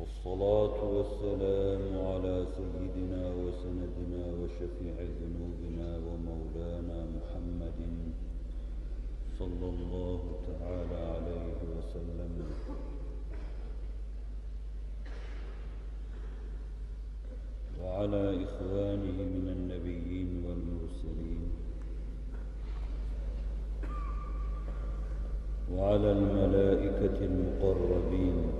[0.00, 7.80] والصلاة والسلام على سيدنا وسندنا وشفيع ذنوبنا ومولانا محمد
[9.38, 12.32] صلى الله تعالى عليه وسلم.
[17.82, 21.44] وعلى إخوانه من النبيين والمرسلين.
[25.72, 28.59] وعلى الملائكة المقربين.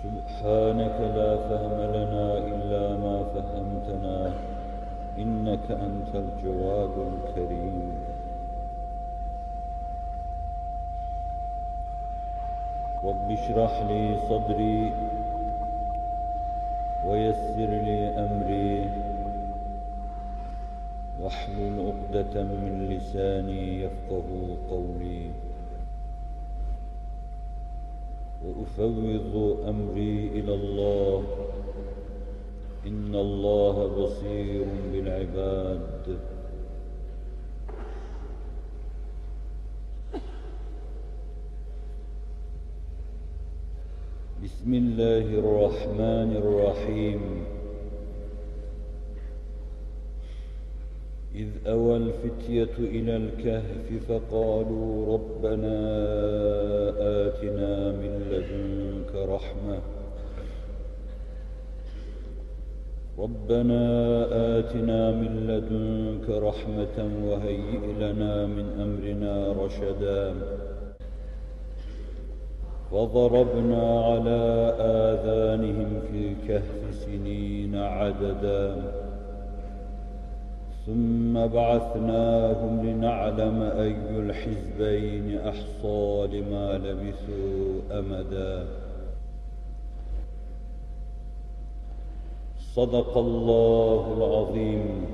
[0.00, 4.32] سبحانك لا فهم لنا إلا ما فهمتنا
[5.18, 7.92] إنك أنت الجواد الكريم.
[13.04, 14.92] رب اشرح لي صدري
[17.06, 18.90] ويسر لي أمري
[21.20, 24.28] واحلل عقدة من لساني يفقه
[24.70, 25.49] قولي.
[28.60, 31.24] وأفوض أمري إلى الله.
[32.86, 36.18] إن الله بصير بالعباد.
[44.44, 47.20] بسم الله الرحمن الرحيم.
[51.66, 55.76] أوى الفتية إلى الكهف فقالوا ربنا
[56.98, 59.78] آتنا من لدنك رحمة.
[63.18, 63.82] ربنا
[64.58, 70.34] آتنا من لدنك رحمة وهيئ لنا من أمرنا رشدا.
[72.92, 78.99] وضربنا على آذانهم في الكهف سنين عددا.
[80.86, 88.66] ثم بعثناهم لنعلم أي الحزبين أحصى لما لبثوا أمدا.
[92.74, 95.06] صدق الله العظيم.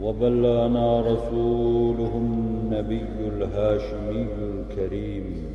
[0.00, 5.52] وبلغنا رسوله النبي الهاشمي الكريم.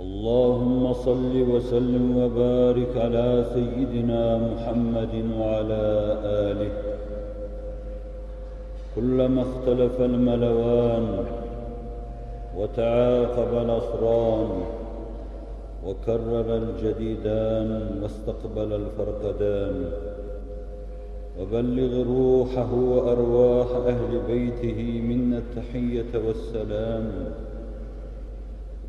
[0.00, 6.70] اللهم صل وسلم وبارك على سيدنا محمد وعلى آله.
[8.96, 11.24] كلما اختلف الملوان
[12.56, 14.48] وتعاقب الأسران
[15.86, 19.90] وكرر الجديدان واستقبل الفرقدان
[21.40, 27.12] وبلغ روحه وأرواح أهل بيته منا التحية والسلام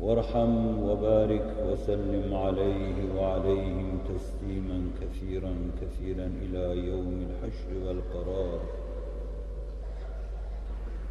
[0.00, 8.60] وارحم وبارك وسلم عليه وعليهم تسليما كثيرا كثيرا إلى يوم الحشر والقرار.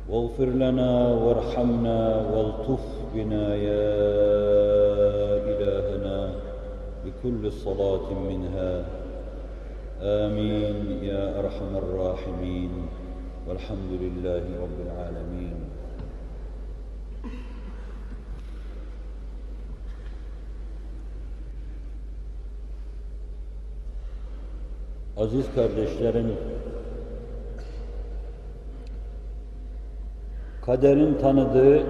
[0.10, 3.86] واغفر لنا وارحمنا والطف بنا يا
[5.52, 6.36] إلهنا
[7.06, 8.86] بكل صلاة منها.
[10.02, 12.72] آمين يا أرحم الراحمين.
[13.48, 15.59] والحمد لله رب العالمين.
[25.19, 26.36] Aziz kardeşlerim,
[30.66, 31.83] kaderin tanıdığı,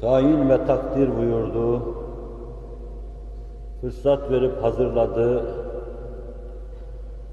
[0.00, 1.94] tayin ve takdir buyurduğu,
[3.80, 5.42] fırsat verip hazırladığı,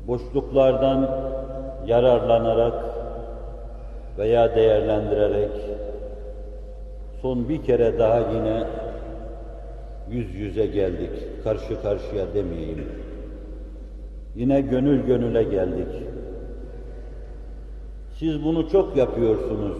[0.08, 1.10] boşluklardan
[1.86, 2.84] yararlanarak
[4.18, 5.52] veya değerlendirerek
[7.22, 8.68] son bir kere daha yine
[10.10, 11.44] yüz yüze geldik.
[11.44, 13.07] Karşı karşıya demeyeyim.
[14.38, 15.88] Yine gönül gönüle geldik.
[18.20, 19.78] Siz bunu çok yapıyorsunuz.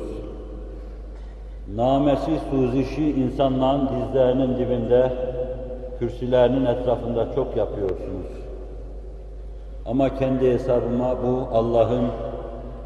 [1.76, 5.12] Namesi suzişi insanların dizlerinin dibinde,
[6.00, 8.28] kürsülerinin etrafında çok yapıyorsunuz.
[9.86, 12.06] Ama kendi hesabıma bu Allah'ın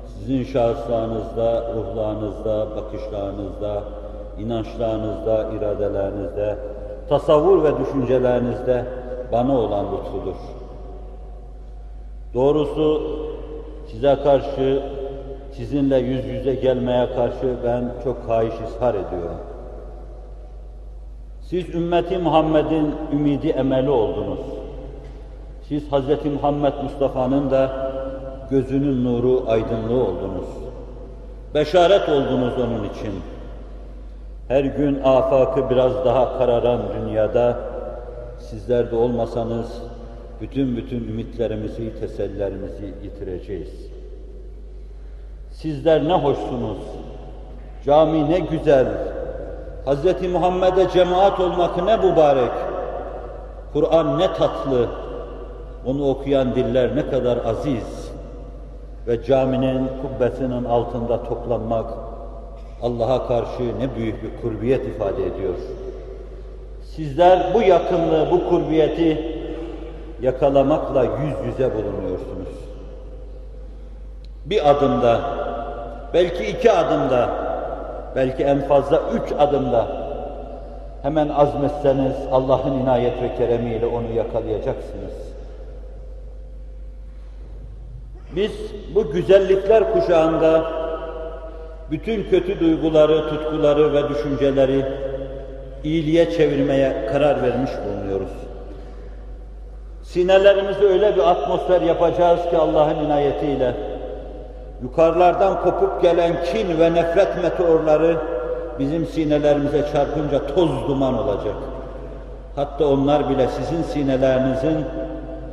[0.05, 3.83] sizin şahıslarınızda, ruhlarınızda, bakışlarınızda,
[4.39, 6.55] inançlarınızda, iradelerinizde,
[7.09, 8.85] tasavvur ve düşüncelerinizde
[9.31, 10.60] bana olan lütfudur.
[12.33, 13.01] Doğrusu
[13.91, 14.83] size karşı,
[15.53, 19.37] sizinle yüz yüze gelmeye karşı ben çok hayiş ishar ediyorum.
[21.41, 24.39] Siz ümmeti Muhammed'in ümidi emeli oldunuz.
[25.67, 26.25] Siz Hz.
[26.25, 27.91] Muhammed Mustafa'nın da
[28.49, 30.47] gözünün nuru, aydınlığı oldunuz.
[31.53, 33.13] Beşaret oldunuz onun için.
[34.47, 37.57] Her gün afakı biraz daha kararan dünyada
[38.39, 39.81] sizler de olmasanız
[40.41, 43.69] bütün bütün ümitlerimizi, tesellilerimizi yitireceğiz.
[45.51, 46.77] Sizler ne hoşsunuz.
[47.85, 48.87] Cami ne güzel.
[49.85, 50.27] Hz.
[50.31, 52.51] Muhammed'e cemaat olmak ne mübarek.
[53.73, 54.89] Kur'an ne tatlı.
[55.85, 58.11] Onu okuyan diller ne kadar aziz.
[59.07, 61.93] Ve caminin kubbesinin altında toplanmak
[62.81, 65.53] Allah'a karşı ne büyük bir kurbiyet ifade ediyor.
[66.83, 69.30] Sizler bu yakınlığı, bu kurbiyeti
[70.21, 72.55] yakalamakla yüz yüze bulunuyorsunuz.
[74.45, 75.21] Bir adımda,
[76.13, 77.29] belki iki adımda,
[78.15, 79.87] belki en fazla üç adımda
[81.01, 85.13] hemen azmetseniz Allah'ın inayet ve keremiyle onu yakalayacaksınız.
[88.35, 88.51] Biz
[88.95, 90.63] bu güzellikler kuşağında
[91.91, 94.85] bütün kötü duyguları, tutkuları ve düşünceleri
[95.83, 98.50] iyiliğe çevirmeye karar vermiş bulunuyoruz.
[100.13, 103.73] Sinelerimizi öyle bir atmosfer yapacağız ki Allah'ın inayetiyle
[104.83, 108.17] yukarılardan kopup gelen kin ve nefret meteorları
[108.79, 111.55] bizim sinelerimize çarpınca toz duman olacak.
[112.55, 114.85] Hatta onlar bile sizin sinelerinizin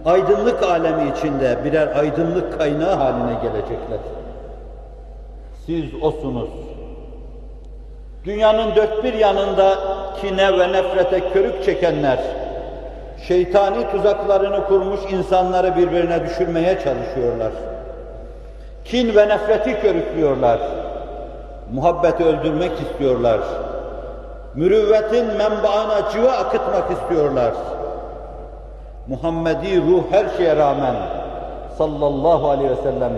[0.05, 3.99] aydınlık alemi içinde birer aydınlık kaynağı haline gelecekler.
[5.67, 6.51] Siz osunuz.
[8.25, 9.75] Dünyanın dört bir yanında
[10.21, 12.19] kine ve nefrete körük çekenler,
[13.23, 17.53] şeytani tuzaklarını kurmuş insanları birbirine düşürmeye çalışıyorlar.
[18.85, 20.59] Kin ve nefreti körüklüyorlar.
[21.73, 23.41] Muhabbeti öldürmek istiyorlar.
[24.55, 27.53] Mürüvvetin menbaına civa akıtmak istiyorlar.
[29.06, 30.94] Muhammedi ruh her şeye rağmen
[31.79, 33.12] sallallahu aleyhi ve sellem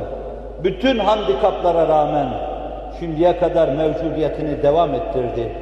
[0.64, 2.26] bütün handikaplara rağmen
[3.00, 5.52] şimdiye kadar mevcudiyetini devam ettirdi.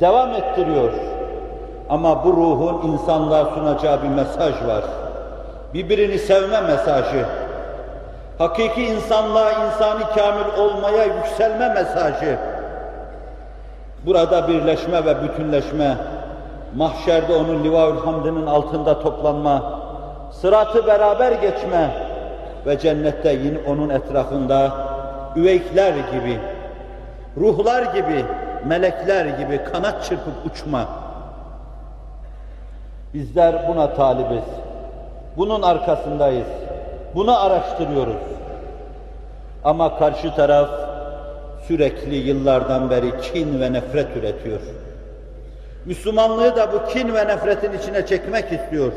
[0.00, 0.90] Devam ettiriyor.
[1.90, 4.84] Ama bu ruhun insanlığa sunacağı bir mesaj var.
[5.74, 7.26] Birbirini sevme mesajı.
[8.38, 12.38] Hakiki insanlığa insani kamil olmaya yükselme mesajı.
[14.06, 15.96] Burada birleşme ve bütünleşme,
[16.76, 19.80] mahşerde onun liva hamdinin altında toplanma,
[20.32, 21.90] sıratı beraber geçme
[22.66, 24.72] ve cennette yine onun etrafında
[25.36, 26.40] üveykler gibi,
[27.36, 28.24] ruhlar gibi,
[28.66, 31.05] melekler gibi kanat çırpıp uçma.
[33.16, 34.44] Bizler buna talibiz.
[35.36, 36.46] Bunun arkasındayız.
[37.14, 38.22] Bunu araştırıyoruz.
[39.64, 40.68] Ama karşı taraf
[41.68, 44.60] sürekli yıllardan beri kin ve nefret üretiyor.
[45.86, 48.92] Müslümanlığı da bu kin ve nefretin içine çekmek istiyor.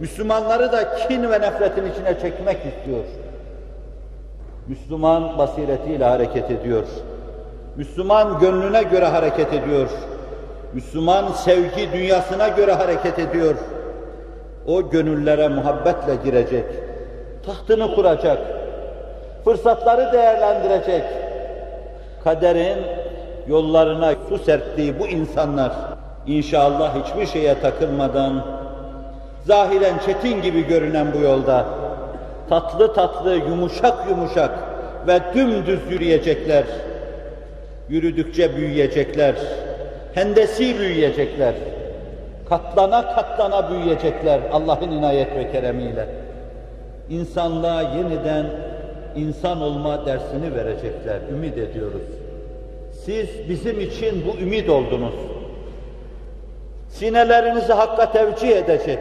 [0.00, 3.04] Müslümanları da kin ve nefretin içine çekmek istiyor.
[4.68, 6.84] Müslüman basiretiyle hareket ediyor.
[7.76, 9.88] Müslüman gönlüne göre hareket ediyor.
[10.74, 13.54] Müslüman sevgi dünyasına göre hareket ediyor.
[14.66, 16.64] O gönüllere muhabbetle girecek.
[17.46, 18.38] Tahtını kuracak.
[19.44, 21.02] Fırsatları değerlendirecek.
[22.24, 22.78] Kaderin
[23.48, 25.72] yollarına su serptiği bu insanlar
[26.26, 28.46] inşallah hiçbir şeye takılmadan
[29.46, 31.64] zahiren çetin gibi görünen bu yolda
[32.48, 34.50] tatlı tatlı, yumuşak yumuşak
[35.06, 36.64] ve dümdüz yürüyecekler.
[37.88, 39.34] Yürüdükçe büyüyecekler.
[40.14, 41.54] Hendesi büyüyecekler.
[42.48, 46.08] Katlana katlana büyüyecekler Allah'ın inayet ve keremiyle.
[47.10, 48.46] İnsanlığa yeniden
[49.16, 51.18] insan olma dersini verecekler.
[51.32, 52.02] Ümit ediyoruz.
[53.04, 55.14] Siz bizim için bu ümit oldunuz.
[56.88, 58.98] Sinelerinizi hakka tevcih edecek.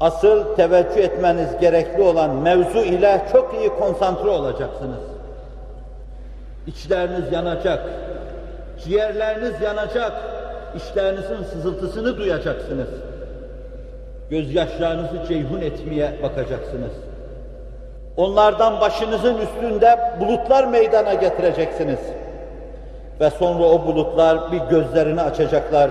[0.00, 5.02] Asıl teveccüh etmeniz gerekli olan mevzu ile çok iyi konsantre olacaksınız.
[6.66, 7.88] İçleriniz yanacak,
[8.84, 10.12] ciğerleriniz yanacak,
[10.76, 12.88] işlerinizin sızıltısını duyacaksınız.
[14.30, 16.92] Gözyaşlarınızı ceyhun etmeye bakacaksınız.
[18.16, 21.98] Onlardan başınızın üstünde bulutlar meydana getireceksiniz.
[23.20, 25.90] Ve sonra o bulutlar bir gözlerini açacaklar.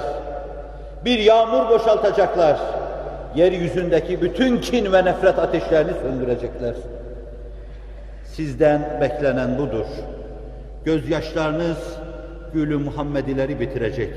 [1.06, 2.58] Bir yağmur boşaltacaklar.
[3.36, 6.74] Yeryüzündeki bütün kin ve nefret ateşlerini söndürecekler.
[8.26, 9.86] Sizden beklenen budur.
[10.86, 11.78] Gözyaşlarınız
[12.54, 14.14] gülü Muhammedileri bitirecek.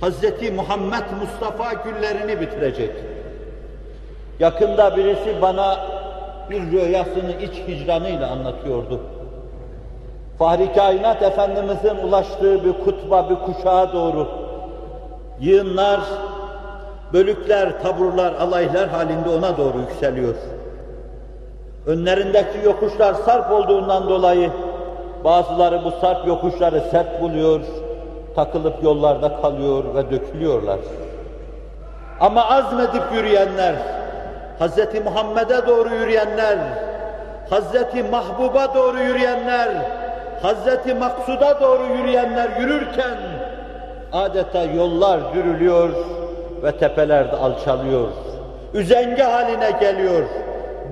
[0.00, 2.90] Hazreti Muhammed Mustafa güllerini bitirecek.
[4.40, 5.78] Yakında birisi bana
[6.50, 9.00] bir rüyasını iç hicranıyla anlatıyordu.
[10.38, 14.28] Fahri Kainat Efendimizin ulaştığı bir kutba, bir kuşağa doğru
[15.40, 16.00] yığınlar,
[17.12, 20.34] bölükler, taburlar, alaylar halinde ona doğru yükseliyor.
[21.86, 24.50] Önlerindeki yokuşlar sarp olduğundan dolayı
[25.24, 27.60] bazıları bu sarp yokuşları sert buluyor,
[28.36, 30.78] takılıp yollarda kalıyor ve dökülüyorlar.
[32.20, 33.74] Ama azmedip yürüyenler,
[34.60, 35.04] Hz.
[35.04, 36.58] Muhammed'e doğru yürüyenler,
[37.50, 37.74] Hz.
[38.10, 39.68] Mahbub'a doğru yürüyenler,
[40.42, 40.98] Hz.
[41.00, 43.16] Maksud'a doğru yürüyenler yürürken
[44.12, 45.90] adeta yollar dürülüyor
[46.62, 48.08] ve tepeler de alçalıyor.
[48.74, 50.22] Üzenge haline geliyor.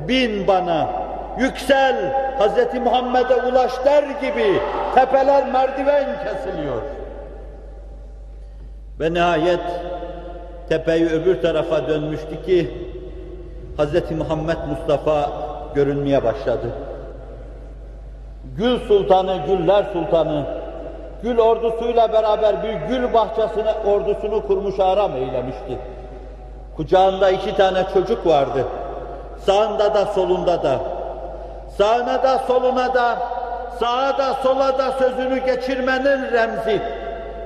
[0.09, 0.89] Bin bana,
[1.41, 1.97] yüksel,
[2.39, 2.75] Hz.
[2.85, 4.61] Muhammed'e ulaş der gibi
[4.95, 6.83] tepeler merdiven kesiliyor.
[9.01, 9.61] Ve nihayet
[10.69, 12.71] tepeyi öbür tarafa dönmüştü ki
[13.79, 14.11] Hz.
[14.11, 15.31] Muhammed Mustafa
[15.75, 16.71] görünmeye başladı.
[18.57, 20.45] Gül Sultanı, Güller Sultanı,
[21.23, 25.79] Gül ordusuyla beraber bir gül bahçesine ordusunu kurmuş aram eylemişti.
[26.77, 28.65] Kucağında iki tane çocuk vardı.
[29.47, 30.81] Sağında da solunda da.
[31.79, 33.19] Sağına da soluna da,
[33.81, 36.83] sağa da sola da sözünü geçirmenin remzi.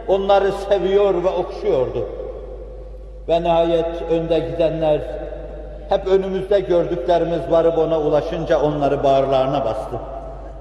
[0.08, 2.08] Onları seviyor ve okşuyordu.
[3.28, 5.00] Ve nihayet önde gidenler,
[5.88, 9.96] hep önümüzde gördüklerimiz varıp ona ulaşınca onları bağırlarına bastı.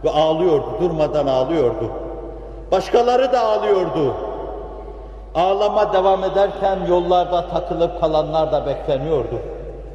[0.03, 1.91] Ve ağlıyordu, durmadan ağlıyordu.
[2.71, 4.13] Başkaları da ağlıyordu.
[5.35, 9.39] Ağlama devam ederken yollarda takılıp kalanlar da bekleniyordu.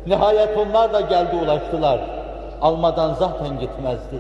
[0.07, 2.18] Nihayet onlar da geldi ulaştılar.
[2.62, 4.17] Almadan zaten gitmezdi.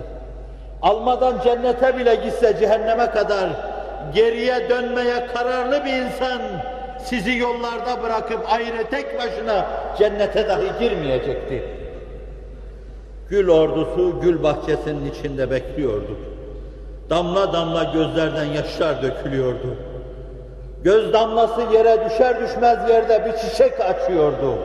[0.82, 3.48] Almadan cennete bile gitse cehenneme kadar
[4.14, 6.40] geriye dönmeye kararlı bir insan
[6.98, 9.66] sizi yollarda bırakıp ayrı tek başına
[9.98, 11.64] cennete dahi girmeyecekti.
[13.30, 16.18] Gül ordusu gül bahçesinin içinde bekliyordu.
[17.10, 19.76] Damla damla gözlerden yaşlar dökülüyordu.
[20.84, 24.58] Göz damlası yere düşer düşmez yerde bir çiçek açıyordu.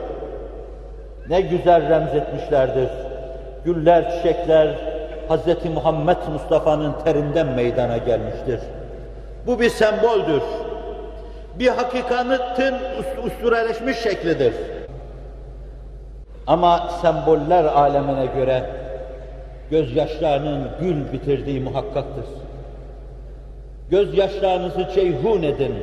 [1.28, 2.88] Ne güzel remzetmişlerdir.
[3.64, 4.68] Güller, çiçekler
[5.28, 5.64] Hz.
[5.74, 8.60] Muhammed Mustafa'nın terinden meydana gelmiştir.
[9.46, 10.42] Bu bir semboldür.
[11.58, 12.74] Bir hakikatin
[13.26, 14.54] ustureleşmiş şeklidir.
[16.46, 18.70] Ama semboller alemine göre
[19.70, 22.24] gözyaşlarının gül bitirdiği muhakkaktır.
[23.90, 25.74] Gözyaşlarınızı ceyhun edin.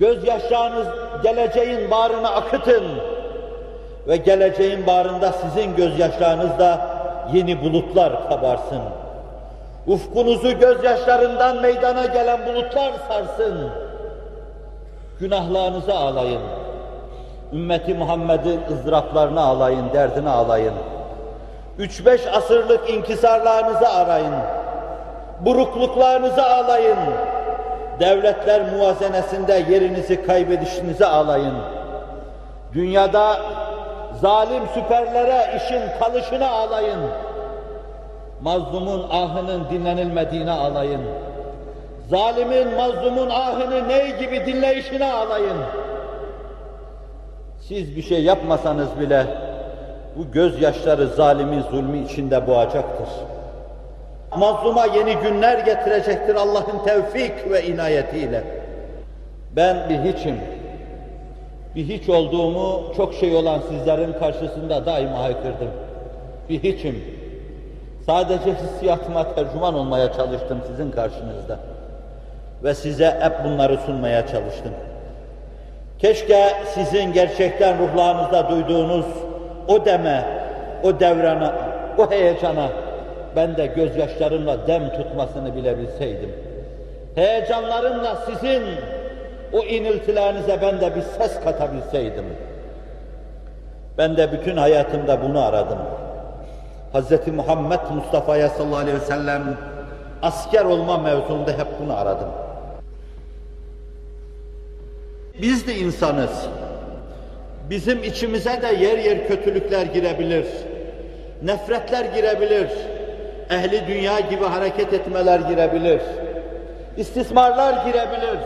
[0.00, 0.86] Gözyaşlarınız
[1.22, 2.84] geleceğin bağrına akıtın.
[4.08, 6.80] Ve geleceğin bağrında sizin gözyaşlarınızda
[7.32, 8.80] yeni bulutlar kabarsın.
[9.86, 13.70] Ufkunuzu gözyaşlarından meydana gelen bulutlar sarsın.
[15.20, 16.40] Günahlarınızı ağlayın.
[17.52, 20.74] Ümmeti Muhammed'in ızdıraplarını ağlayın, derdini ağlayın.
[21.78, 24.34] Üç beş asırlık inkisarlarınızı arayın.
[25.40, 26.98] Burukluklarınızı ağlayın.
[28.00, 31.54] Devletler muvazenesinde yerinizi kaybedişinizi ağlayın.
[32.72, 33.36] Dünyada
[34.20, 37.00] zalim süperlere işin kalışını ağlayın.
[38.40, 41.00] Mazlumun ahının dinlenilmediğine ağlayın.
[42.10, 45.56] Zalimin, mazlumun ahını ney gibi dinleyişine ağlayın.
[47.68, 49.26] Siz bir şey yapmasanız bile
[50.16, 53.08] bu gözyaşları zalimi zulmü içinde boğacaktır.
[54.36, 58.44] Mazluma yeni günler getirecektir Allah'ın tevfik ve inayetiyle.
[59.56, 60.36] Ben bir hiçim.
[61.76, 65.70] Bir hiç olduğumu çok şey olan sizlerin karşısında daima haykırdım.
[66.48, 67.04] Bir hiçim.
[68.06, 71.58] Sadece hissiyatıma tercüman olmaya çalıştım sizin karşınızda.
[72.64, 74.72] Ve size hep bunları sunmaya çalıştım.
[75.98, 79.06] Keşke sizin gerçekten ruhlarınızda duyduğunuz
[79.68, 80.24] o deme,
[80.82, 81.54] o devrana,
[81.98, 82.68] o heyecana
[83.36, 86.32] ben de gözyaşlarımla dem tutmasını bilebilseydim.
[87.14, 88.62] Heyecanlarımla sizin
[89.54, 92.24] o iniltilerinize ben de bir ses katabilseydim.
[93.98, 95.78] Ben de bütün hayatımda bunu aradım.
[96.94, 97.28] Hz.
[97.34, 99.56] Muhammed Mustafa'ya sallallahu aleyhi ve sellem
[100.22, 102.28] asker olma mevzunda hep bunu aradım.
[105.42, 106.48] Biz de insanız.
[107.70, 110.46] Bizim içimize de yer yer kötülükler girebilir.
[111.42, 112.68] Nefretler girebilir.
[113.50, 116.00] Ehli dünya gibi hareket etmeler girebilir.
[116.96, 118.38] İstismarlar girebilir.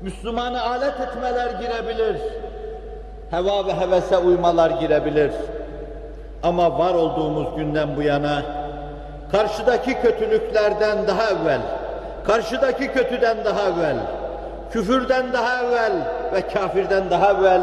[0.00, 2.16] Müslümanı alet etmeler girebilir.
[3.30, 5.30] Heva ve hevese uymalar girebilir.
[6.42, 8.42] Ama var olduğumuz günden bu yana
[9.32, 11.60] karşıdaki kötülüklerden daha evvel,
[12.26, 13.96] karşıdaki kötüden daha evvel,
[14.72, 15.92] küfürden daha evvel
[16.34, 17.60] ve kafirden daha evvel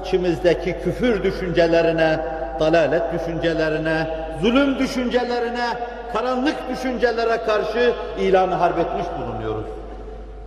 [0.00, 2.20] içimizdeki küfür düşüncelerine,
[2.60, 4.06] dalalet düşüncelerine,
[4.42, 5.68] zulüm düşüncelerine,
[6.12, 9.66] karanlık düşüncelere karşı ilanı harp etmiş bulunuyoruz.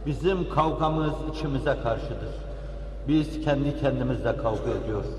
[0.06, 2.34] Bizim kavgamız içimize karşıdır.
[3.08, 5.10] Biz kendi kendimizle kavga ediyoruz.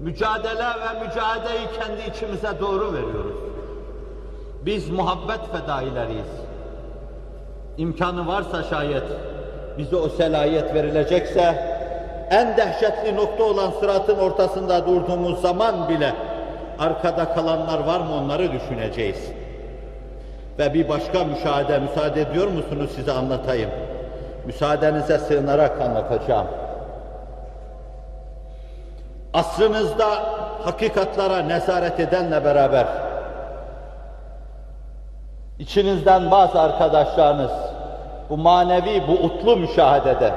[0.00, 3.36] Mücadele ve mücadeleyi kendi içimize doğru veriyoruz.
[4.66, 6.30] Biz muhabbet fedaileriyiz.
[7.78, 9.04] İmkanı varsa şayet
[9.78, 11.72] bize o selayet verilecekse
[12.30, 16.14] en dehşetli nokta olan sıratın ortasında durduğumuz zaman bile
[16.78, 19.30] arkada kalanlar var mı onları düşüneceğiz.
[20.58, 23.70] Ve bir başka müşahede, müsaade ediyor musunuz size anlatayım.
[24.46, 26.46] Müsaadenize sığınarak anlatacağım.
[29.34, 30.08] Asrınızda
[30.64, 32.86] hakikatlara nezaret edenle beraber
[35.58, 37.50] içinizden bazı arkadaşlarınız
[38.30, 40.32] bu manevi, bu utlu müşahedede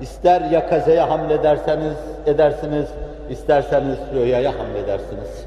[0.00, 2.88] ister yakazeye hamlederseniz edersiniz,
[3.30, 5.44] isterseniz rüyaya hamledersiniz.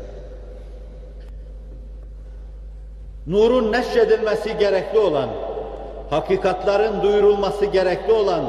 [3.28, 5.30] Nurun neşredilmesi gerekli olan,
[6.12, 8.42] hakikatların duyurulması gerekli olan,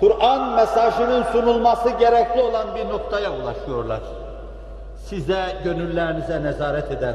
[0.00, 4.00] Kur'an mesajının sunulması gerekli olan bir noktaya ulaşıyorlar.
[5.04, 7.14] Size, gönüllerinize nezaret eden,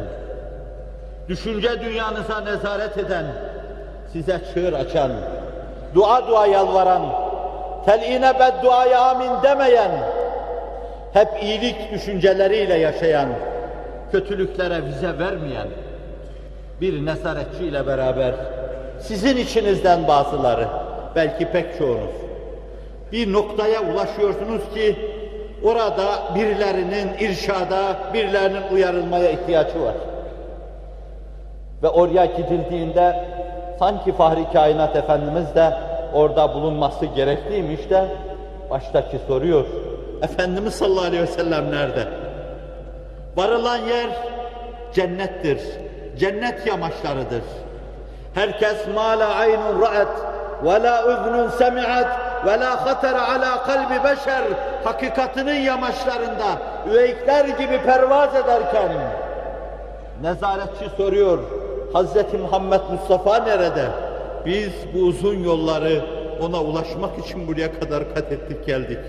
[1.30, 3.26] düşünce dünyanıza nezaret eden,
[4.14, 5.12] size çığır açan,
[5.96, 7.02] dua dua yalvaran,
[7.86, 9.92] teline bedduaya amin demeyen,
[11.14, 13.30] hep iyilik düşünceleriyle yaşayan,
[14.12, 15.68] kötülüklere vize vermeyen
[16.82, 18.34] bir nezaretçiyle beraber
[19.08, 20.68] sizin içinizden bazıları,
[21.16, 22.16] belki pek çoğunuz,
[23.12, 24.96] bir noktaya ulaşıyorsunuz ki
[25.64, 29.96] orada birilerinin irşada, birilerinin uyarılmaya ihtiyacı var.
[31.84, 33.26] Ve oraya gidildiğinde
[33.80, 35.74] sanki Fahri Kainat Efendimiz de
[36.14, 38.06] orada bulunması gerekliymiş de
[38.70, 39.66] baştaki soruyor.
[40.22, 42.08] Efendimiz sallallahu aleyhi ve sellem nerede?
[43.36, 44.08] Varılan yer
[44.94, 45.60] cennettir.
[46.20, 47.42] Cennet yamaçlarıdır.
[48.36, 50.08] Herkes ma la aynun ra'at
[50.64, 52.08] ve la uznun semi'at
[52.46, 54.44] ve la hatara ala kalbi beşer
[54.84, 56.46] hakikatinin yamaçlarında
[56.90, 58.92] üveykler gibi pervaz ederken
[60.22, 61.40] nezaretçi soruyor
[61.94, 63.86] Hazreti Muhammed Mustafa nerede?
[64.46, 66.02] Biz bu uzun yolları
[66.42, 69.00] ona ulaşmak için buraya kadar kat ettik geldik.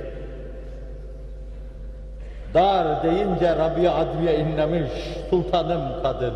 [2.55, 4.91] Dar deyince Rabia Adviye inlemiş,
[5.31, 6.35] sultanım kadın.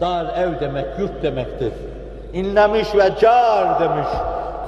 [0.00, 1.72] Dar ev demek, yurt demektir.
[2.36, 4.08] İnlemiş ve car demiş.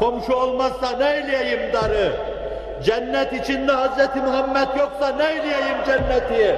[0.01, 2.13] Komşu olmazsa ne eyleyeyim darı?
[2.85, 6.57] Cennet içinde Hazreti Muhammed yoksa ne eyleyeyim cenneti?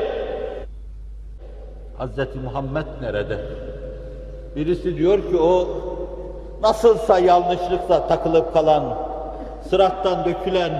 [1.98, 3.38] Hazreti Muhammed nerede?
[4.56, 5.68] Birisi diyor ki o
[6.62, 8.84] nasılsa yanlışlıkla takılıp kalan,
[9.70, 10.72] sırattan dökülen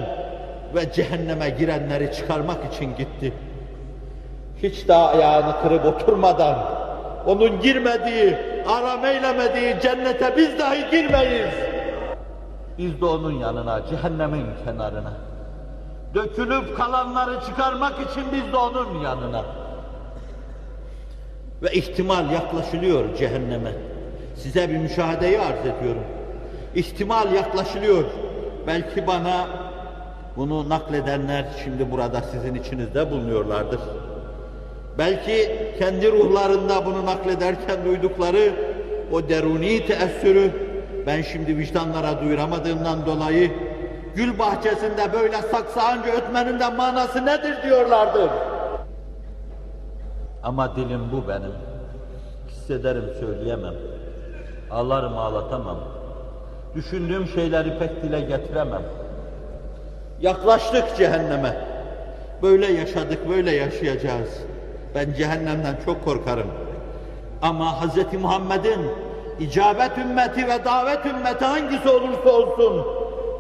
[0.75, 3.33] ve cehenneme girenleri çıkarmak için gitti.
[4.62, 6.59] Hiç daha ayağını kırıp oturmadan,
[7.26, 11.54] onun girmediği, aram eylemediği cennete biz dahi girmeyiz.
[12.78, 15.12] Biz de onun yanına, cehennemin kenarına.
[16.14, 19.44] Dökülüp kalanları çıkarmak için biz de onun yanına.
[21.62, 23.72] Ve ihtimal yaklaşılıyor cehenneme.
[24.37, 26.04] Size bir müşahedeyi arz ediyorum.
[26.74, 28.04] İhtimal yaklaşılıyor.
[28.66, 29.46] Belki bana
[30.37, 33.80] bunu nakledenler şimdi burada sizin içinizde bulunuyorlardır.
[35.01, 38.53] Belki kendi ruhlarında bunu naklederken duydukları
[39.13, 40.51] o deruni teessürü
[41.07, 43.53] ben şimdi vicdanlara duyuramadığımdan dolayı
[44.15, 48.31] gül bahçesinde böyle saksağınca ötmenin de manası nedir diyorlardır.
[50.43, 51.53] Ama dilim bu benim.
[52.49, 53.75] Hissederim söyleyemem.
[54.71, 55.79] Ağlarım ağlatamam.
[56.75, 58.83] Düşündüğüm şeyleri pek dile getiremem.
[60.21, 61.57] Yaklaştık cehenneme.
[62.43, 64.41] Böyle yaşadık, böyle yaşayacağız.
[64.94, 66.50] Ben cehennemden çok korkarım.
[67.42, 68.12] Ama Hz.
[68.22, 68.81] Muhammed'in
[69.40, 72.87] icabet ümmeti ve davet ümmeti hangisi olursa olsun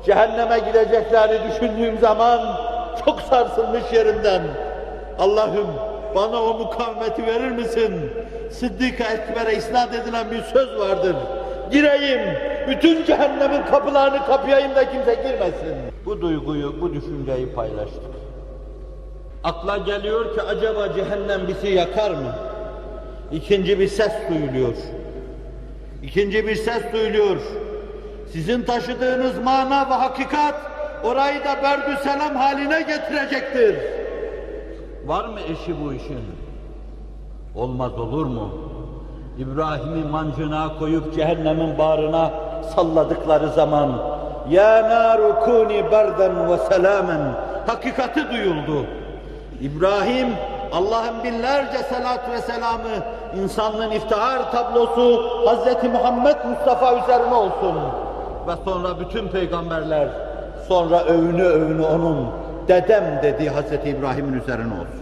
[0.06, 2.40] cehenneme gideceklerini düşündüğüm zaman
[3.04, 4.42] çok sarsılmış yerimden.
[5.18, 5.66] Allah'ım
[6.14, 8.10] bana o mukavemeti verir misin?
[8.50, 11.16] Sıddık-ı Ekber'e isnat edilen bir söz vardır.
[11.72, 12.20] Gireyim,
[12.68, 15.76] bütün cehennemin kapılarını kapayayım da kimse girmesin.
[16.04, 18.29] Bu duyguyu, bu düşünceyi paylaştık.
[19.44, 22.34] Akla geliyor ki acaba cehennem bizi yakar mı?
[23.32, 24.74] İkinci bir ses duyuluyor.
[26.02, 27.36] İkinci bir ses duyuluyor.
[28.32, 30.54] Sizin taşıdığınız mana ve hakikat
[31.04, 33.76] orayı da berdü selam haline getirecektir.
[35.06, 36.20] Var mı eşi bu işin?
[37.54, 38.50] Olmaz olur mu?
[39.38, 42.30] İbrahim'i mancına koyup cehennemin bağrına
[42.74, 43.92] salladıkları zaman
[44.50, 47.20] ya naru kuni berden ve selamen
[47.66, 48.86] hakikati duyuldu.
[49.60, 50.28] İbrahim
[50.72, 52.88] Allah'ın binlerce salat ve selamı
[53.42, 55.84] insanlığın iftihar tablosu Hz.
[55.84, 57.76] Muhammed Mustafa üzerine olsun.
[58.48, 60.08] Ve sonra bütün peygamberler
[60.68, 62.28] sonra övünü övünü onun
[62.68, 63.72] dedem dediği Hz.
[63.84, 65.00] İbrahim'in üzerine olsun.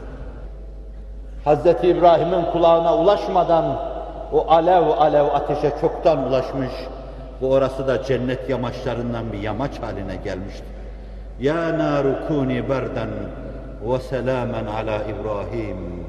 [1.46, 1.84] Hz.
[1.84, 3.64] İbrahim'in kulağına ulaşmadan
[4.32, 6.72] o alev alev ateşe çoktan ulaşmış
[7.42, 10.64] ve orası da cennet yamaçlarından bir yamaç haline gelmişti.
[11.40, 13.08] Ya naru kuni berden
[13.84, 16.06] وسلاما على إبراهيم.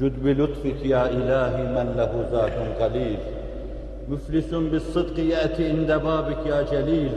[0.00, 3.18] جد بلطفك يا إلهي من له ذات قليل.
[4.08, 7.12] مفلس بالصدق يأتي عند بابك يا جليل.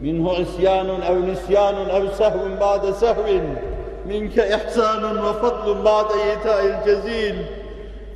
[0.00, 3.40] منه عصيان أو نسيان أو سهو بعد سهو.
[4.08, 7.36] منك إحسان وفضل بعد إيتاء الجزيل.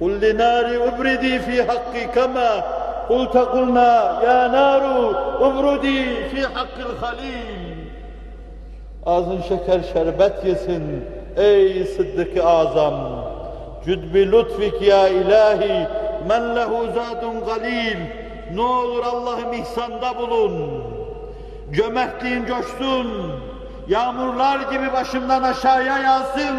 [0.00, 2.62] قل لنار أبردي في حقي كما.
[3.08, 7.67] قلت قلنا يا نار أبردي في حق الخليل.
[9.08, 11.04] Ağzın şeker şerbet yesin
[11.36, 12.94] ey sıddık azam.
[13.84, 15.88] Cüd bi lütfik ya ilahi
[16.28, 17.98] men lehu zadun galil.
[18.54, 20.82] Ne olur Allah'ım ihsanda bulun.
[21.72, 23.32] Cömertliğin coşsun.
[23.88, 26.56] Yağmurlar gibi başımdan aşağıya yağsın.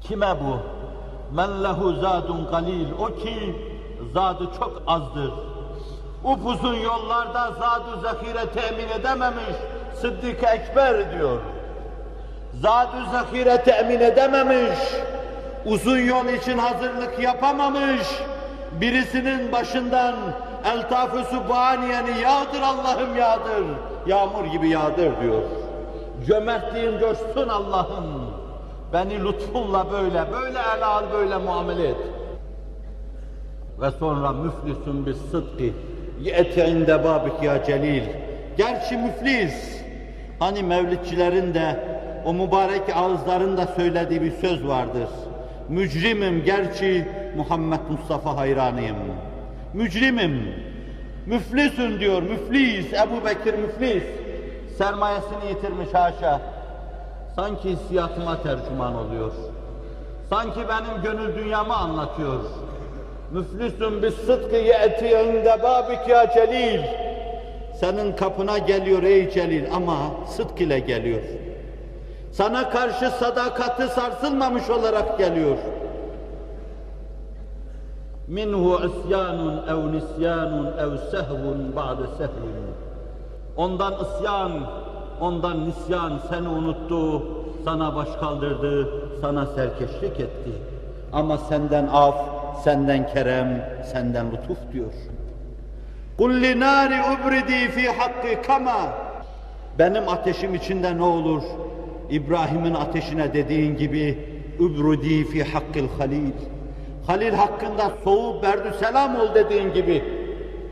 [0.00, 0.58] Kime bu?
[1.36, 2.86] Men lehu zadun galil.
[3.00, 3.54] O ki
[4.14, 5.32] zadı çok azdır.
[6.24, 9.56] Upuzun yollarda zadu zahire temin edememiş.
[10.00, 11.38] Sıddık Ekber diyor.
[12.62, 14.78] Zadu zahire temin edememiş.
[15.66, 18.08] Uzun yol için hazırlık yapamamış.
[18.80, 20.14] Birisinin başından
[20.64, 23.64] eltaf-ı subhaniyeni yağdır Allah'ım yağdır.
[24.06, 25.42] Yağmur gibi yağdır diyor.
[26.26, 28.30] Cömertliğin coşsun Allah'ım.
[28.92, 31.96] Beni lütfunla böyle, böyle ele al, böyle muamele et.
[33.80, 35.64] Ve sonra müflisun bis sıdkı
[36.22, 38.02] yeti inde babik ya celil.
[38.56, 39.84] Gerçi müflis.
[40.38, 41.76] Hani mevlidçilerin de
[42.24, 45.08] o mübarek ağızlarında söylediği bir söz vardır.
[45.68, 48.96] Mücrimim gerçi Muhammed Mustafa hayranıyım.
[49.74, 50.54] Mücrimim.
[51.26, 52.92] Müflisün diyor, müflis.
[52.92, 54.04] Ebu Bekir müflis.
[54.78, 56.40] Sermayesini yitirmiş haşa.
[57.36, 59.32] Sanki hissiyatıma tercüman oluyor.
[60.30, 62.40] Sanki benim gönül dünyamı anlatıyor.
[63.34, 66.80] Müflüsün bis sıdkı ye'ti inde babik ya celil.
[67.80, 71.20] Senin kapına geliyor ey celil ama sıdk ile geliyor.
[72.32, 75.56] Sana karşı sadakati sarsılmamış olarak geliyor.
[78.28, 82.54] Minhu isyanun ev nisyanun ev sehvun ba'de sehvun.
[83.56, 84.52] Ondan isyan,
[85.20, 87.22] ondan nisyan seni unuttu,
[87.64, 88.88] sana baş kaldırdı,
[89.20, 90.50] sana serkeşlik etti.
[91.12, 94.92] Ama senden af, senden kerem, senden lütuf diyor.
[96.18, 98.88] Kulli nari ubridi fi hakkı kama.
[99.78, 101.42] Benim ateşim içinde ne olur?
[102.10, 104.18] İbrahim'in ateşine dediğin gibi
[104.60, 106.32] übrudi fi hakkil halil.
[107.06, 110.04] Halil hakkında soğuğu berdü selam ol dediğin gibi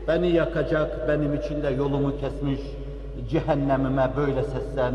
[0.07, 2.59] beni yakacak, benim içinde yolumu kesmiş
[3.29, 4.93] cehennemime böyle seslen,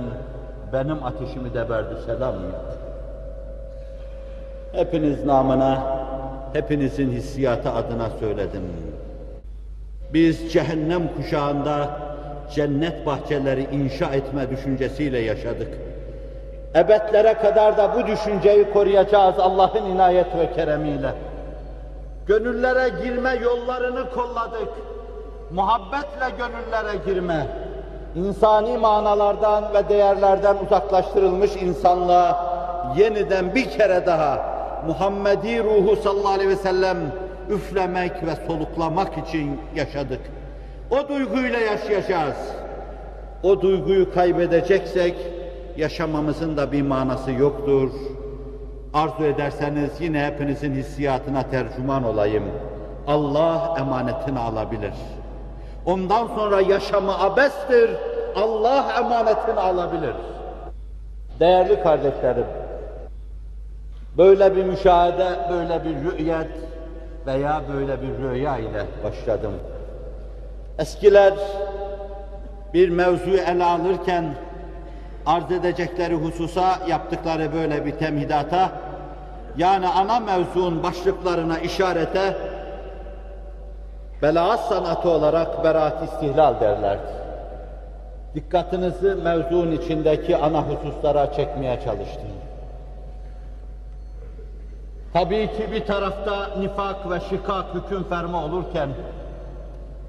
[0.72, 2.74] benim ateşimi de berdü selam yap.
[4.72, 5.98] Hepiniz namına
[6.52, 8.62] hepinizin hissiyatı adına söyledim.
[10.12, 11.88] Biz cehennem kuşağında
[12.54, 15.68] cennet bahçeleri inşa etme düşüncesiyle yaşadık.
[16.74, 21.12] Ebedlere kadar da bu düşünceyi koruyacağız Allah'ın inayet ve keremiyle.
[22.26, 24.68] Gönüllere girme yollarını kolladık.
[25.50, 27.46] Muhabbetle gönüllere girme.
[28.14, 32.46] İnsani manalardan ve değerlerden uzaklaştırılmış insanlığa
[32.96, 36.96] yeniden bir kere daha Muhammedi ruhu sallallahu aleyhi ve sellem
[37.50, 40.20] üflemek ve soluklamak için yaşadık.
[40.90, 42.36] O duyguyla yaşayacağız.
[43.42, 45.16] O duyguyu kaybedeceksek
[45.76, 47.90] yaşamamızın da bir manası yoktur.
[48.94, 52.44] Arzu ederseniz yine hepinizin hissiyatına tercüman olayım.
[53.06, 54.94] Allah emanetini alabilir.
[55.86, 57.90] Ondan sonra yaşamı abestir.
[58.36, 60.14] Allah emanetini alabilir.
[61.40, 62.44] Değerli kardeşlerim,
[64.18, 66.50] böyle bir müşahede, böyle bir rü'yet
[67.26, 69.52] veya böyle bir rüya ile başladım.
[70.78, 71.34] Eskiler
[72.74, 74.24] bir mevzuyu ele alırken
[75.26, 78.70] arz edecekleri hususa yaptıkları böyle bir temhidata
[79.56, 82.36] yani ana mevzuun başlıklarına işarete
[84.22, 87.18] belaat sanatı olarak beraat istihlal derlerdi.
[88.34, 92.28] Dikkatinizi mevzuun içindeki ana hususlara çekmeye çalıştım.
[95.12, 98.88] Tabii ki bir tarafta nifak ve şikak hüküm ferma olurken,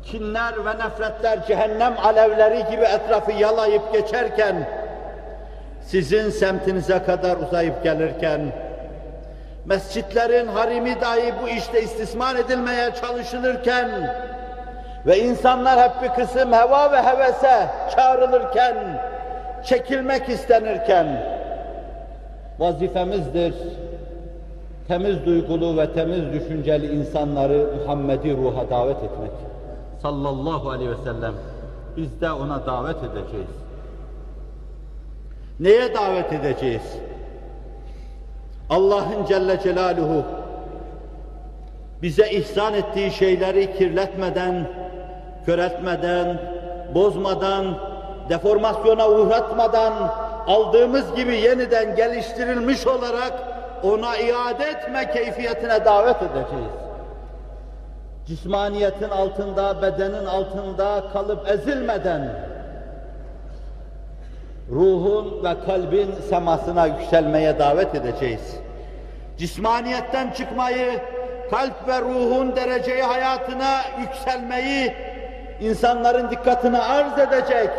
[0.05, 4.69] kinler ve nefretler cehennem alevleri gibi etrafı yalayıp geçerken,
[5.81, 8.41] sizin semtinize kadar uzayıp gelirken,
[9.65, 13.89] mescitlerin harimi dahi bu işte istismar edilmeye çalışılırken
[15.05, 18.75] ve insanlar hep bir kısım heva ve hevese çağrılırken,
[19.65, 21.07] çekilmek istenirken,
[22.59, 23.53] vazifemizdir,
[24.89, 29.31] temiz duygulu ve temiz düşünceli insanları Muhammedi ruha davet etmek.
[30.01, 31.33] Sallallahu aleyhi ve sellem.
[31.97, 33.49] Biz de ona davet edeceğiz.
[35.59, 36.81] Neye davet edeceğiz?
[38.69, 40.23] Allah'ın Celle Celaluhu
[42.01, 44.67] bize ihsan ettiği şeyleri kirletmeden,
[45.45, 46.41] köretmeden,
[46.95, 47.77] bozmadan,
[48.29, 49.93] deformasyona uğratmadan,
[50.47, 53.48] aldığımız gibi yeniden geliştirilmiş olarak
[53.83, 56.73] ona iade etme keyfiyetine davet edeceğiz.
[58.25, 62.29] Cismaniyetin altında, bedenin altında kalıp ezilmeden,
[64.71, 68.55] ruhun ve kalbin semasına yükselmeye davet edeceğiz.
[69.37, 70.99] Cismaniyetten çıkmayı,
[71.51, 74.93] kalp ve ruhun dereceyi hayatına yükselmeyi
[75.61, 77.69] insanların dikkatine arz edecek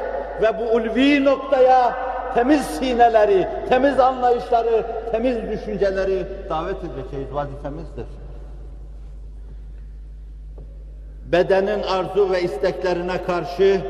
[0.42, 8.06] ve bu ulvi noktaya temiz sineleri, temiz anlayışları, temiz düşünceleri davet edeceğiz, vazifemizdir.
[11.32, 13.80] Bedenin arzu ve isteklerine karşı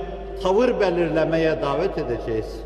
[0.42, 2.60] tavır belirlemeye davet edeceğiz.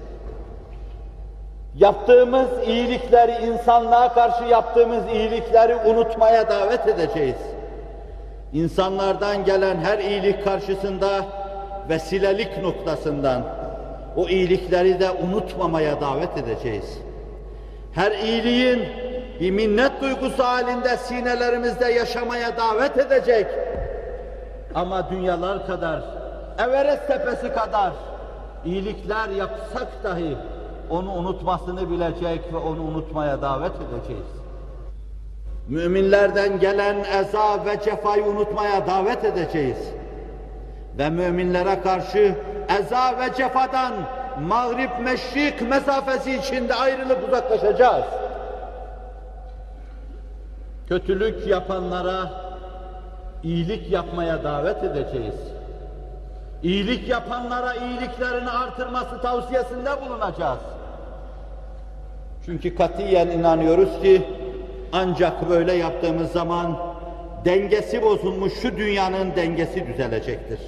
[1.77, 7.37] Yaptığımız iyilikleri, insanlığa karşı yaptığımız iyilikleri unutmaya davet edeceğiz.
[8.53, 11.09] İnsanlardan gelen her iyilik karşısında
[11.89, 13.43] vesilelik noktasından
[14.17, 16.99] o iyilikleri de unutmamaya davet edeceğiz.
[17.93, 18.83] Her iyiliğin
[19.41, 23.47] bir minnet duygusu halinde sinelerimizde yaşamaya davet edecek.
[24.75, 26.03] Ama dünyalar kadar,
[26.59, 27.93] Everest tepesi kadar
[28.65, 30.37] iyilikler yapsak dahi
[30.91, 34.27] onu unutmasını bilecek ve onu unutmaya davet edeceğiz.
[35.69, 39.79] Müminlerden gelen eza ve cefayı unutmaya davet edeceğiz.
[40.99, 42.35] Ve müminlere karşı
[42.81, 43.93] eza ve cefadan
[44.41, 48.05] mağrip meşrik mesafesi içinde ayrılıp uzaklaşacağız.
[50.89, 52.31] Kötülük yapanlara
[53.43, 55.35] iyilik yapmaya davet edeceğiz.
[56.63, 60.59] İyilik yapanlara iyiliklerini artırması tavsiyesinde bulunacağız.
[62.47, 64.23] Çünkü katiyen inanıyoruz ki
[64.93, 66.77] ancak böyle yaptığımız zaman
[67.45, 70.61] dengesi bozulmuş şu dünyanın dengesi düzelecektir.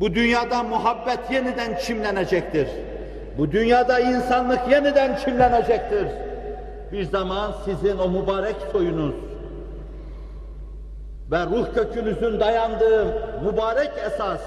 [0.00, 2.68] Bu dünyada muhabbet yeniden çimlenecektir.
[3.38, 6.06] Bu dünyada insanlık yeniden çimlenecektir.
[6.92, 9.14] Bir zaman sizin o mübarek soyunuz
[11.30, 13.04] ve ruh kökünüzün dayandığı
[13.44, 14.40] mübarek esas,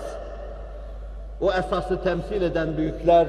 [1.42, 3.28] o esası temsil eden büyükler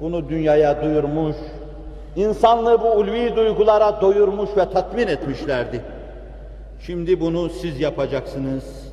[0.00, 1.36] bunu dünyaya duyurmuş,
[2.16, 5.80] insanlığı bu ulvi duygulara doyurmuş ve tatmin etmişlerdi.
[6.86, 8.91] Şimdi bunu siz yapacaksınız.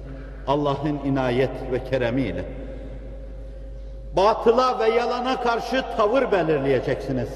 [0.49, 2.45] Allah'ın inayet ve keremiyle.
[4.15, 7.29] Batıla ve yalana karşı tavır belirleyeceksiniz.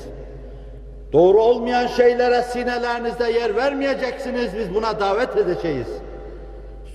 [1.13, 5.88] Doğru olmayan şeylere sinelerinizde yer vermeyeceksiniz, biz buna davet edeceğiz.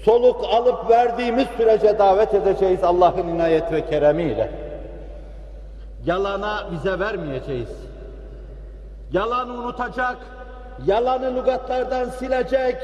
[0.05, 4.51] Soluk alıp verdiğimiz sürece davet edeceğiz Allah'ın inayet ve keremiyle.
[6.07, 7.71] Yalana bize vermeyeceğiz.
[9.13, 10.17] Yalanı unutacak,
[10.87, 12.77] yalanı lügatlardan silecek,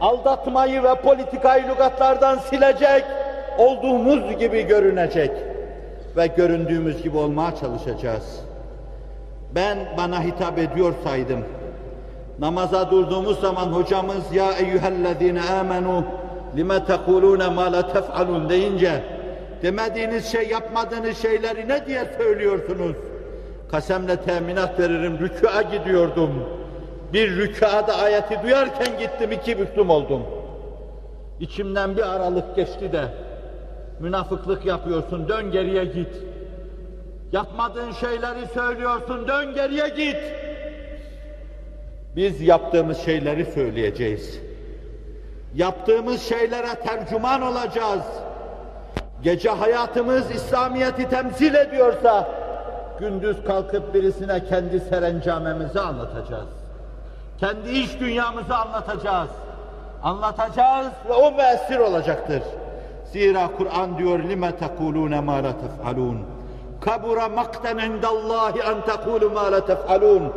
[0.00, 3.04] aldatmayı ve politikayı lügatlardan silecek,
[3.58, 5.30] olduğumuz gibi görünecek
[6.16, 8.40] ve göründüğümüz gibi olmaya çalışacağız.
[9.54, 11.44] Ben bana hitap ediyorsaydım,
[12.38, 16.04] namaza durduğumuz zaman hocamız ya eyyühellezine amenu
[16.56, 19.02] lime tekulune ma la tef'alun deyince
[19.62, 22.96] demediğiniz şey yapmadığınız şeyleri ne diye söylüyorsunuz?
[23.70, 26.63] Kasemle teminat veririm rükûa gidiyordum.
[27.14, 30.22] Bir rükûada ayeti duyarken gittim iki büklüm oldum.
[31.40, 33.04] İçimden bir aralık geçti de
[34.00, 36.08] münafıklık yapıyorsun dön geriye git.
[37.32, 40.16] Yapmadığın şeyleri söylüyorsun dön geriye git.
[42.16, 44.40] Biz yaptığımız şeyleri söyleyeceğiz.
[45.54, 48.04] Yaptığımız şeylere tercüman olacağız.
[49.22, 52.28] Gece hayatımız İslamiyet'i temsil ediyorsa
[53.00, 56.63] gündüz kalkıp birisine kendi serencamemizi anlatacağız.
[57.44, 59.30] Kendi iş dünyamızı anlatacağız.
[60.02, 62.42] Anlatacağız ve o müessir olacaktır.
[63.12, 66.18] Zira Kur'an diyor lime tekulune ma la tef'alun.
[66.80, 70.32] Kabura makten indallahi en tekulu ma la tef'alun.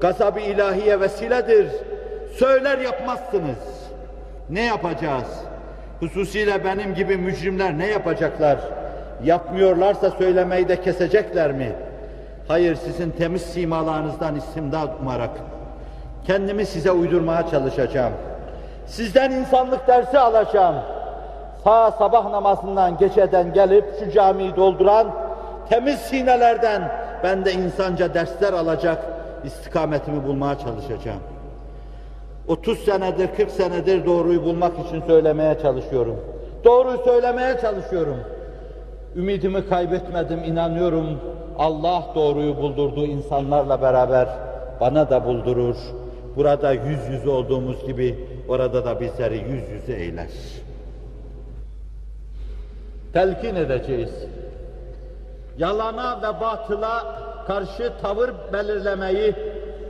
[0.00, 1.66] Gazab-ı ilahiye vesiledir.
[2.38, 3.90] Söyler yapmazsınız.
[4.50, 5.28] Ne yapacağız?
[6.00, 8.58] Hususiyle benim gibi mücrimler ne yapacaklar?
[9.24, 11.72] Yapmıyorlarsa söylemeyi de kesecekler mi?
[12.48, 15.30] Hayır sizin temiz simalarınızdan istimdad umarak
[16.26, 18.12] kendimi size uydurmaya çalışacağım.
[18.86, 20.74] Sizden insanlık dersi alacağım.
[21.64, 25.06] Sağ sabah namazından geceden gelip şu camiyi dolduran
[25.68, 26.82] temiz sinelerden
[27.22, 28.98] ben de insanca dersler alacak
[29.44, 31.20] istikametimi bulmaya çalışacağım.
[32.48, 36.16] 30 senedir, 40 senedir doğruyu bulmak için söylemeye çalışıyorum.
[36.64, 38.16] Doğruyu söylemeye çalışıyorum.
[39.16, 41.20] Ümidimi kaybetmedim, inanıyorum.
[41.58, 44.28] Allah doğruyu buldurduğu insanlarla beraber
[44.80, 45.76] bana da buldurur.
[46.36, 48.18] Burada yüz yüze olduğumuz gibi
[48.48, 50.28] orada da bizleri yüz yüze eyler.
[53.12, 54.10] Telkin edeceğiz.
[55.58, 59.34] Yalana ve batıla karşı tavır belirlemeyi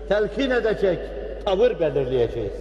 [0.09, 0.99] telkin edecek,
[1.45, 2.53] tavır belirleyeceğiz.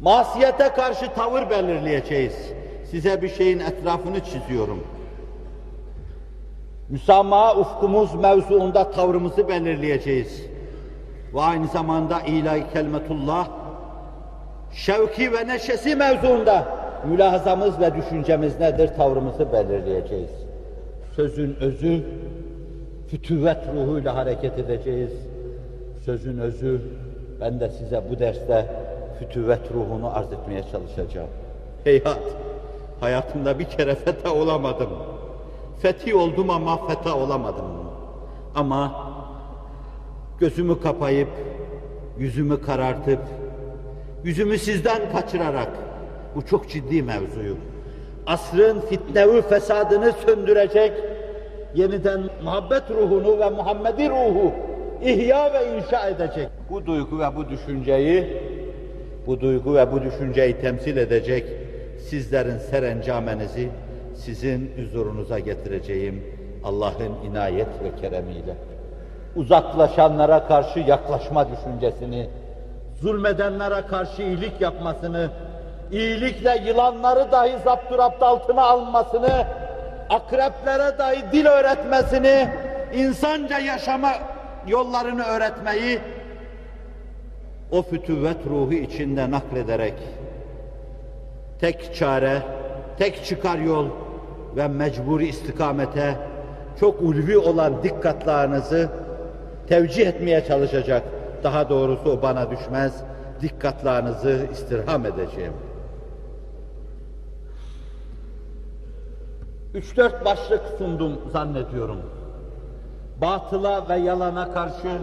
[0.00, 2.52] Masiyete karşı tavır belirleyeceğiz.
[2.90, 4.84] Size bir şeyin etrafını çiziyorum.
[6.88, 10.53] Müsamaha ufkumuz mevzuunda tavrımızı belirleyeceğiz.
[11.34, 13.48] Ve aynı zamanda ilahi kelimetullah,
[14.72, 16.66] şevki ve neşesi mevzuunda
[17.04, 20.30] mülahazamız ve düşüncemiz nedir tavrımızı belirleyeceğiz.
[21.16, 22.02] Sözün özü,
[23.10, 25.12] fütüvvet ruhuyla hareket edeceğiz.
[26.04, 26.80] Sözün özü,
[27.40, 28.66] ben de size bu derste
[29.18, 31.28] fütüvvet ruhunu arz etmeye çalışacağım.
[31.84, 32.20] Heyhat,
[33.00, 34.90] hayatımda bir kere fetha olamadım.
[35.82, 37.64] Fethi oldum ama fetha olamadım.
[38.54, 39.13] Ama
[40.40, 41.28] gözümü kapayıp,
[42.18, 43.20] yüzümü karartıp,
[44.24, 45.70] yüzümü sizden kaçırarak,
[46.34, 47.56] bu çok ciddi mevzuyu,
[48.26, 50.92] asrın fitnevi fesadını söndürecek,
[51.74, 54.52] yeniden muhabbet ruhunu ve Muhammedi ruhu
[55.02, 56.48] ihya ve inşa edecek.
[56.70, 58.26] Bu duygu ve bu düşünceyi,
[59.26, 61.44] bu duygu ve bu düşünceyi temsil edecek
[62.08, 63.68] sizlerin serencamenizi
[64.14, 66.22] sizin huzurunuza getireceğim
[66.64, 68.56] Allah'ın inayet ve keremiyle.
[69.36, 72.28] Uzaklaşanlara karşı yaklaşma düşüncesini,
[73.00, 75.30] zulmedenlere karşı iyilik yapmasını,
[75.92, 79.46] iyilikle yılanları dahi zapturapt altına almasını,
[80.10, 82.48] akreplere dahi dil öğretmesini,
[82.94, 84.10] insanca yaşama
[84.66, 86.00] yollarını öğretmeyi
[87.72, 89.94] o fütüvvet ruhu içinde naklederek
[91.60, 92.42] tek çare,
[92.98, 93.86] tek çıkar yol
[94.56, 96.14] ve mecburi istikamete
[96.80, 98.88] çok ulvi olan dikkatlarınızı
[99.68, 101.02] tevcih etmeye çalışacak.
[101.42, 103.02] Daha doğrusu o bana düşmez,
[103.40, 105.52] dikkatlarınızı istirham edeceğim.
[109.74, 111.98] Üç dört başlık sundum zannediyorum.
[113.20, 114.98] Batıla ve yalana karşı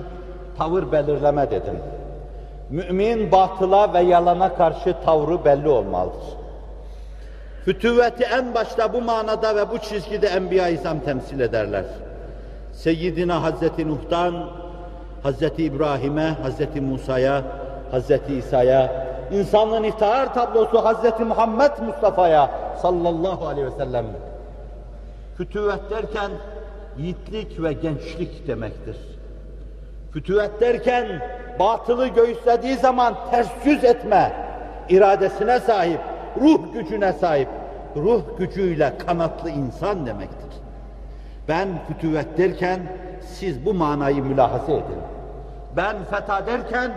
[0.57, 1.79] tavır belirleme dedim.
[2.69, 6.41] Mümin batıla ve yalana karşı tavrı belli olmalıdır.
[7.65, 11.85] Fütüvveti en başta bu manada ve bu çizgide Enbiya-i temsil ederler.
[12.73, 14.49] Seyyidina Hazreti Nuh'tan
[15.23, 17.43] Hazreti İbrahim'e, Hazreti Musa'ya,
[17.91, 24.05] Hazreti İsa'ya, insanlığın iftihar tablosu Hazreti Muhammed Mustafa'ya sallallahu aleyhi ve sellem.
[25.37, 26.31] Fütüvvet derken
[26.97, 28.97] yiğitlik ve gençlik demektir.
[30.11, 31.05] Fütüvvet derken
[31.59, 34.33] batılı göğüslediği zaman ters yüz etme
[34.89, 35.99] iradesine sahip,
[36.41, 37.47] ruh gücüne sahip,
[37.95, 40.50] ruh gücüyle kanatlı insan demektir.
[41.47, 42.79] Ben fütüvvet derken
[43.21, 45.01] siz bu manayı mülahaza edin.
[45.77, 46.91] Ben fetha derken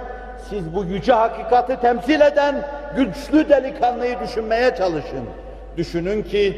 [0.49, 2.55] siz bu yüce hakikati temsil eden
[2.97, 5.25] güçlü delikanlıyı düşünmeye çalışın.
[5.77, 6.57] Düşünün ki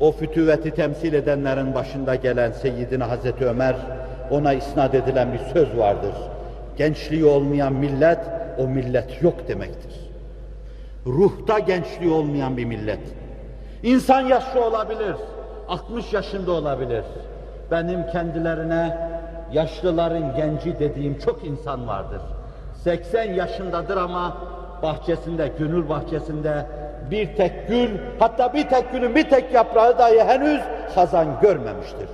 [0.00, 3.76] o fütüvveti temsil edenlerin başında gelen Seyyidina Hazreti Ömer
[4.30, 6.14] ona isnat edilen bir söz vardır.
[6.76, 8.18] Gençliği olmayan millet
[8.58, 10.10] o millet yok demektir.
[11.06, 13.00] Ruhta gençliği olmayan bir millet.
[13.82, 15.16] İnsan yaşlı olabilir,
[15.68, 17.04] 60 yaşında olabilir.
[17.70, 18.98] Benim kendilerine
[19.52, 22.20] yaşlıların genci dediğim çok insan vardır.
[22.74, 24.36] 80 yaşındadır ama
[24.82, 26.66] bahçesinde, gönül bahçesinde
[27.10, 30.60] bir tek gül, hatta bir tek gülün bir tek yaprağı dahi henüz
[30.94, 32.08] hazan görmemiştir.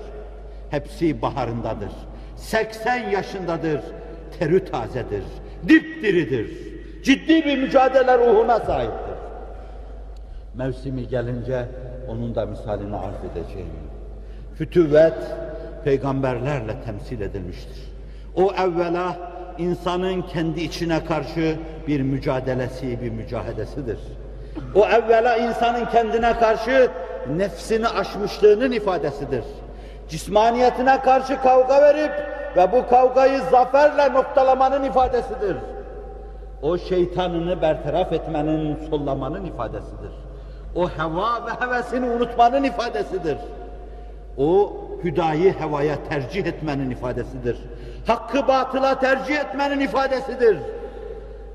[0.70, 1.92] Hepsi baharındadır.
[2.36, 3.80] 80 yaşındadır,
[4.38, 5.24] terü tazedir,
[5.68, 6.72] dipdiridir.
[7.04, 9.14] Ciddi bir mücadele ruhuna sahiptir.
[10.54, 11.66] Mevsimi gelince
[12.08, 13.68] onun da misalini arz edeceğim.
[14.54, 15.14] Fütüvvet,
[15.84, 17.92] peygamberlerle temsil edilmiştir.
[18.36, 19.16] O evvela
[19.58, 23.98] insanın kendi içine karşı bir mücadelesi, bir mücahedesidir.
[24.74, 26.90] O evvela insanın kendine karşı
[27.36, 29.44] nefsini aşmışlığının ifadesidir.
[30.08, 32.12] Cismaniyetine karşı kavga verip
[32.56, 35.56] ve bu kavgayı zaferle noktalamanın ifadesidir.
[36.62, 40.12] O şeytanını bertaraf etmenin, sollamanın ifadesidir.
[40.74, 43.38] O heva ve hevesini unutmanın ifadesidir.
[44.38, 44.72] O
[45.04, 47.58] hüdayı hevaya tercih etmenin ifadesidir.
[48.06, 50.58] Hakkı batıla tercih etmenin ifadesidir.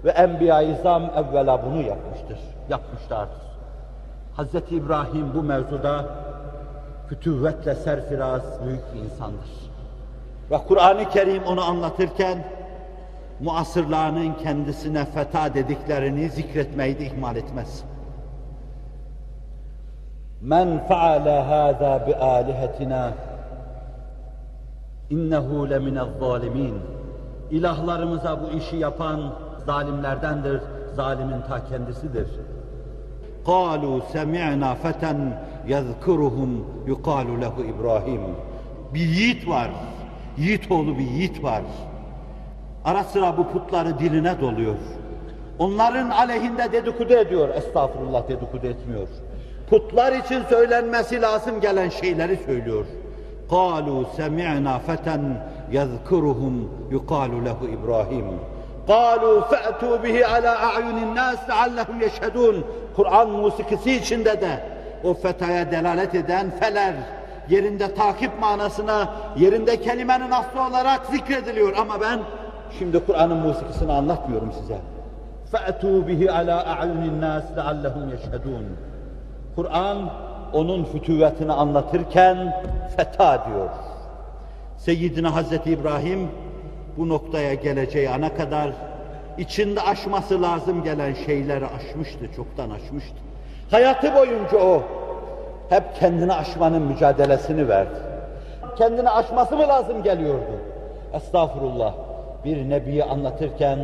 [0.03, 2.39] Ve Enbiya-i İzam evvela bunu yapmıştır,
[2.69, 3.47] yapmışlardır.
[4.37, 4.71] Hz.
[4.71, 6.05] İbrahim bu mevzuda
[7.09, 9.49] fütüvvetle serfiraz büyük bir insandır.
[10.51, 12.43] Ve Kur'an-ı Kerim onu anlatırken
[13.39, 17.83] muasırlarının kendisine feta dediklerini zikretmeyi de ihmal etmez
[20.40, 23.12] Men faale hâzâ bi âlihetina
[25.10, 26.74] innehu leminez zalimin.
[27.50, 29.20] İlahlarımıza bu işi yapan
[29.66, 30.60] zalimlerdendir,
[30.96, 32.28] zalimin ta kendisidir.
[33.52, 35.12] قالوا سمعنا فتى
[35.74, 36.50] يذكرهم
[36.86, 38.20] يقال له İbrahim.
[38.94, 39.70] Bir yiğit var.
[40.38, 41.62] Yiğit oğlu bir yiğit var.
[42.84, 44.74] Ara sıra bu putları diline doluyor.
[45.58, 47.48] Onların aleyhinde dedikodu ediyor.
[47.48, 49.08] Estağfurullah dedikodu etmiyor.
[49.70, 52.84] Putlar için söylenmesi lazım gelen şeyleri söylüyor.
[53.58, 55.16] قالوا سمعنا فتى
[55.78, 56.54] يذكرهم
[56.90, 58.38] يقال له إبراهيم
[58.88, 62.64] قالوا فأتوا به على أعين الناس لعلهم يشهدون
[62.96, 64.64] Kur'an musikisi içinde de
[65.04, 66.94] o fetaya delalet eden feler
[67.48, 72.18] yerinde takip manasına yerinde kelimenin aslı olarak zikrediliyor ama ben
[72.78, 74.78] şimdi Kur'an'ın musikisini anlatmıyorum size.
[75.52, 78.64] فَأْتُوا بِهِ عَلَى أَعْيُنِ النَّاسِ لَعَلَّهُمْ يَشْهَدُونَ
[79.57, 80.09] Kur'an
[80.53, 82.61] onun fütüvetini anlatırken
[82.97, 83.69] feta diyor.
[84.77, 86.27] Seyyidina Hazreti İbrahim
[86.97, 88.69] bu noktaya geleceği ana kadar
[89.37, 93.15] içinde aşması lazım gelen şeyleri aşmıştı, çoktan aşmıştı.
[93.71, 94.83] Hayatı boyunca o
[95.69, 97.99] hep kendini aşmanın mücadelesini verdi.
[98.77, 100.61] Kendini aşması mı lazım geliyordu?
[101.13, 101.93] Estağfurullah.
[102.45, 103.79] Bir nebiyi anlatırken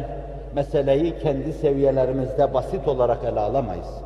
[0.55, 4.02] meseleyi kendi seviyelerimizde basit olarak ele alamayız.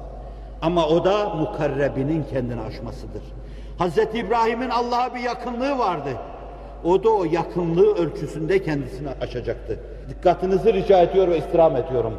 [0.61, 3.21] Ama o da mukarrebinin kendini aşmasıdır.
[3.79, 3.97] Hz.
[3.97, 6.09] İbrahim'in Allah'a bir yakınlığı vardı.
[6.83, 9.79] O da o yakınlığı ölçüsünde kendisini aşacaktı.
[10.09, 12.13] Dikkatinizi rica ediyor ve istirham ediyorum.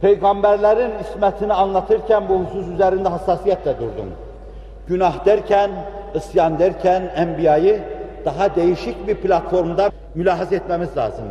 [0.00, 4.12] Peygamberlerin ismetini anlatırken bu husus üzerinde hassasiyetle durdum.
[4.88, 5.70] Günah derken,
[6.14, 7.82] isyan derken enbiyayı
[8.24, 11.24] daha değişik bir platformda mülahaz etmemiz lazım.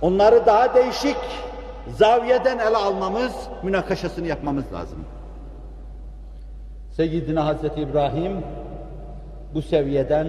[0.00, 1.16] Onları daha değişik
[1.98, 3.32] zaviyeden ele almamız,
[3.62, 4.98] münakaşasını yapmamız lazım.
[6.96, 8.32] Seyyidina Hazreti İbrahim
[9.54, 10.26] bu seviyeden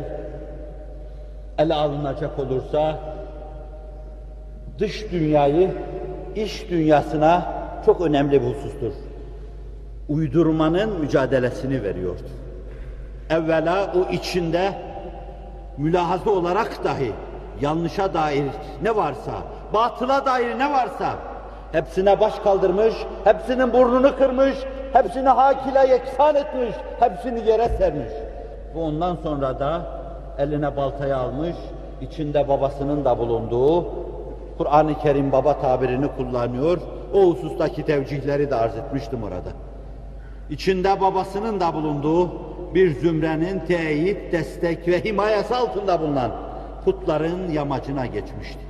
[1.57, 2.99] ele alınacak olursa
[4.79, 5.71] dış dünyayı
[6.35, 7.53] iş dünyasına
[7.85, 8.93] çok önemli bir husustur.
[10.09, 12.29] Uydurmanın mücadelesini veriyordu.
[13.29, 14.73] Evvela o içinde
[15.77, 17.11] mülahaza olarak dahi
[17.61, 18.45] yanlışa dair
[18.83, 19.31] ne varsa,
[19.73, 21.15] batıla dair ne varsa
[21.73, 22.93] hepsine baş kaldırmış,
[23.23, 24.55] hepsinin burnunu kırmış,
[24.93, 28.13] hepsini hakile yeksan etmiş, hepsini yere sermiş.
[28.75, 29.81] Ve ondan sonra da
[30.37, 31.55] eline baltayı almış,
[32.01, 33.85] içinde babasının da bulunduğu,
[34.57, 36.77] Kur'an-ı Kerim baba tabirini kullanıyor,
[37.13, 39.49] o husustaki tevcihleri de arz etmiştim orada.
[40.49, 42.29] İçinde babasının da bulunduğu
[42.73, 46.31] bir zümrenin teyit, destek ve himayesi altında bulunan
[46.85, 48.62] putların yamacına geçmişti.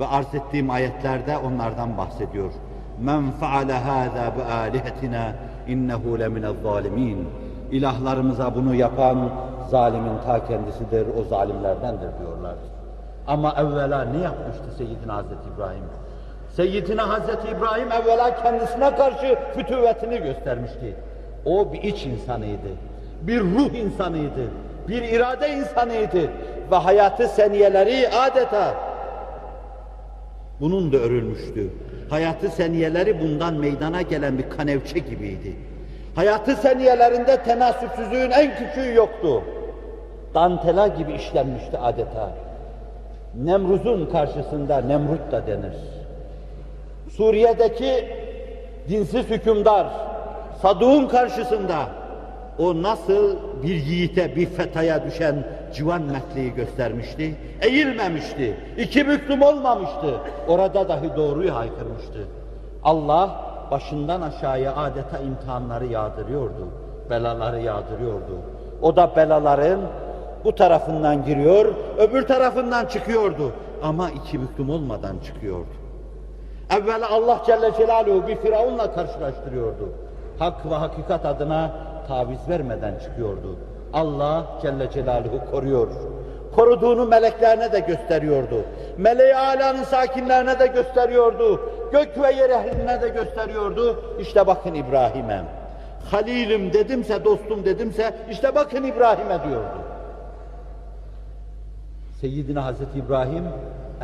[0.00, 2.52] Ve arz ettiğim ayetlerde onlardan bahsediyor.
[3.00, 5.32] Men faale hâzâ bi âlihetina
[5.68, 7.28] innehu leminez zalimin.
[7.70, 9.30] İlahlarımıza bunu yapan
[9.70, 12.54] zalimin ta kendisidir, o zalimlerdendir diyorlar.
[13.26, 15.84] Ama evvela ne yapmıştı Seyyidina Hazreti İbrahim?
[16.56, 20.96] Seyyidina Hazreti İbrahim evvela kendisine karşı fütüvvetini göstermişti.
[21.44, 22.68] O bir iç insanıydı,
[23.22, 24.50] bir ruh insanıydı,
[24.88, 26.30] bir irade insanıydı
[26.70, 28.74] ve hayatı seniyeleri adeta
[30.60, 31.70] bunun da örülmüştü.
[32.10, 35.56] Hayatı seniyeleri bundan meydana gelen bir kanevçe gibiydi.
[36.14, 39.42] Hayatı seniyelerinde tenasüpsüzlüğün en küçüğü yoktu.
[40.34, 42.30] Dantela gibi işlenmişti adeta.
[43.34, 45.74] Nemruz'un karşısında Nemrut da denir.
[47.16, 48.08] Suriye'deki
[48.88, 49.86] dinsiz hükümdar
[50.62, 51.88] Saduk'un karşısında
[52.58, 60.88] o nasıl bir yiğite, bir fetaya düşen civan metliği göstermişti, eğilmemişti, iki büklüm olmamıştı, orada
[60.88, 62.26] dahi doğruyu haykırmıştı.
[62.84, 63.30] Allah
[63.70, 66.68] başından aşağıya adeta imtihanları yağdırıyordu,
[67.10, 68.38] belaları yağdırıyordu.
[68.82, 69.80] O da belaların
[70.44, 73.52] Bu tarafından giriyor, öbür tarafından çıkıyordu.
[73.82, 75.70] Ama iki büklüm olmadan çıkıyordu.
[76.70, 79.88] Evvela Allah Celle Celaluhu bir Firavun'la karşılaştırıyordu.
[80.38, 81.70] Hak ve hakikat adına
[82.08, 83.56] taviz vermeden çıkıyordu.
[83.92, 85.88] Allah Celle Celaluhu koruyor.
[86.54, 88.64] Koruduğunu meleklerine de gösteriyordu.
[88.98, 91.60] Meleği alanın sakinlerine de gösteriyordu.
[91.92, 94.04] Gök ve yer ehline de gösteriyordu.
[94.20, 95.42] İşte bakın İbrahim'e.
[96.10, 99.82] Halilim dedimse, dostum dedimse, işte bakın İbrahim'e diyordu.
[102.20, 103.44] Seyyidina Hazreti İbrahim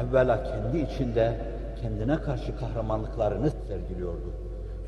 [0.01, 1.35] evvela kendi içinde
[1.83, 4.33] kendine karşı kahramanlıklarını sergiliyordu.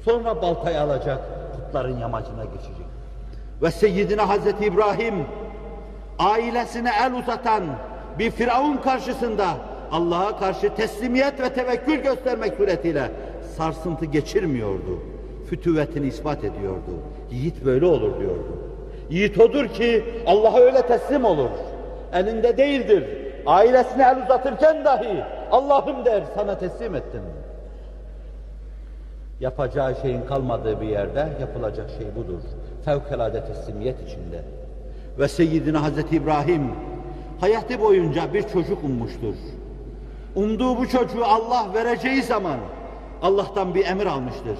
[0.04, 1.18] Sonra baltayı alacak,
[1.56, 2.87] putların yamacına geçecek.
[3.62, 5.14] Ve Seyyidina Hazreti İbrahim
[6.18, 7.62] ailesine el uzatan
[8.18, 9.46] bir Firavun karşısında
[9.92, 13.10] Allah'a karşı teslimiyet ve tevekkül göstermek suretiyle
[13.56, 14.98] sarsıntı geçirmiyordu.
[15.50, 16.90] Fütüvetini ispat ediyordu.
[17.30, 18.58] Yiğit böyle olur diyordu.
[19.10, 21.50] Yiğit odur ki Allah'a öyle teslim olur.
[22.12, 23.04] Elinde değildir.
[23.46, 27.22] Ailesine el uzatırken dahi Allah'ım der sana teslim ettim.
[29.40, 32.40] Yapacağı şeyin kalmadığı bir yerde yapılacak şey budur.
[32.84, 34.42] Fevkalade teslimiyet içinde.
[35.18, 36.62] Ve Seyyidina Hazreti İbrahim
[37.40, 39.34] hayatı boyunca bir çocuk ummuştur.
[40.34, 42.58] Umduğu bu çocuğu Allah vereceği zaman
[43.22, 44.58] Allah'tan bir emir almıştır.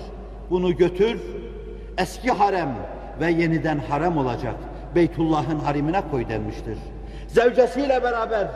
[0.50, 1.20] Bunu götür,
[1.98, 2.74] eski harem
[3.20, 4.54] ve yeniden harem olacak
[4.94, 6.78] Beytullah'ın harimine koy denmiştir.
[7.28, 8.48] Zevcesiyle beraber,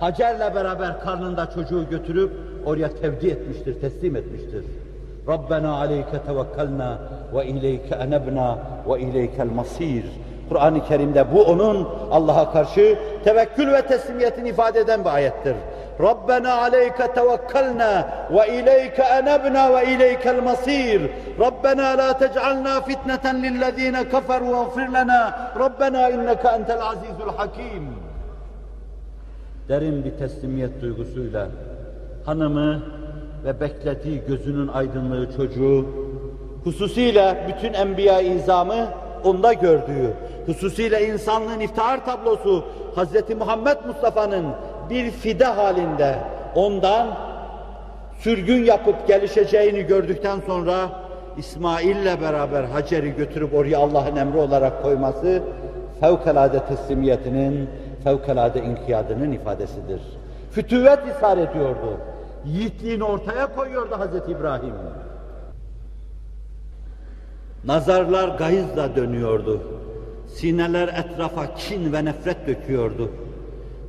[0.00, 2.32] Hacer'le beraber karnında çocuğu götürüp
[2.66, 4.64] oraya tevdi etmiştir, teslim etmiştir.
[5.28, 6.98] Rabbena aleyke tevekkelna
[7.34, 8.58] ve ileyke enebna
[8.88, 10.04] ve ileykel masir.
[10.48, 15.56] Kur'an-ı Kerim'de bu onun Allah'a karşı tevekkül ve teslimiyetini ifade eden bir ayettir.
[16.00, 21.10] Rabbena aleyke tevekkelna ve ileyke enebna ve ileykel masir.
[21.40, 25.52] Rabbena la tec'alna fitneten lillezine keferu ve gfir lana.
[25.58, 27.88] Rabbena inneke entel azizul hakim.
[29.68, 31.48] Derin bir teslimiyet duygusuyla
[32.26, 32.82] hanımı
[33.44, 35.86] ve beklediği gözünün aydınlığı çocuğu,
[36.66, 38.86] hususiyle bütün enbiya izamı
[39.24, 40.12] onda gördüğü,
[40.46, 42.64] hususiyle insanlığın iftihar tablosu
[42.96, 43.36] Hz.
[43.38, 44.46] Muhammed Mustafa'nın
[44.90, 46.18] bir fide halinde
[46.54, 47.06] ondan
[48.18, 50.88] sürgün yapıp gelişeceğini gördükten sonra
[51.38, 55.42] İsmail'le beraber Hacer'i götürüp oraya Allah'ın emri olarak koyması
[56.00, 57.70] fevkalade teslimiyetinin,
[58.04, 60.00] fevkalade inkiyadının ifadesidir.
[60.50, 61.98] Fütüvet ishar ediyordu.
[62.44, 64.74] Yiğitliğini ortaya koyuyordu Hazreti İbrahim.
[67.66, 69.60] Nazarlar gayızla dönüyordu.
[70.28, 73.10] Sineler etrafa kin ve nefret döküyordu.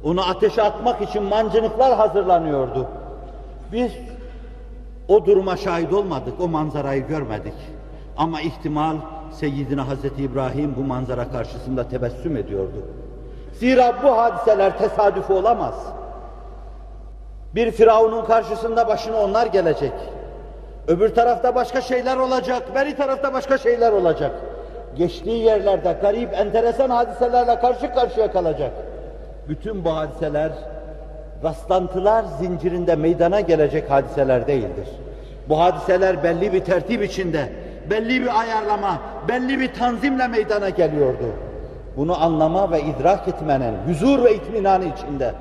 [0.04, 2.88] Onu ateşe atmak için mancınıklar hazırlanıyordu.
[3.72, 3.92] Biz
[5.08, 7.54] o duruma şahit olmadık, o manzarayı görmedik.
[8.18, 8.96] Ama ihtimal
[9.32, 12.86] Seyyidina Hazreti İbrahim bu manzara karşısında tebessüm ediyordu.
[13.54, 15.76] Zira bu hadiseler tesadüf olamaz.
[17.56, 19.94] Bir Firavun'un karşısında başına onlar gelecek.
[20.88, 24.32] Öbür tarafta başka şeyler olacak, beri tarafta başka şeyler olacak.
[24.96, 28.72] Geçtiği yerlerde garip, enteresan hadiselerle karşı karşıya kalacak.
[29.50, 30.52] Bütün bu hadiseler
[31.44, 34.88] rastlantılar zincirinde meydana gelecek hadiseler değildir.
[35.50, 37.50] Bu hadiseler belli bir tertip içinde,
[37.90, 41.26] belli bir ayarlama, belli bir tanzimle meydana geliyordu.
[41.98, 45.32] Bunu anlama ve idrak etmenin huzur ve itminanı içinde,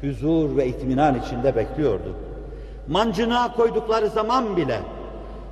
[0.00, 2.25] huzur ve itminan içinde bekliyordu.
[2.88, 4.78] Mancınığa koydukları zaman bile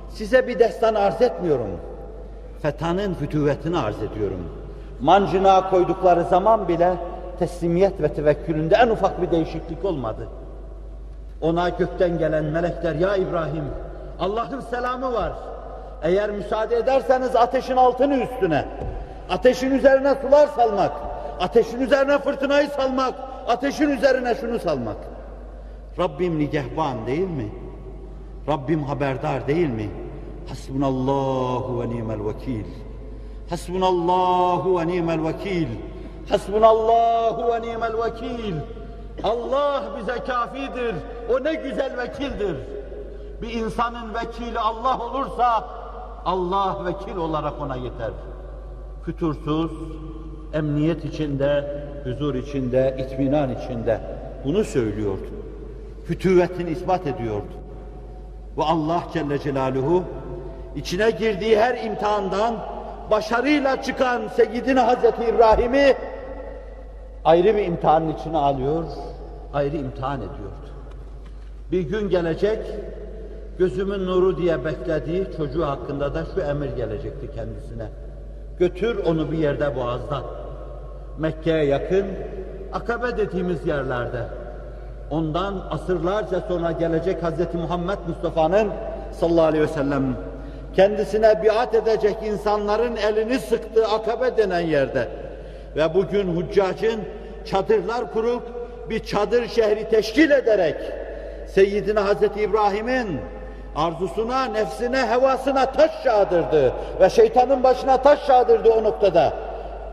[0.09, 1.79] size bir destan arz etmiyorum.
[2.61, 4.49] Fethanın fütüvetini arz ediyorum.
[5.01, 6.93] Mancınığa koydukları zaman bile
[7.39, 10.27] teslimiyet ve tevekkülünde en ufak bir değişiklik olmadı.
[11.41, 13.65] Ona gökten gelen melekler, ya İbrahim,
[14.19, 15.33] Allah'ın selamı var.
[16.03, 18.65] Eğer müsaade ederseniz ateşin altını üstüne,
[19.29, 20.91] ateşin üzerine sular salmak,
[21.39, 23.13] ateşin üzerine fırtınayı salmak,
[23.47, 24.97] ateşin üzerine şunu salmak.
[25.99, 27.49] Rabbim nigehban değil mi?
[28.47, 29.89] Rabbim haberdar değil mi?
[30.49, 32.65] Hasbunallahu ve ni'mel vekil.
[33.49, 35.67] Hasbunallahu ve ni'mel vekil.
[36.29, 38.55] Hasbunallahu ve ni'mel vekil.
[39.23, 40.95] Allah bize kafidir.
[41.29, 42.55] O ne güzel vekildir.
[43.41, 45.69] Bir insanın vekili Allah olursa
[46.25, 48.11] Allah vekil olarak ona yeter.
[49.05, 49.71] Fütursuz,
[50.53, 54.01] emniyet içinde, huzur içinde, itminan içinde
[54.45, 55.44] bunu söylüyordu.
[56.07, 57.53] Fütüvetini ispat ediyordu.
[58.57, 60.03] Ve Allah Celle Celaluhu
[60.75, 62.55] içine girdiği her imtihandan
[63.11, 65.95] başarıyla çıkan Seyyidina Hazreti İbrahim'i
[67.25, 68.83] ayrı bir imtihanın içine alıyor,
[69.53, 70.65] ayrı imtihan ediyordu.
[71.71, 72.59] Bir gün gelecek,
[73.57, 77.87] gözümün nuru diye beklediği çocuğu hakkında da şu emir gelecekti kendisine.
[78.59, 80.21] Götür onu bir yerde boğazda.
[81.17, 82.05] Mekke'ye yakın,
[82.73, 84.44] Akabe dediğimiz yerlerde.
[85.11, 87.55] Ondan asırlarca sonra gelecek Hz.
[87.55, 88.69] Muhammed Mustafa'nın
[89.11, 90.03] sallallahu aleyhi ve sellem
[90.75, 95.07] kendisine biat edecek insanların elini sıktığı Akabe denen yerde
[95.75, 97.01] ve bugün huccacın
[97.45, 98.43] çadırlar kurup
[98.89, 100.75] bir çadır şehri teşkil ederek
[101.47, 103.19] Seyyidina Hazreti İbrahim'in
[103.75, 109.33] arzusuna, nefsine, hevasına taş yağdırdı ve şeytanın başına taş yağdırdı o noktada.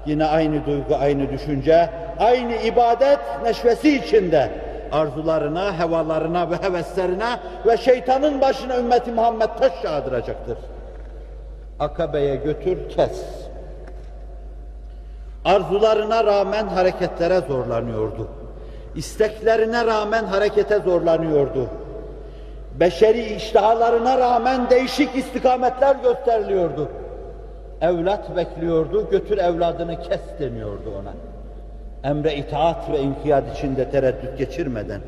[0.07, 4.51] Yine aynı duygu, aynı düşünce, aynı ibadet neşvesi içinde
[4.93, 10.59] arzularına, hevalarına ve heveslerine ve şeytanın başına ümmeti Muhammed taş yağdıracaktır.
[11.81, 13.25] Akabe'ye götür, kes.
[15.45, 18.29] Arzularına rağmen hareketlere zorlanıyordu.
[18.95, 21.69] İsteklerine rağmen harekete zorlanıyordu.
[22.81, 26.89] Beşeri iştahalarına rağmen değişik istikametler gösteriliyordu.
[27.81, 31.32] Evlat bekliyordu, götür evladını kes deniyordu ona
[32.04, 35.02] Emre itaat ve inkiyat içinde tereddüt geçirmeden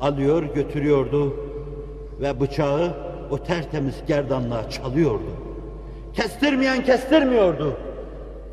[0.00, 1.36] alıyor götürüyordu
[2.20, 2.94] ve bıçağı
[3.30, 5.30] o tertemiz gerdanlığa çalıyordu.
[6.14, 7.76] Kestirmeyen kestirmiyordu.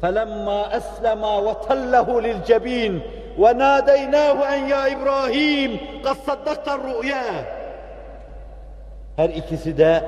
[0.01, 2.93] فَلَمَّا أَسْلَمَا وَتَلَّهُ لِلْجَب۪ينَ
[3.41, 5.71] وَنَادَيْنَاهُ اَنْ يَا إِبْرَاهِيمُ
[6.05, 7.25] قَدْ صَدَّقْتَ الرُّؤْيَا
[9.15, 10.03] Her ikisi de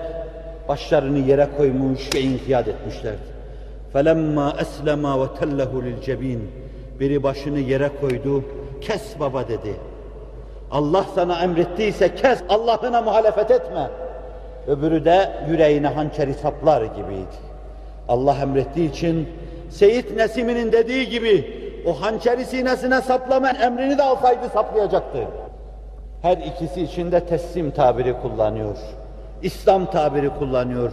[0.68, 3.30] başlarını yere koymuş ve inkiyat etmişlerdi.
[3.94, 6.40] فَلَمَّا أَسْلَمَا وَتَلَّهُ لِلْجَب۪ينَ
[7.01, 8.45] biri başını yere koydu,
[8.81, 9.75] kes baba dedi.
[10.71, 13.91] Allah sana emrettiyse kes, Allah'ına muhalefet etme.
[14.67, 17.37] Öbürü de yüreğine hançeri saplar gibiydi.
[18.09, 19.29] Allah emrettiği için
[19.71, 25.19] Seyit Nesimi'nin dediği gibi o hançeri sinesine saplama emrini de alsaydı saplayacaktı.
[26.23, 28.77] Her ikisi içinde teslim tabiri kullanıyor.
[29.43, 30.93] İslam tabiri kullanıyor.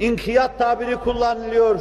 [0.00, 1.80] İnkiyat tabiri kullanılıyor.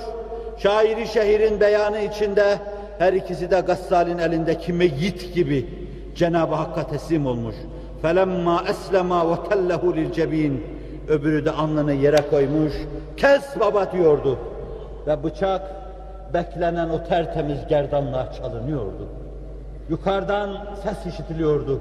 [0.57, 2.57] Şairi şehrin beyanı içinde
[2.98, 5.66] her ikisi de Gassal'in elindeki meyyit gibi
[6.14, 7.54] Cenab-ı Hakk'a teslim olmuş.
[8.02, 10.56] فَلَمَّا أَسْلَمَا وَتَلَّهُ لِلْجَب۪ينَ
[11.08, 12.72] Öbürü de alnını yere koymuş,
[13.16, 14.38] kes baba diyordu.
[15.06, 15.62] Ve bıçak
[16.34, 19.08] beklenen o tertemiz gerdanlığa çalınıyordu.
[19.90, 20.50] Yukarıdan
[20.82, 21.80] ses işitiliyordu.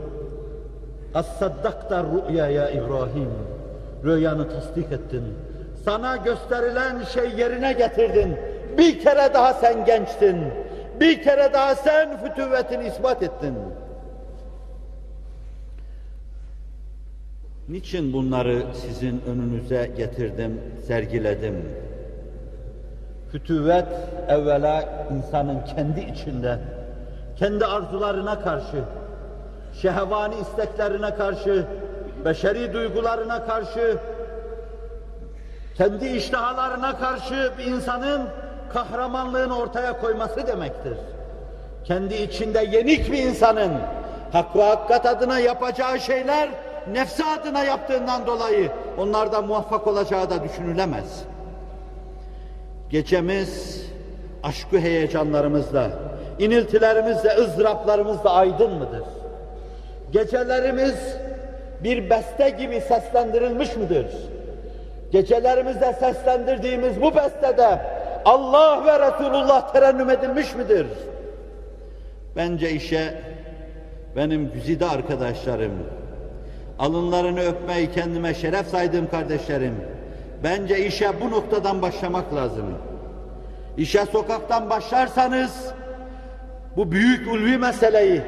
[1.13, 3.29] اَسَّدَّقْتَ rü'ya ya İbrahim.
[4.03, 5.23] Rüyanı tasdik ettin.
[5.85, 8.35] Sana gösterilen şey yerine getirdin.
[8.77, 10.37] Bir kere daha sen gençtin.
[11.00, 13.54] Bir kere daha sen fütüvvetini ispat ettin.
[17.68, 21.54] Niçin bunları sizin önünüze getirdim, sergiledim?
[23.32, 23.86] Fütüvvet
[24.28, 26.58] evvela insanın kendi içinde,
[27.36, 28.84] kendi arzularına karşı,
[29.82, 31.66] şehvani isteklerine karşı,
[32.24, 33.96] beşeri duygularına karşı,
[35.76, 38.22] kendi iştahalarına karşı bir insanın
[38.72, 40.96] kahramanlığını ortaya koyması demektir.
[41.84, 43.72] Kendi içinde yenik bir insanın
[44.32, 46.48] hak ve hakikat adına yapacağı şeyler
[46.92, 51.24] nefsi adına yaptığından dolayı onlarda muvaffak olacağı da düşünülemez.
[52.90, 53.82] Gecemiz
[54.42, 55.90] aşkı heyecanlarımızla,
[56.38, 59.04] iniltilerimizle, ızdıraplarımızla aydın mıdır?
[60.12, 61.16] Gecelerimiz
[61.84, 64.06] bir beste gibi seslendirilmiş midir?
[65.12, 67.80] Gecelerimizde seslendirdiğimiz bu bestede
[68.24, 70.86] Allah ve Resulullah terennüm edilmiş midir?
[72.36, 73.14] Bence işe
[74.16, 75.72] benim güzide arkadaşlarım,
[76.78, 79.74] alınlarını öpmeyi kendime şeref saydığım kardeşlerim,
[80.44, 82.74] bence işe bu noktadan başlamak lazım.
[83.76, 85.72] İşe sokaktan başlarsanız,
[86.76, 88.22] bu büyük ulvi meseleyi,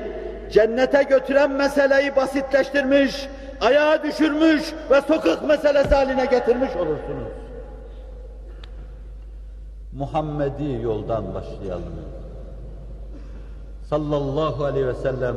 [0.53, 3.29] cennete götüren meseleyi basitleştirmiş,
[3.61, 7.42] ayağa düşürmüş ve sokak meselesi haline getirmiş olursunuz.
[9.94, 11.94] Muhammedi yoldan başlayalım.
[13.90, 15.36] Sallallahu aleyhi ve sellem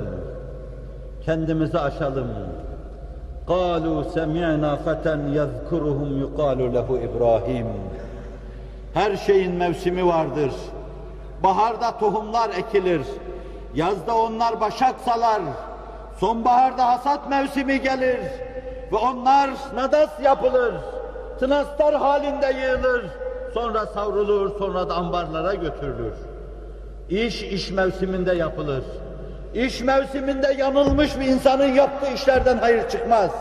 [1.24, 2.28] kendimizi aşalım.
[3.54, 7.66] قالوا سمعنا فتى يذكرهم يقال له İbrahim.
[8.94, 10.50] Her şeyin mevsimi vardır.
[11.42, 13.02] Baharda tohumlar ekilir.
[13.74, 15.42] Yazda onlar başak salar.
[16.20, 18.20] Sonbaharda hasat mevsimi gelir.
[18.92, 20.74] Ve onlar nadas yapılır.
[21.40, 23.04] Tınastar halinde yığılır.
[23.55, 26.13] Sonra savrulur, sonra da ambarlara götürülür.
[27.09, 28.83] İş, iş mevsiminde yapılır.
[29.53, 33.31] İş mevsiminde yanılmış bir insanın yaptığı işlerden hayır çıkmaz.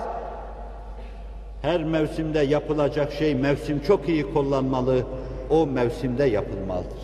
[1.62, 5.03] Her mevsimde yapılacak şey mevsim çok iyi kullanmalı,
[5.51, 7.03] o mevsimde yapılmalıdır.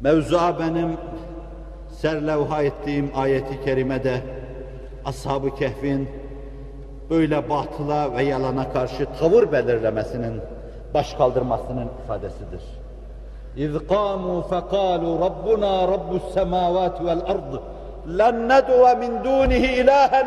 [0.00, 0.96] Mevzua benim
[2.00, 4.20] serlevha ettiğim ayeti kerimede
[5.04, 6.08] Ashab-ı Kehf'in
[7.10, 10.40] böyle batıla ve yalana karşı tavır belirlemesinin,
[10.93, 12.63] baş kaldırmasının ifadesidir.
[13.57, 17.61] إذ قاموا فقالوا ربنا رب السماوات والأرض
[18.05, 20.21] لن ندعو من دونه إلها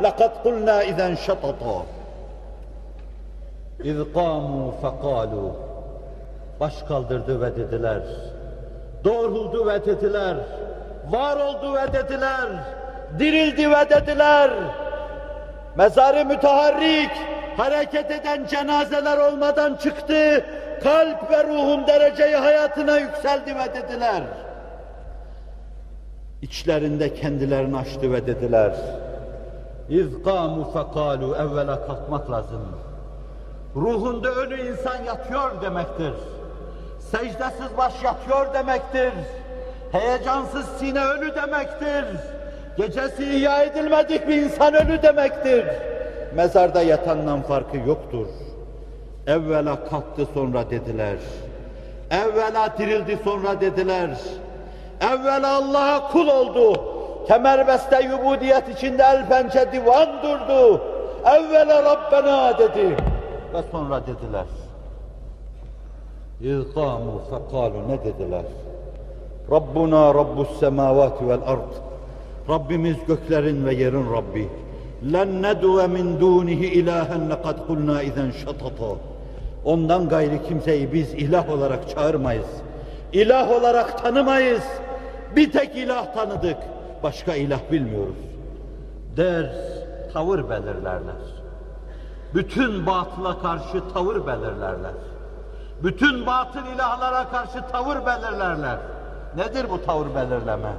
[0.00, 1.78] لقد قلنا إذا شططا
[3.84, 5.50] إذ قاموا فقالوا
[6.60, 8.02] baş kaldırdı ve dediler
[9.04, 10.36] doğruldu ve dediler
[11.10, 12.48] var oldu ve dediler
[13.18, 14.50] dirildi ve dediler
[15.76, 17.10] mezarı müteharrik
[17.57, 20.45] hareket eden cenazeler olmadan çıktı
[20.83, 24.23] kalp ve ruhun dereceyi hayatına yükseldi ve dediler
[26.41, 28.73] İçlerinde kendilerini açtı ve dediler
[29.89, 32.61] İz kamu fekalu evvela kalkmak lazım.
[33.75, 36.13] Ruhunda ölü insan yatıyor demektir.
[36.99, 39.11] Secdesiz baş yatıyor demektir.
[39.91, 42.05] Heyecansız sine ölü demektir.
[42.77, 45.65] Gecesi ihya edilmedik bir insan ölü demektir.
[46.35, 48.27] Mezarda yatandan farkı yoktur.
[49.27, 51.17] Evvela kalktı sonra dediler.
[52.11, 54.09] Evvela dirildi sonra dediler.
[55.01, 56.81] Evvela Allah'a kul oldu.
[57.27, 60.81] Kemerbeste yubudiyet içinde el pençe divan durdu.
[61.25, 62.97] Evvela Rabbena dedi.
[63.53, 64.45] Ve sonra dediler.
[66.41, 68.45] İzgamu fekalu ne dediler?
[69.51, 71.73] Rabbuna Rabbus semavati vel ard.
[72.49, 74.49] Rabbimiz göklerin ve yerin Rabbi.
[75.11, 78.95] Len ned'u min dunihi ilahen lekad kulna izen şatata.
[79.65, 82.47] Ondan gayri kimseyi biz ilah olarak çağırmayız.
[83.13, 84.63] İlah olarak tanımayız.
[85.35, 86.57] Bir tek ilah tanıdık.
[87.03, 88.15] Başka ilah bilmiyoruz.
[89.17, 89.49] Der,
[90.13, 91.23] tavır belirlerler.
[92.33, 94.93] Bütün batıla karşı tavır belirlerler.
[95.83, 98.77] Bütün batıl ilahlara karşı tavır belirlerler.
[99.37, 100.71] Nedir bu tavır belirleme?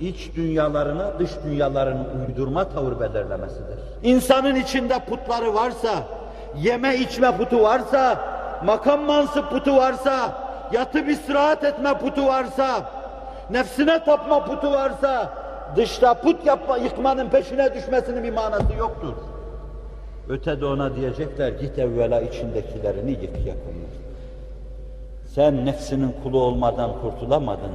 [0.00, 3.78] İç dünyalarına dış dünyalarını uydurma tavır belirlemesidir.
[4.02, 5.94] İnsanın içinde putları varsa,
[6.62, 8.18] yeme içme putu varsa,
[8.64, 10.32] makam mansıp putu varsa,
[10.72, 12.90] yatıp istirahat etme putu varsa,
[13.50, 15.32] nefsine tapma putu varsa,
[15.76, 19.14] dışta put yapma, yıkmanın peşine düşmesinin bir manası yoktur.
[20.28, 23.94] Ötede ona diyecekler, git evvela içindekilerini yık yakınlar.
[25.34, 27.72] Sen nefsinin kulu olmadan kurtulamadın.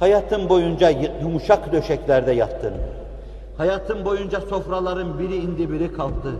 [0.00, 0.90] Hayatın boyunca
[1.22, 2.74] yumuşak döşeklerde yattın.
[3.56, 6.34] Hayatın boyunca sofraların biri indi biri kalktı.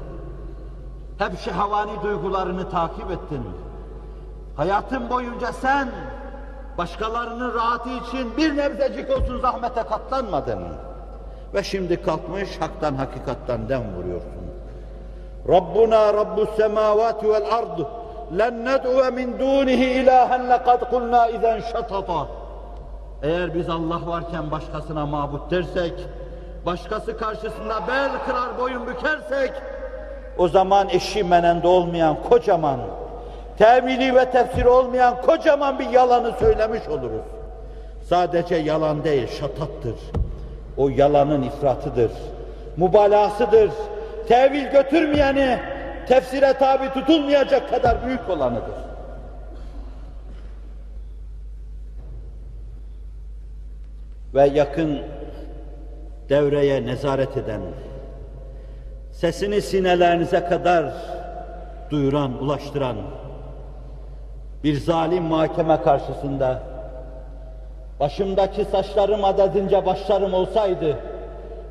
[1.19, 3.43] Hep şehvani duygularını takip ettin.
[4.57, 5.89] Hayatın boyunca sen
[6.79, 10.59] başkalarının rahatı için bir nebzecik olsun zahmete katlanmadın.
[11.55, 14.33] Ve şimdi kalkmış haktan hakikattan dem vuruyorsun.
[15.49, 17.79] Rabbuna Rabbus semavati vel ard
[18.39, 22.38] len ned'u min dunihi ilahen lekad kulna izen şatata.
[23.23, 25.93] Eğer biz Allah varken başkasına mabut dersek,
[26.67, 29.53] başkası karşısında bel kırar boyun bükersek,
[30.39, 32.81] o zaman eşi menende olmayan kocaman,
[33.59, 37.25] tevili ve tefsiri olmayan kocaman bir yalanı söylemiş oluruz.
[38.09, 39.95] Sadece yalan değil, şatattır.
[40.77, 42.11] O yalanın ifratıdır,
[42.77, 43.71] mübalağasıdır,
[44.29, 45.59] tevil götürmeyeni,
[46.09, 48.88] tefsire tabi tutulmayacak kadar büyük olanıdır.
[54.35, 54.99] Ve yakın
[56.29, 57.61] devreye nezaret eden,
[59.13, 60.93] sesini sinelerinize kadar
[61.91, 62.97] duyuran, ulaştıran
[64.65, 66.63] bir zalim mahkeme karşısında
[68.01, 70.99] başımdaki saçlarım adedince başlarım olsaydı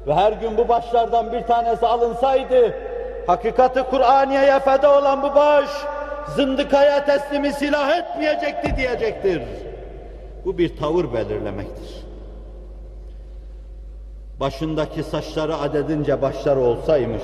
[0.07, 2.73] ve her gün bu başlardan bir tanesi alınsaydı
[3.27, 5.69] hakikati Kur'aniye'ye feda olan bu baş
[6.35, 9.41] zındıkaya teslimi silah etmeyecekti diyecektir.
[10.45, 12.06] Bu bir tavır belirlemektir.
[14.39, 17.23] Başındaki saçları adedince başları olsaymış,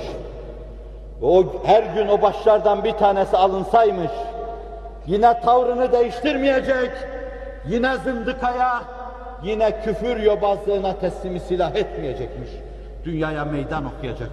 [1.22, 4.12] o her gün o başlardan bir tanesi alınsaymış,
[5.08, 6.92] yine tavrını değiştirmeyecek,
[7.68, 8.84] yine zındıkaya,
[9.44, 12.50] yine küfür yobazlığına teslimi silah etmeyecekmiş.
[13.06, 14.30] Dünyaya meydan okuyacak.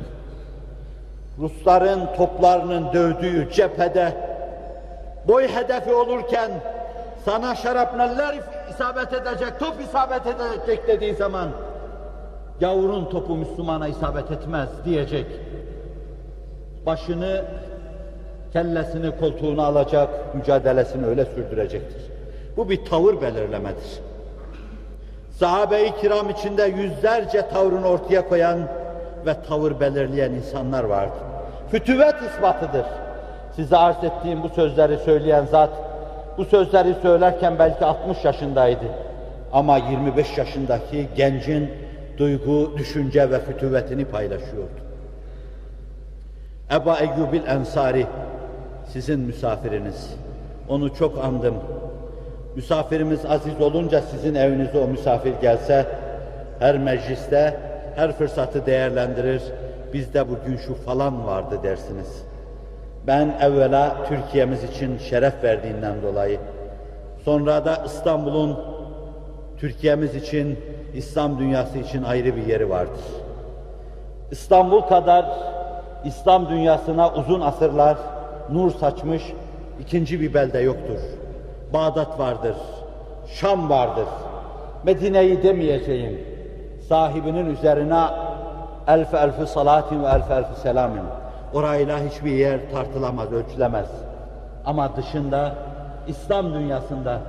[1.38, 4.12] Rusların toplarının dövdüğü cephede
[5.28, 6.50] boy hedefi olurken
[7.24, 8.34] sana şarapneller
[8.70, 11.48] isabet edecek, top isabet edecek dediği zaman
[12.60, 15.26] Gavurun topu Müslümana isabet etmez diyecek.
[16.86, 17.44] Başını,
[18.52, 22.02] kellesini koltuğuna alacak, mücadelesini öyle sürdürecektir.
[22.56, 24.00] Bu bir tavır belirlemedir.
[25.38, 28.58] Sahabe-i kiram içinde yüzlerce tavrını ortaya koyan
[29.26, 31.14] ve tavır belirleyen insanlar vardı.
[31.70, 32.86] Fütüvet ispatıdır.
[33.56, 35.70] Size arz ettiğim bu sözleri söyleyen zat,
[36.38, 38.84] bu sözleri söylerken belki 60 yaşındaydı.
[39.52, 41.70] Ama 25 yaşındaki gencin
[42.20, 44.80] duygu, düşünce ve fütüvetini paylaşıyordu.
[46.72, 48.06] Eba Eyyubil Ensari,
[48.92, 50.10] sizin misafiriniz.
[50.68, 51.54] Onu çok andım.
[52.56, 55.86] Misafirimiz aziz olunca sizin evinize o misafir gelse,
[56.58, 57.56] her mecliste
[57.96, 59.42] her fırsatı değerlendirir,
[59.92, 62.22] bizde bugün şu falan vardı dersiniz.
[63.06, 66.38] Ben evvela Türkiye'miz için şeref verdiğinden dolayı,
[67.24, 68.58] sonra da İstanbul'un
[69.60, 70.58] Türkiye'miz için,
[70.94, 73.00] İslam dünyası için ayrı bir yeri vardır.
[74.30, 75.26] İstanbul kadar
[76.04, 77.96] İslam dünyasına uzun asırlar
[78.50, 79.22] nur saçmış
[79.80, 80.98] ikinci bir belde yoktur.
[81.72, 82.56] Bağdat vardır,
[83.26, 84.06] Şam vardır.
[84.84, 86.20] Medine'yi demeyeceğim.
[86.88, 88.04] Sahibinin üzerine
[88.88, 91.04] elf elfi salatin ve elf elfi selamın.
[91.54, 93.88] Orayla hiçbir yer tartılamaz, ölçülemez.
[94.66, 95.54] Ama dışında
[96.08, 97.20] İslam dünyasında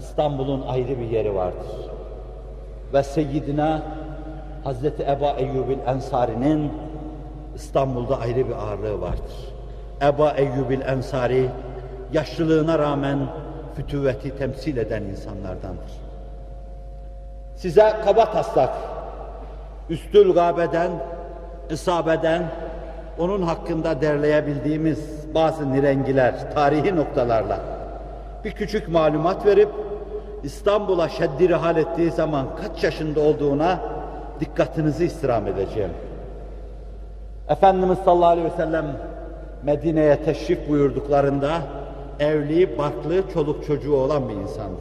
[0.00, 1.66] İstanbul'un ayrı bir yeri vardır.
[2.92, 3.82] Ve Seyyidina
[4.64, 6.72] Hazreti Eba Eyyubil Ensari'nin
[7.54, 9.52] İstanbul'da ayrı bir ağırlığı vardır.
[10.02, 11.48] Eba Eyyubil Ensari
[12.12, 13.18] yaşlılığına rağmen
[13.76, 15.92] fütüvveti temsil eden insanlardandır.
[17.56, 18.74] Size kaba taslak,
[19.90, 20.90] üstül gabeden,
[21.70, 22.42] isabeden,
[23.18, 27.60] onun hakkında derleyebildiğimiz bazı nirengiler, tarihi noktalarla
[28.44, 29.68] bir küçük malumat verip
[30.42, 33.80] İstanbul'a şeddi rihal ettiği zaman kaç yaşında olduğuna
[34.40, 35.90] dikkatinizi istirham edeceğim.
[37.48, 38.86] Efendimiz sallallahu aleyhi ve sellem
[39.62, 41.60] Medine'ye teşrif buyurduklarında
[42.20, 44.80] evli, barklı, çoluk çocuğu olan bir insandı.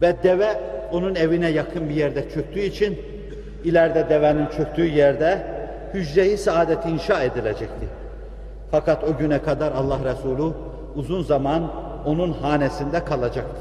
[0.00, 0.60] Ve deve
[0.92, 2.98] onun evine yakın bir yerde çöktüğü için
[3.64, 5.46] ileride devenin çöktüğü yerde
[5.94, 7.88] hücre-i saadet inşa edilecekti.
[8.70, 10.52] Fakat o güne kadar Allah Resulü
[10.96, 11.70] uzun zaman
[12.06, 13.60] onun hanesinde kalacaktı.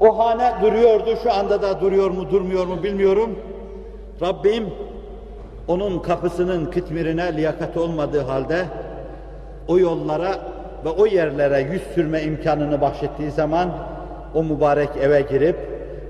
[0.00, 3.38] O hane duruyordu, şu anda da duruyor mu durmuyor mu bilmiyorum.
[4.22, 4.64] Rabbim
[5.68, 8.64] onun kapısının kıtmirine liyakat olmadığı halde
[9.68, 10.38] o yollara
[10.84, 13.70] ve o yerlere yüz sürme imkanını bahşettiği zaman
[14.34, 15.56] o mübarek eve girip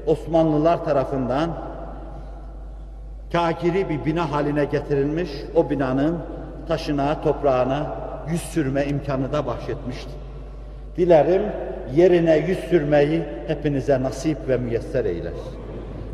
[0.07, 1.51] Osmanlılar tarafından
[3.33, 6.19] kagiri bir bina haline getirilmiş o binanın
[6.69, 7.87] taşına, toprağına
[8.31, 10.11] yüz sürme imkanı da bahşetmişti.
[10.99, 11.43] Dilerim
[11.95, 15.33] yerine yüz sürmeyi hepinize nasip ve müyesser eyler.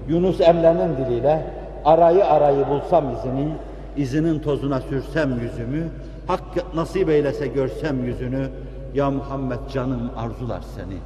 [0.09, 1.43] Yunus Emre'nin diliyle
[1.85, 3.49] arayı arayı bulsam izini,
[3.97, 5.89] izinin tozuna sürsem yüzümü,
[6.27, 8.49] hak nasip eylese görsem yüzünü,
[8.95, 10.99] ya Muhammed canım arzular seni.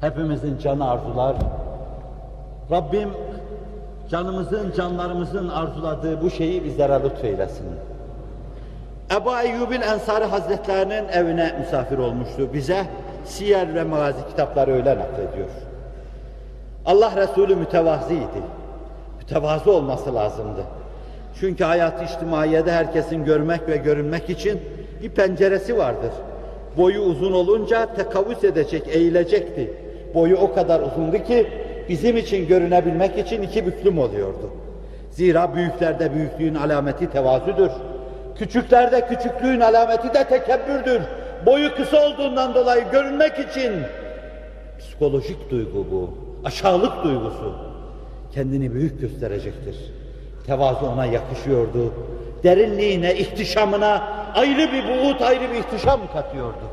[0.00, 1.36] Hepimizin canı arzular.
[2.70, 3.08] Rabbim
[4.10, 7.66] canımızın, canlarımızın arzuladığı bu şeyi bizlere lütfeylesin.
[9.16, 12.48] Ebu Eyyubil Ensari Hazretlerinin evine misafir olmuştu.
[12.52, 12.84] Bize
[13.24, 15.48] siyer ve magazi kitapları öyle naklediyor.
[16.86, 18.42] Allah Resulü mütevazıydı.
[19.18, 20.60] Mütevazı olması lazımdı.
[21.40, 24.60] Çünkü hayat içtimaiyede herkesin görmek ve görünmek için
[25.02, 26.10] bir penceresi vardır.
[26.76, 29.72] Boyu uzun olunca tekavüs edecek, eğilecekti.
[30.14, 31.46] Boyu o kadar uzundu ki
[31.88, 34.50] bizim için görünebilmek için iki büklüm oluyordu.
[35.10, 37.70] Zira büyüklerde büyüklüğün alameti tevazudur.
[38.38, 41.02] Küçüklerde küçüklüğün alameti de tekebbürdür.
[41.46, 43.72] Boyu kısa olduğundan dolayı görünmek için
[44.78, 47.54] psikolojik duygu bu, aşağılık duygusu
[48.34, 49.76] kendini büyük gösterecektir.
[50.46, 51.94] Tevazu ona yakışıyordu.
[52.44, 54.02] Derinliğine, ihtişamına
[54.34, 56.64] ayrı bir buğut, ayrı bir ihtişam katıyordu.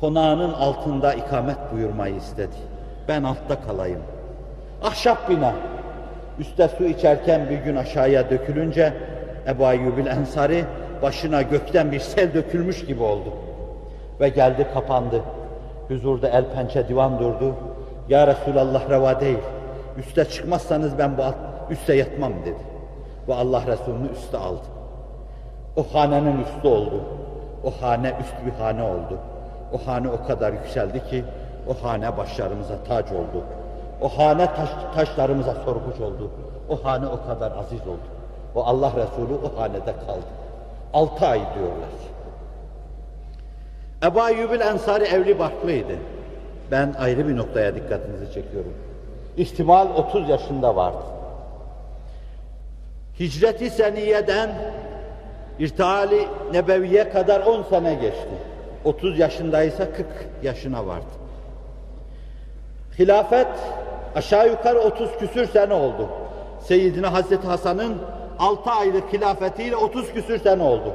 [0.00, 2.56] Konağının altında ikamet buyurmayı istedi.
[3.08, 4.00] Ben altta kalayım.
[4.82, 5.52] Ahşap bina.
[6.38, 8.92] Üste su içerken bir gün aşağıya dökülünce
[9.46, 10.64] Ebu Ayyubil Ensari
[11.02, 13.32] başına gökten bir sel dökülmüş gibi oldu.
[14.20, 15.22] Ve geldi kapandı.
[15.88, 17.54] Huzurda el pençe divan durdu.
[18.08, 19.38] Ya Resulallah reva değil.
[19.98, 21.22] Üste çıkmazsanız ben bu
[21.72, 22.62] üste yatmam dedi.
[23.28, 24.66] Ve Allah Resulü'nü üste aldı.
[25.76, 27.04] O hanenin üstü oldu.
[27.64, 29.18] O hane üst bir hane oldu.
[29.72, 31.24] O hane o kadar yükseldi ki
[31.68, 33.44] o hane başlarımıza tac oldu.
[34.00, 36.30] O hane taş, taşlarımıza sorguç oldu.
[36.68, 38.19] O hane o kadar aziz oldu.
[38.54, 40.26] O Allah Resulü o hanede kaldı.
[40.94, 41.88] Altı ay diyorlar.
[44.02, 45.92] Ebu Ayyubil Ensari evli barklıydı.
[46.70, 48.74] Ben ayrı bir noktaya dikkatinizi çekiyorum.
[49.36, 51.02] İhtimal 30 yaşında vardı.
[53.20, 54.50] Hicreti seniyeden
[55.58, 58.28] irtihali nebeviye kadar 10 sene geçti.
[58.84, 60.06] 30 yaşındaysa 40
[60.42, 61.06] yaşına vardı.
[62.98, 63.48] Hilafet
[64.14, 66.08] aşağı yukarı 30 küsür sene oldu.
[66.60, 67.98] Seyyidina Hazreti Hasan'ın
[68.40, 70.92] 6 aylık hilafetiyle 30 küsür sene oldu.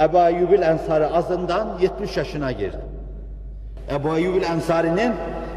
[0.00, 2.80] Ebu Eyyubil Ensari azından 70 yaşına girdi.
[3.90, 5.12] Ebu Eyyubil Ensari'nin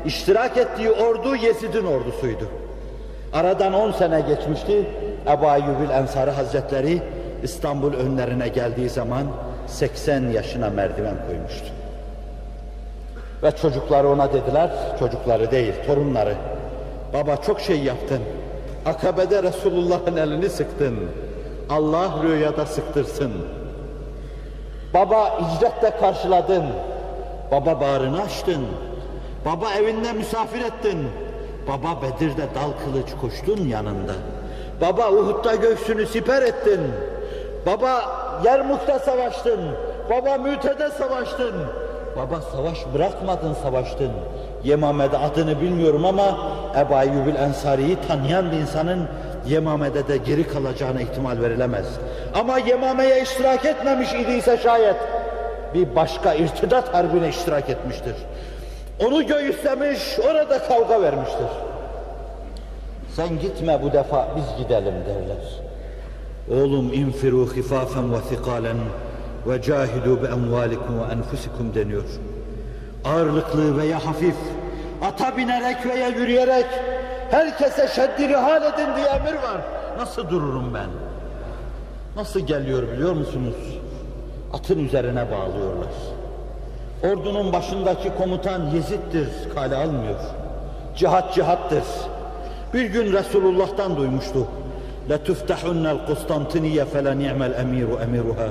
[0.05, 2.49] iştirak ettiği ordu Yezid'in ordusuydu.
[3.34, 4.86] Aradan 10 sene geçmişti.
[5.28, 7.01] Ebu Eyyubil Ensari Hazretleri
[7.43, 9.24] İstanbul önlerine geldiği zaman
[9.67, 11.67] 80 yaşına merdiven koymuştu.
[13.43, 14.69] Ve çocukları ona dediler,
[14.99, 16.36] çocukları değil, torunları.
[17.13, 18.19] Baba çok şey yaptın.
[18.86, 20.99] Akabe'de Resulullah'ın elini sıktın.
[21.69, 23.31] Allah rüyada sıktırsın.
[24.93, 26.63] Baba hicrette karşıladın.
[27.51, 28.65] Baba bağrını açtın.
[29.45, 31.07] Baba evinde misafir ettin.
[31.67, 34.13] Baba Bedir'de dal kılıç koştun yanında.
[34.81, 36.81] Baba Uhud'da göğsünü siper ettin.
[37.65, 38.01] Baba
[38.45, 39.59] Yermuk'ta savaştın.
[40.09, 41.53] Baba Müte'de savaştın.
[42.17, 44.11] Baba savaş bırakmadın savaştın.
[44.64, 46.38] Yemame'de adını bilmiyorum ama
[46.78, 49.07] Ebu Eyyubil Ensari'yi tanıyan bir insanın
[49.47, 51.86] Yemame'de de geri kalacağına ihtimal verilemez.
[52.34, 54.95] Ama Yemame'ye iştirak etmemiş idiyse şayet
[55.74, 58.16] bir başka irtidat harbine iştirak etmiştir.
[59.05, 61.47] Onu göğüslemiş, orada kavga vermiştir.
[63.16, 65.64] Sen gitme bu defa biz gidelim derler.
[66.61, 68.78] Oğlum infiru hifafen ve thikalen
[69.47, 72.03] ve cahidu bi emvalikum ve enfusikum deniyor
[73.04, 74.36] Ağırlıklı veya hafif,
[75.02, 76.66] ata binerek veya yürüyerek
[77.30, 79.61] herkese şeddiri hal edin diye emir var.
[79.98, 80.88] Nasıl dururum ben?
[82.16, 83.56] Nasıl geliyor biliyor musunuz?
[84.52, 85.92] Atın üzerine bağlıyorlar.
[87.04, 90.20] Ordunun başındaki komutan Yezid'dir, kale almıyor.
[90.96, 91.84] Cihat cihattır.
[92.74, 94.46] Bir gün Resulullah'tan duymuştu.
[95.09, 98.48] لَتُفْتَحُنَّ الْقُسْطَنْتِنِيَ فَلَنِعْمَ الْاَمِيرُ اَمِيرُهَا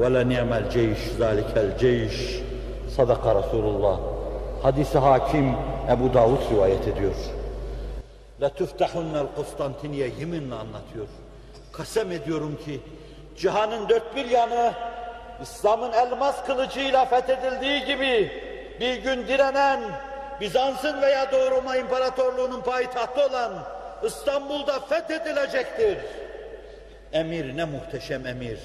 [0.00, 2.16] وَلَنِعْمَ الْجَيْشِ ذَٰلِكَ الْجَيْشِ
[2.96, 3.98] Sadaka Resulullah.
[4.62, 5.54] Hadisi hakim
[5.90, 7.14] Ebu Davud rivayet ediyor.
[8.40, 11.06] لَتُفْتَحُنَّ الْقُسْطَنْتِنِيَ yeminle anlatıyor.
[11.72, 12.80] Kasem ediyorum ki
[13.36, 14.72] cihanın dört bir yanı
[15.42, 18.32] İslam'ın elmas kılıcıyla fethedildiği gibi
[18.80, 19.80] bir gün direnen
[20.40, 23.52] Bizans'ın veya Doğu Roma İmparatorluğu'nun payitahtı olan
[24.02, 25.98] İstanbul'da fethedilecektir.
[27.12, 28.58] Emir ne muhteşem emir.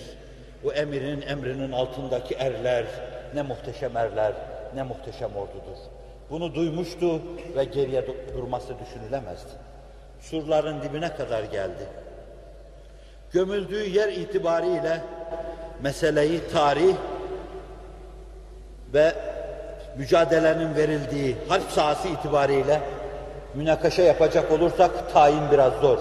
[0.64, 2.86] Bu emirin emrinin altındaki erler
[3.35, 4.33] ne muhteşem erler,
[4.75, 5.79] ne muhteşem ordudur.
[6.31, 7.21] Bunu duymuştu
[7.57, 8.05] ve geriye
[8.37, 9.51] durması düşünülemezdi.
[10.21, 11.87] Surların dibine kadar geldi.
[13.33, 15.01] Gömüldüğü yer itibariyle
[15.83, 16.97] meseleyi tarih
[18.95, 19.13] ve
[19.99, 22.81] mücadelenin verildiği harp sahası itibariyle
[23.55, 25.99] münakaşa yapacak olursak tayin biraz zor.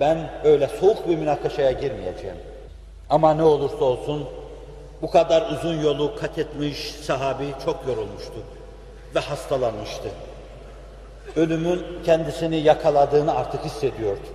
[0.00, 2.36] Ben öyle soğuk bir münakaşaya girmeyeceğim.
[3.10, 4.28] Ama ne olursa olsun
[5.02, 8.34] bu kadar uzun yolu kat etmiş sahabi çok yorulmuştu
[9.14, 10.08] ve hastalanmıştı.
[11.36, 14.26] Ölümün kendisini yakaladığını artık hissediyordu.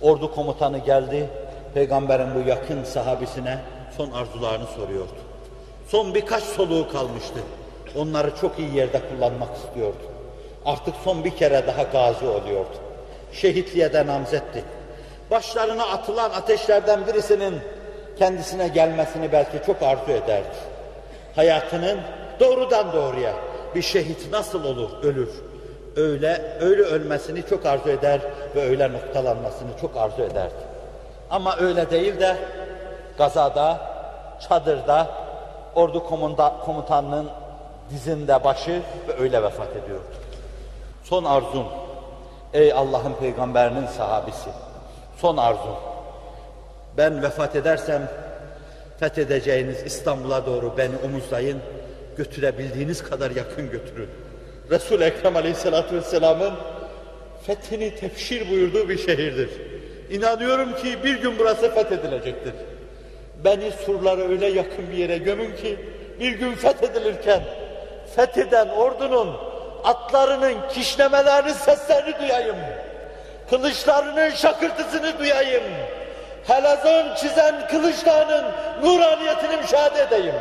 [0.00, 1.28] Ordu komutanı geldi,
[1.74, 3.58] peygamberin bu yakın sahabisine
[3.96, 5.18] son arzularını soruyordu.
[5.88, 7.40] Son birkaç soluğu kalmıştı.
[7.96, 10.02] Onları çok iyi yerde kullanmak istiyordu.
[10.64, 12.76] Artık son bir kere daha gazi oluyordu.
[13.32, 14.64] Şehitliğe de namzetti.
[15.30, 17.54] Başlarına atılan ateşlerden birisinin
[18.18, 20.56] kendisine gelmesini belki çok arzu ederdi.
[21.36, 21.98] Hayatının
[22.40, 23.32] doğrudan doğruya
[23.74, 25.30] bir şehit nasıl olur, ölür?
[25.96, 28.20] Öyle, öyle ölmesini çok arzu eder
[28.56, 30.54] ve öyle noktalanmasını çok arzu ederdi.
[31.30, 32.36] Ama öyle değil de
[33.18, 33.80] gazada,
[34.48, 35.06] çadırda,
[35.74, 37.28] ordu komunda, komutanının
[37.90, 40.04] dizinde başı ve öyle vefat ediyordu.
[41.04, 41.66] Son arzum,
[42.52, 44.50] ey Allah'ın peygamberinin sahabisi,
[45.16, 45.76] son arzum,
[46.98, 48.08] ben vefat edersem
[49.00, 51.58] fethedeceğiniz İstanbul'a doğru beni omuzlayın,
[52.16, 54.08] götürebildiğiniz kadar yakın götürün.
[54.70, 56.52] Resul-i Ekrem Aleyhisselatü Vesselam'ın
[57.46, 59.50] fethini tefşir buyurduğu bir şehirdir.
[60.10, 62.52] İnanıyorum ki bir gün burası fethedilecektir.
[63.44, 65.76] Beni surlara öyle yakın bir yere gömün ki
[66.20, 67.42] bir gün fethedilirken
[68.16, 69.36] fetheden ordunun
[69.84, 72.56] atlarının kişnemelerinin seslerini duyayım.
[73.50, 75.62] Kılıçlarının şakırtısını duyayım.
[76.48, 78.44] Helazon çizen kılıçlarının
[78.82, 80.34] nuraniyetini müşahede edeyim.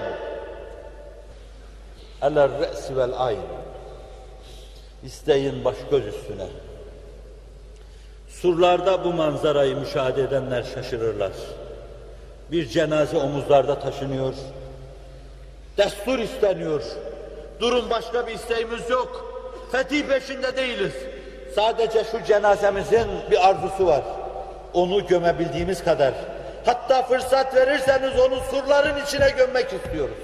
[2.22, 3.40] Eler re'si vel ayn.
[5.04, 6.48] İsteyin baş göz üstüne.
[8.30, 11.32] Surlarda bu manzarayı müşahede edenler şaşırırlar.
[12.52, 14.34] Bir cenaze omuzlarda taşınıyor.
[15.78, 16.84] Destur isteniyor.
[17.60, 19.26] Durun başka bir isteğimiz yok.
[19.72, 20.94] Fetih peşinde değiliz.
[21.56, 24.04] Sadece şu cenazemizin bir arzusu var.
[24.74, 26.14] Onu gömebildiğimiz kadar.
[26.66, 30.18] Hatta fırsat verirseniz onu surların içine gömmek istiyoruz.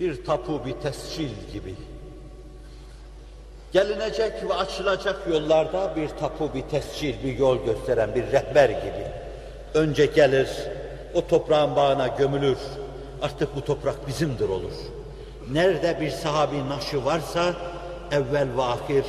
[0.00, 1.74] Bir tapu, bir tescil gibi.
[3.72, 9.06] Gelinecek ve açılacak yollarda bir tapu, bir tescil, bir yol gösteren bir rehber gibi.
[9.74, 10.48] Önce gelir,
[11.14, 12.58] o toprağın bağına gömülür.
[13.22, 14.72] Artık bu toprak bizimdir olur.
[15.52, 17.54] Nerede bir sahabi naşı varsa
[18.12, 19.04] evvel ve ahir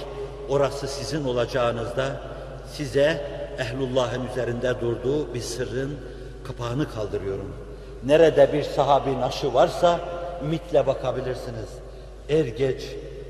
[0.49, 2.22] orası sizin olacağınızda
[2.74, 3.22] size
[3.59, 5.99] ehlullahın üzerinde durduğu bir sırrın
[6.43, 7.55] kapağını kaldırıyorum.
[8.05, 9.99] Nerede bir sahabi naşı varsa
[10.43, 11.70] ümitle bakabilirsiniz.
[12.30, 12.84] Er geç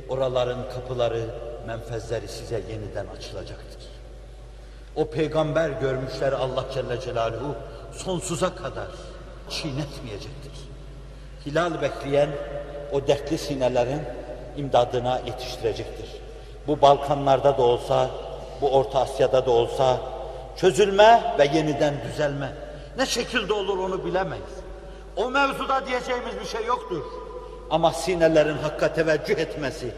[0.09, 1.25] oraların kapıları,
[1.67, 3.81] menfezleri size yeniden açılacaktır.
[4.95, 7.55] O peygamber görmüşler Allah Celle Celaluhu
[7.91, 8.87] sonsuza kadar
[9.49, 10.51] çiğnetmeyecektir.
[11.45, 12.29] Hilal bekleyen
[12.91, 14.01] o dertli sinelerin
[14.57, 16.09] imdadına yetiştirecektir.
[16.67, 18.09] Bu Balkanlarda da olsa,
[18.61, 19.97] bu Orta Asya'da da olsa
[20.57, 22.49] çözülme ve yeniden düzelme.
[22.97, 24.53] Ne şekilde olur onu bilemeyiz.
[25.15, 27.03] O mevzuda diyeceğimiz bir şey yoktur.
[27.69, 29.91] Ama sinelerin hakka teveccüh etmesi,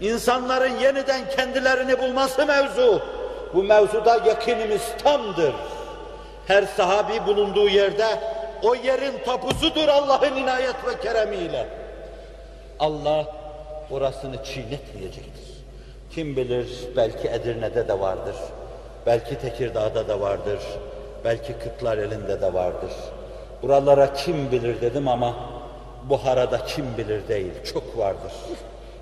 [0.00, 3.02] insanların yeniden kendilerini bulması mevzu,
[3.54, 5.54] bu mevzuda yakinimiz tamdır.
[6.46, 8.06] Her sahabi bulunduğu yerde
[8.62, 11.68] o yerin tapusudur Allah'ın inayet ve keremiyle.
[12.80, 13.24] Allah
[13.90, 15.43] orasını çiğnetmeyecektir.
[16.14, 18.34] Kim bilir belki Edirne'de de vardır.
[19.06, 20.58] Belki Tekirdağ'da da vardır.
[21.24, 22.90] Belki Kırklar elinde de vardır.
[23.62, 25.34] Buralara kim bilir dedim ama
[26.08, 28.32] Buhara'da kim bilir değil, çok vardır.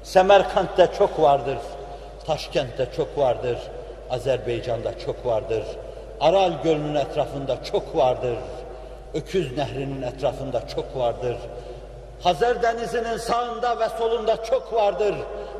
[0.02, 1.58] Semerkant'te çok vardır.
[2.26, 3.58] Taşkent'te çok vardır.
[4.10, 5.64] Azerbaycan'da çok vardır.
[6.20, 8.36] Aral Gölü'nün etrafında çok vardır.
[9.14, 11.36] Öküz Nehri'nin etrafında çok vardır.
[12.22, 15.14] Hazar Denizi'nin sağında ve solunda çok vardır.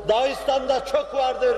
[0.07, 1.57] Dağistan'da çok vardır.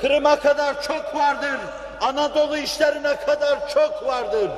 [0.00, 1.58] Kırım'a kadar çok vardır.
[2.00, 4.50] Anadolu işlerine kadar çok vardır.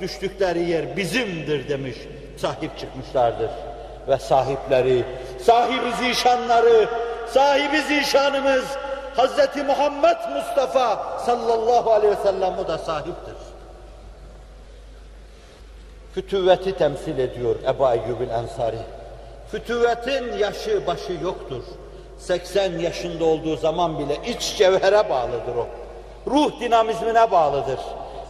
[0.00, 1.96] Düştükleri yer bizimdir demiş.
[2.36, 3.50] Sahip çıkmışlardır.
[4.08, 5.04] Ve sahipleri,
[5.42, 6.88] sahibi zişanları,
[7.28, 8.64] sahibi zişanımız
[9.16, 13.34] Hazreti Muhammed Mustafa sallallahu aleyhi ve sellem da sahiptir.
[16.14, 18.78] Fütüvveti temsil ediyor Ebu Eyyub'in Ensari.
[19.50, 21.62] Fütüvvetin yaşı başı yoktur.
[22.18, 25.66] 80 yaşında olduğu zaman bile iç cevhere bağlıdır o.
[26.30, 27.80] Ruh dinamizmine bağlıdır.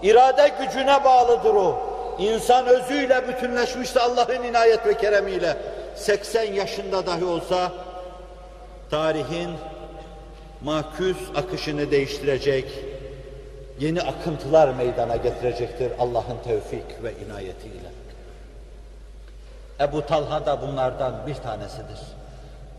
[0.02, 1.78] İrade gücüne bağlıdır o.
[2.18, 5.56] İnsan özüyle bütünleşmişti Allah'ın inayet ve keremiyle.
[5.96, 7.72] 80 yaşında dahi olsa
[8.90, 9.50] tarihin
[10.62, 12.64] maküs akışını değiştirecek,
[13.80, 17.93] yeni akıntılar meydana getirecektir Allah'ın tevfik ve inayetiyle.
[19.80, 22.00] Ebu Talha da bunlardan bir tanesidir.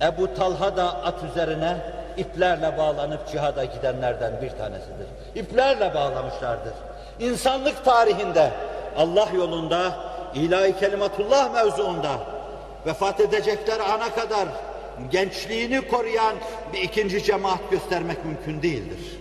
[0.02, 1.78] Ebu Talha da at üzerine
[2.18, 5.08] iplerle bağlanıp cihada gidenlerden bir tanesidir.
[5.36, 6.74] İplerle bağlamışlardır.
[7.20, 8.52] İnsanlık tarihinde
[8.98, 9.96] Allah yolunda
[10.34, 12.20] ilahi kelimatullah mevzuunda
[12.86, 14.48] vefat edecekler ana kadar
[15.12, 16.36] gençliğini koruyan
[16.74, 19.20] bir ikinci cemaat göstermek mümkün değildir.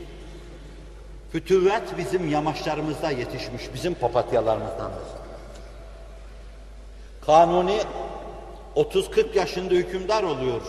[1.32, 5.13] Fütüvvet bizim yamaçlarımızda yetişmiş, bizim papatyalarımızdandır.
[7.26, 7.80] Kanuni
[8.76, 10.60] 30-40 yaşında hükümdar oluyor.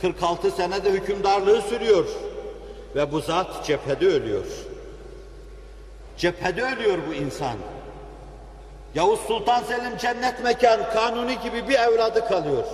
[0.00, 2.04] 46 senede hükümdarlığı sürüyor.
[2.94, 4.44] Ve bu zat cephede ölüyor.
[6.16, 7.56] Cephede ölüyor bu insan.
[8.94, 12.64] Yavuz Sultan Selim cennet mekan kanuni gibi bir evladı kalıyor.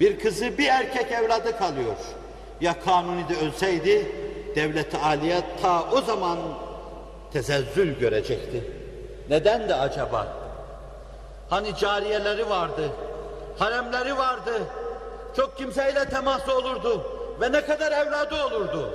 [0.00, 1.96] Bir kızı bir erkek evladı kalıyor.
[2.60, 4.06] Ya kanuni de ölseydi
[4.56, 6.38] devlet-i aliye ta o zaman
[7.32, 8.64] tezezzül görecekti.
[9.30, 10.49] Neden de acaba?
[11.50, 12.82] Hani cariyeleri vardı,
[13.58, 14.52] haremleri vardı,
[15.36, 17.02] çok kimseyle teması olurdu
[17.40, 18.90] ve ne kadar evladı olurdu.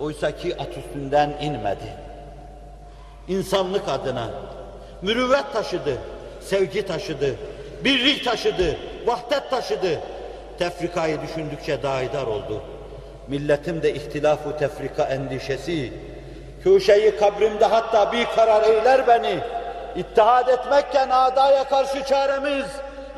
[0.00, 1.96] Oysa ki at üstünden inmedi.
[3.28, 4.30] İnsanlık adına
[5.02, 5.98] mürüvvet taşıdı,
[6.40, 7.34] sevgi taşıdı,
[7.84, 8.76] birlik taşıdı,
[9.06, 10.00] vahdet taşıdı.
[10.58, 12.62] Tefrikayı düşündükçe daidar oldu.
[13.28, 15.92] Milletim de ihtilafu tefrika endişesi,
[16.64, 19.38] köşeyi kabrimde hatta bir karar eyler beni.
[19.96, 22.66] İttihad etmekken adaya karşı çaremiz,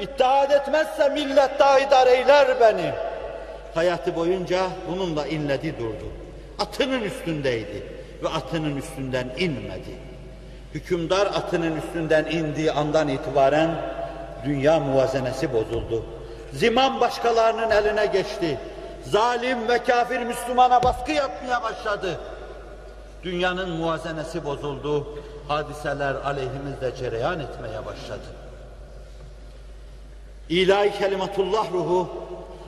[0.00, 2.92] İttihad etmezse millet daidar eyler beni.
[3.74, 4.60] Hayatı boyunca
[4.90, 6.04] bununla inledi durdu.
[6.58, 7.82] Atının üstündeydi
[8.22, 9.98] ve atının üstünden inmedi.
[10.74, 13.70] Hükümdar atının üstünden indiği andan itibaren
[14.44, 16.04] dünya muvazenesi bozuldu.
[16.52, 18.58] Ziman başkalarının eline geçti.
[19.04, 22.20] Zalim ve kafir Müslümana baskı yapmaya başladı.
[23.22, 25.06] Dünyanın muvazenesi bozuldu.
[25.48, 28.26] Hadiseler aleyhimizde cereyan etmeye başladı.
[30.48, 32.08] İlahi kelimatullah ruhu,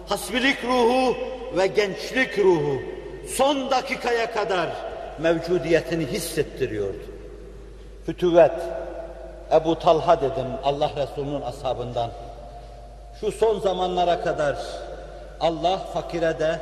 [0.08, 1.16] hasbilik ruhu
[1.56, 2.80] ve gençlik ruhu
[3.36, 4.68] son dakikaya kadar
[5.18, 6.98] mevcudiyetini hissettiriyordu.
[8.06, 8.52] Fütüvvet,
[9.52, 12.10] Ebu Talha dedim Allah Resulü'nün ashabından.
[13.20, 14.56] Şu son zamanlara kadar
[15.40, 16.60] Allah fakire de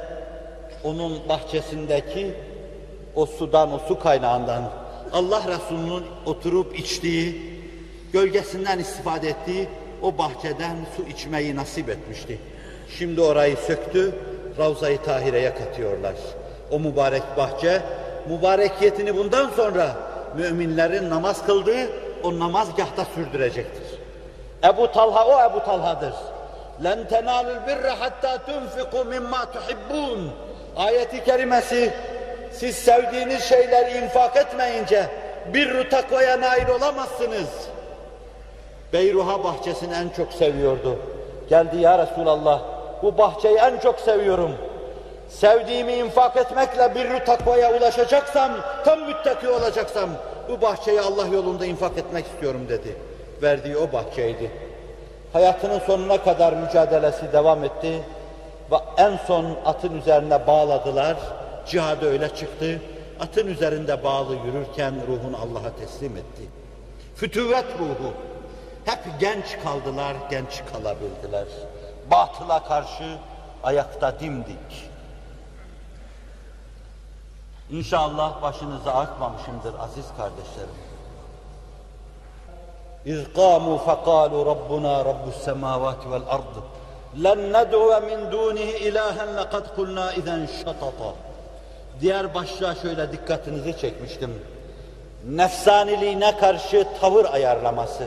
[0.85, 2.35] onun bahçesindeki
[3.15, 4.63] o sudan, o su kaynağından
[5.14, 7.60] Allah Resulü'nün oturup içtiği,
[8.14, 9.68] gölgesinden istifade ettiği
[10.02, 12.40] o bahçeden su içmeyi nasip etmişti.
[12.98, 14.16] Şimdi orayı söktü,
[14.60, 16.14] Ravza-i Tahire'ye katıyorlar.
[16.72, 17.82] O mübarek bahçe,
[18.30, 19.96] mübarekiyetini bundan sonra
[20.38, 21.90] müminlerin namaz kıldığı
[22.24, 24.00] o namazgahta sürdürecektir.
[24.64, 26.14] Ebu Talha o Ebu Talha'dır.
[26.84, 30.22] لَنْ تَنَالُوا الْبِرَّ حَتَّى تُنْفِقُوا مِمَّا تُحِبُّونَ
[30.76, 31.94] Ayeti kerimesi
[32.57, 35.07] siz sevdiğiniz şeyleri infak etmeyince
[35.55, 37.49] bir takvaya nail olamazsınız.
[38.93, 40.99] Beyruha bahçesini en çok seviyordu.
[41.49, 42.63] Geldi ya Resulallah
[43.03, 44.51] bu bahçeyi en çok seviyorum.
[45.29, 48.51] Sevdiğimi infak etmekle bir takvaya ulaşacaksam,
[48.85, 50.11] tam müttaki olacaksam
[50.49, 52.97] bu bahçeyi Allah yolunda infak etmek istiyorum dedi.
[53.43, 54.51] Verdiği o bahçeydi.
[55.33, 58.01] Hayatının sonuna kadar mücadelesi devam etti
[58.71, 61.17] ve en son atın üzerine bağladılar.
[61.66, 62.82] Cihada öyle çıktı.
[63.20, 66.44] Atın üzerinde bağlı yürürken ruhunu Allah'a teslim etti.
[67.16, 68.14] Fütüvet ruhu.
[68.86, 71.46] Hep genç kaldılar, genç kalabildiler.
[72.12, 73.18] Batıla karşı
[73.64, 74.90] ayakta dimdik.
[77.72, 80.90] İnşallah başınıza artmamışımdır aziz kardeşlerim.
[83.06, 86.56] İz قاموا فقالوا ربنا رب السماوات والأرض
[87.26, 91.14] لن ندعو من دونه إلها لقد قلنا إذا شططا
[92.01, 94.43] Diğer başlığa şöyle dikkatinizi çekmiştim.
[95.29, 98.07] Nefsaniliğine karşı tavır ayarlaması,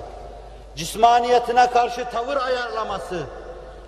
[0.76, 3.20] cismaniyetine karşı tavır ayarlaması,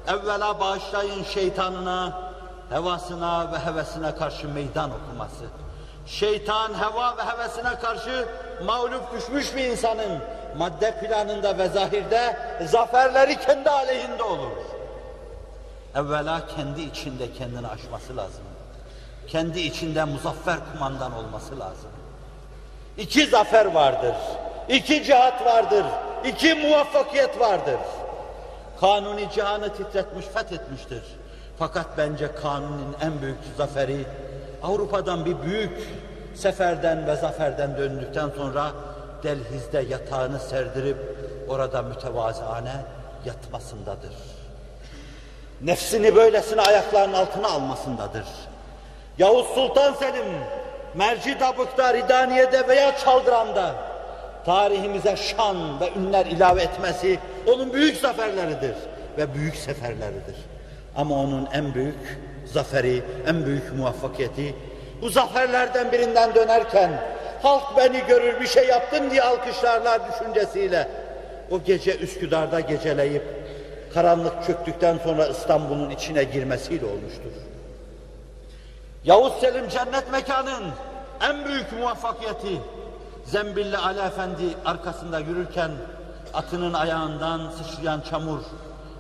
[0.08, 2.22] evvela bağışlayın şeytanına,
[2.70, 5.46] hevasına ve hevesine karşı meydan okuması.
[6.06, 8.28] Şeytan, heva ve hevesine karşı
[8.66, 10.20] mağlup düşmüş bir insanın
[10.58, 14.52] madde planında ve zahirde zaferleri kendi aleyhinde olur.
[15.96, 18.49] Evvela kendi içinde kendini aşması lazım.
[19.30, 21.90] Kendi içinde muzaffer kumandan olması lazım.
[22.98, 24.16] İki zafer vardır,
[24.70, 25.86] iki cihat vardır,
[26.26, 27.80] iki muvaffakiyet vardır.
[28.80, 31.04] Kanuni cihanı titretmiş, fethetmiştir.
[31.60, 34.06] Fakat bence Kanuni'nin en büyük zaferi
[34.64, 35.88] Avrupa'dan bir büyük
[36.36, 38.72] seferden ve zaferden döndükten sonra
[39.24, 40.98] Delhiz'de yatağını serdirip
[41.48, 42.76] orada mütevazıane
[43.26, 44.14] yatmasındadır.
[45.62, 48.26] Nefsini böylesine ayaklarının altına almasındadır.
[49.20, 50.26] Yavuz Sultan Selim,
[50.94, 53.76] Merci Dabık'ta, Ridaniye'de veya Çaldıran'da
[54.46, 58.76] tarihimize şan ve ünler ilave etmesi onun büyük zaferleridir
[59.18, 60.36] ve büyük seferleridir.
[60.96, 64.56] Ama onun en büyük zaferi, en büyük muvaffakiyeti
[65.02, 66.92] bu zaferlerden birinden dönerken
[67.42, 70.88] halk beni görür bir şey yaptım diye alkışlarlar düşüncesiyle
[71.52, 73.24] o gece Üsküdar'da geceleyip
[73.94, 77.49] karanlık çöktükten sonra İstanbul'un içine girmesiyle olmuştur.
[79.04, 80.64] Yavuz Selim cennet mekanın
[81.22, 82.62] en büyük muvaffakiyeti
[83.26, 85.72] Zembilli Ali Efendi arkasında yürürken
[86.34, 88.40] atının ayağından sıçrayan çamur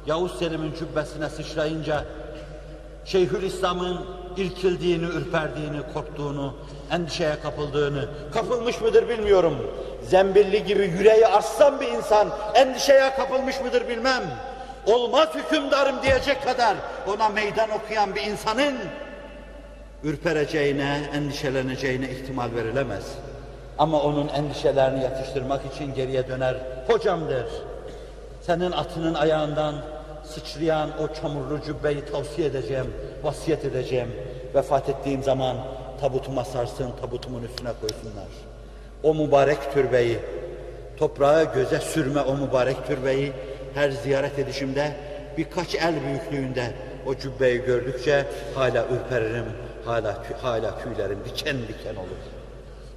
[0.05, 2.05] Yavuz Selim'in cübbesine sıçrayınca
[3.05, 4.05] Şeyhülislam'ın
[4.37, 6.53] irkildiğini, ürperdiğini, korktuğunu,
[6.91, 9.57] endişeye kapıldığını, kapılmış mıdır bilmiyorum.
[10.03, 14.23] Zembilli gibi yüreği arslan bir insan endişeye kapılmış mıdır bilmem.
[14.85, 16.75] Olmaz hükümdarım diyecek kadar
[17.07, 18.75] ona meydan okuyan bir insanın
[20.03, 23.03] ürpereceğine, endişeleneceğine ihtimal verilemez.
[23.77, 26.55] Ama onun endişelerini yatıştırmak için geriye döner.
[26.87, 27.45] Hocam der,
[28.41, 29.75] senin atının ayağından
[30.23, 32.93] sıçrayan o çamurlu cübbeyi tavsiye edeceğim,
[33.23, 34.09] vasiyet edeceğim.
[34.55, 35.57] Vefat ettiğim zaman
[36.01, 38.27] tabutuma sarsın, tabutumun üstüne koysunlar.
[39.03, 40.19] O mübarek türbeyi,
[40.97, 43.31] toprağa göze sürme o mübarek türbeyi
[43.73, 44.91] her ziyaret edişimde
[45.37, 46.73] birkaç el büyüklüğünde
[47.05, 49.45] o cübbeyi gördükçe hala ürperirim,
[49.85, 52.19] hala hala tüylerim diken diken olur.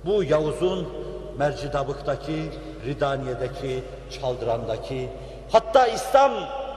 [0.04, 0.88] Bu Yavuz'un
[1.38, 2.50] Mercidabık'taki,
[2.86, 5.08] Ridaniye'deki, Çaldıran'daki,
[5.52, 6.32] hatta İslam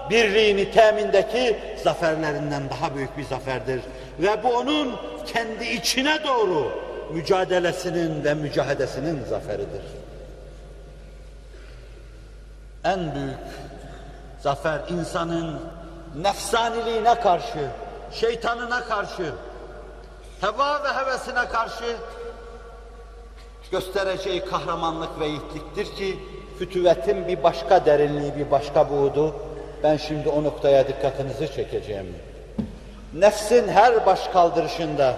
[0.09, 3.81] birliğini temindeki zaferlerinden daha büyük bir zaferdir.
[4.19, 4.95] Ve bu onun
[5.33, 6.71] kendi içine doğru
[7.13, 9.81] mücadelesinin ve mücahedesinin zaferidir.
[12.83, 13.37] En büyük
[14.39, 15.59] zafer insanın
[16.21, 17.69] nefsaniliğine karşı,
[18.11, 19.33] şeytanına karşı,
[20.41, 21.95] heva ve hevesine karşı
[23.71, 26.19] göstereceği kahramanlık ve yiğitliktir ki
[26.59, 29.35] fütüvetin bir başka derinliği, bir başka buğdu.
[29.83, 32.15] Ben şimdi o noktaya dikkatinizi çekeceğim.
[33.13, 35.15] Nefsin her baş kaldırışında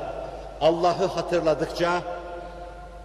[0.61, 2.01] Allah'ı hatırladıkça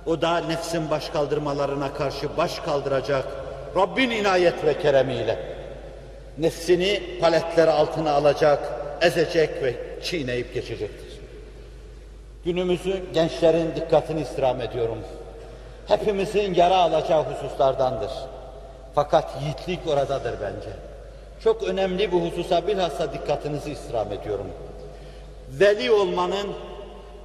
[0.07, 3.25] o da nefsin baş kaldırmalarına karşı baş kaldıracak
[3.77, 5.39] Rabbin inayet ve keremiyle
[6.39, 8.59] nefsini paletleri altına alacak,
[9.01, 11.12] ezecek ve çiğneyip geçecektir.
[12.45, 14.99] Günümüzün gençlerin dikkatini istirham ediyorum.
[15.87, 18.11] Hepimizin yara alacağı hususlardandır.
[18.95, 20.77] Fakat yiğitlik oradadır bence.
[21.45, 24.47] Çok önemli bu hususa bilhassa dikkatinizi istirham ediyorum.
[25.49, 26.47] Veli olmanın,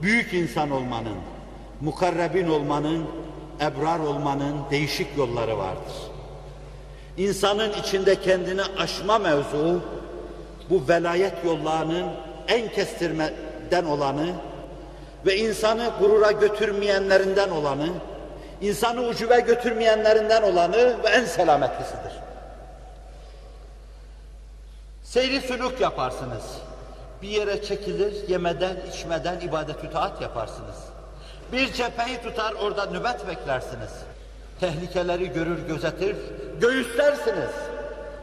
[0.01, 1.17] büyük insan olmanın,
[1.81, 3.05] mukarrebin olmanın,
[3.61, 5.93] ebrar olmanın değişik yolları vardır.
[7.17, 9.81] İnsanın içinde kendini aşma mevzu,
[10.69, 12.05] bu velayet yollarının
[12.47, 14.27] en kestirmeden olanı
[15.27, 17.89] ve insanı gurura götürmeyenlerinden olanı,
[18.61, 22.11] insanı ucube götürmeyenlerinden olanı ve en selametlisidir.
[25.03, 26.43] Seyri sülük yaparsınız.
[27.21, 30.75] Bir yere çekilir, yemeden, içmeden ibadet taat yaparsınız.
[31.51, 33.91] Bir cepheyi tutar, orada nöbet beklersiniz.
[34.59, 36.15] Tehlikeleri görür, gözetir,
[36.61, 37.51] göğüslersiniz.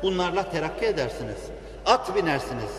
[0.02, 1.38] Bunlarla terakki edersiniz.
[1.86, 2.70] At binersiniz.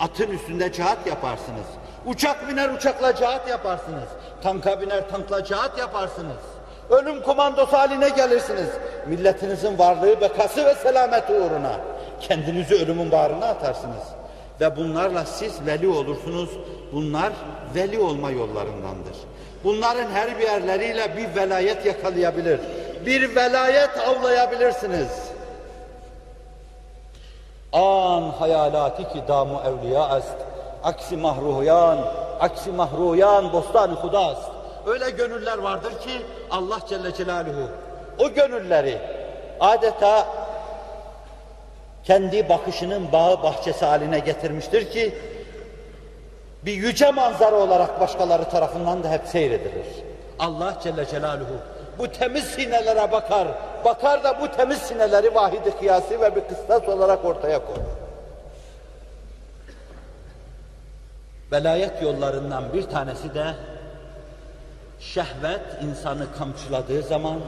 [0.00, 1.66] Atın üstünde cihat yaparsınız.
[2.06, 4.08] Uçak biner uçakla cihat yaparsınız.
[4.42, 6.42] Tanka biner tankla cihat yaparsınız.
[6.90, 8.68] Ölüm komandosu haline gelirsiniz.
[9.06, 11.80] Milletinizin varlığı, bekası ve selameti uğruna.
[12.20, 14.04] Kendinizi ölümün bağrına atarsınız.
[14.60, 16.50] Ve bunlarla siz veli olursunuz.
[16.92, 17.32] Bunlar
[17.74, 19.16] veli olma yollarındandır.
[19.64, 22.60] Bunların her bir yerleriyle bir velayet yakalayabilir.
[23.06, 25.08] Bir velayet avlayabilirsiniz.
[27.72, 30.53] An hayalati ki damu evliya est.
[30.84, 31.98] Aksi mahruyan,
[32.40, 34.50] aksi mahruyan bostan hudast.
[34.86, 36.10] Öyle gönüller vardır ki
[36.50, 37.68] Allah Celle Celaluhu
[38.18, 38.98] o gönülleri
[39.60, 40.26] adeta
[42.04, 45.14] kendi bakışının bağı bahçesi haline getirmiştir ki
[46.64, 49.86] bir yüce manzara olarak başkaları tarafından da hep seyredilir.
[50.38, 51.56] Allah Celle Celaluhu
[51.98, 53.48] bu temiz sinelere bakar,
[53.84, 58.03] bakar da bu temiz sineleri vahidi kıyası ve bir kıstas olarak ortaya koyar.
[61.52, 63.54] Velayet yollarından bir tanesi de
[65.00, 67.38] şehvet insanı kamçıladığı zaman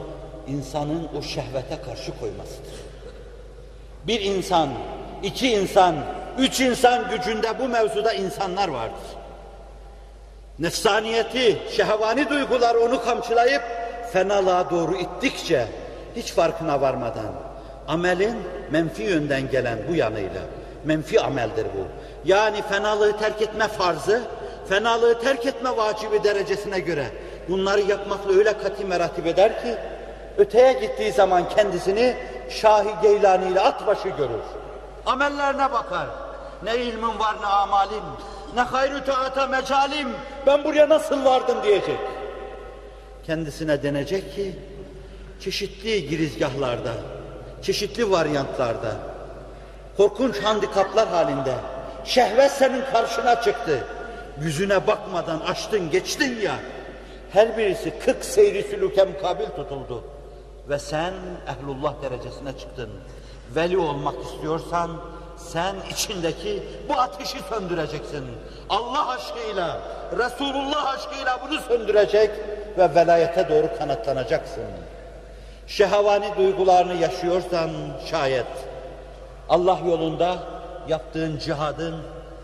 [0.47, 2.73] insanın o şehvete karşı koymasıdır.
[4.07, 4.69] Bir insan,
[5.23, 5.95] iki insan,
[6.37, 9.07] üç insan gücünde bu mevzuda insanlar vardır.
[10.59, 13.63] Nefsaniyeti, şehvani duygular onu kamçılayıp
[14.13, 15.67] fenalığa doğru ittikçe
[16.15, 17.31] hiç farkına varmadan
[17.87, 18.35] amelin
[18.71, 20.41] menfi yönden gelen bu yanıyla
[20.85, 21.87] menfi ameldir bu.
[22.27, 24.21] Yani fenalığı terk etme farzı,
[24.69, 27.05] fenalığı terk etme vacibi derecesine göre
[27.49, 29.75] bunları yapmakla öyle kati meratip eder ki
[30.37, 32.15] öteye gittiği zaman kendisini
[32.49, 34.41] Şahi Geylani ile at başı görür.
[35.05, 36.07] Amellerine bakar.
[36.63, 38.03] Ne ilmin var ne amalim,
[38.55, 40.07] ne hayrü taata mecalim,
[40.45, 41.99] ben buraya nasıl vardım diyecek.
[43.25, 44.55] Kendisine denecek ki,
[45.41, 46.91] çeşitli girizgahlarda,
[47.61, 48.95] çeşitli varyantlarda,
[49.97, 51.53] korkunç handikaplar halinde,
[52.07, 53.79] şehvet senin karşına çıktı.
[54.41, 56.55] Yüzüne bakmadan açtın geçtin ya,
[57.33, 60.03] her birisi kırk seyri sülüke mukabil tutuldu.
[60.69, 61.13] Ve sen
[61.47, 62.89] ehlullah derecesine çıktın.
[63.55, 64.91] Veli olmak istiyorsan,
[65.37, 68.25] sen içindeki bu ateşi söndüreceksin.
[68.69, 69.81] Allah aşkıyla,
[70.17, 72.31] Resulullah aşkıyla bunu söndürecek
[72.77, 74.63] ve velayete doğru kanatlanacaksın.
[75.67, 77.69] Şehavani duygularını yaşıyorsan
[78.11, 78.45] şayet
[79.49, 80.37] Allah yolunda
[80.89, 81.95] yaptığın cihadın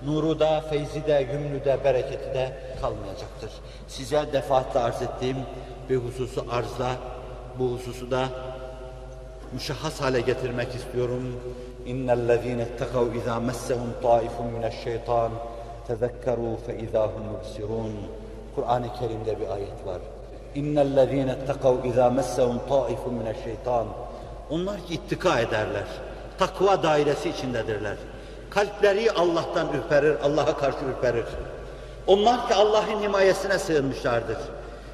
[0.05, 3.51] nuru da, feyzi de, yümlü de, bereketi de kalmayacaktır.
[3.87, 5.37] Size defaatle arz ettiğim
[5.89, 6.91] bir hususu arzla,
[7.59, 8.29] bu hususu da
[9.53, 11.41] müşahhas hale getirmek istiyorum.
[11.85, 15.31] İnnellezîne ittekâv izâ messehum tâifun mineşşeytân
[15.87, 17.93] tezekkerû fe izâhum mubsirûn.
[18.55, 20.01] Kur'an-ı Kerim'de bir ayet var.
[20.55, 23.87] İnnellezîne ittekâv izâ messehum tâifun mineşşeytân.
[24.49, 25.87] Onlar ki ittika ederler.
[26.37, 27.97] Takva dairesi içindedirler.
[28.53, 31.25] Kalpleri Allah'tan ürperir, Allah'a karşı ürperir.
[32.07, 34.37] Onlar ki Allah'ın himayesine sığınmışlardır.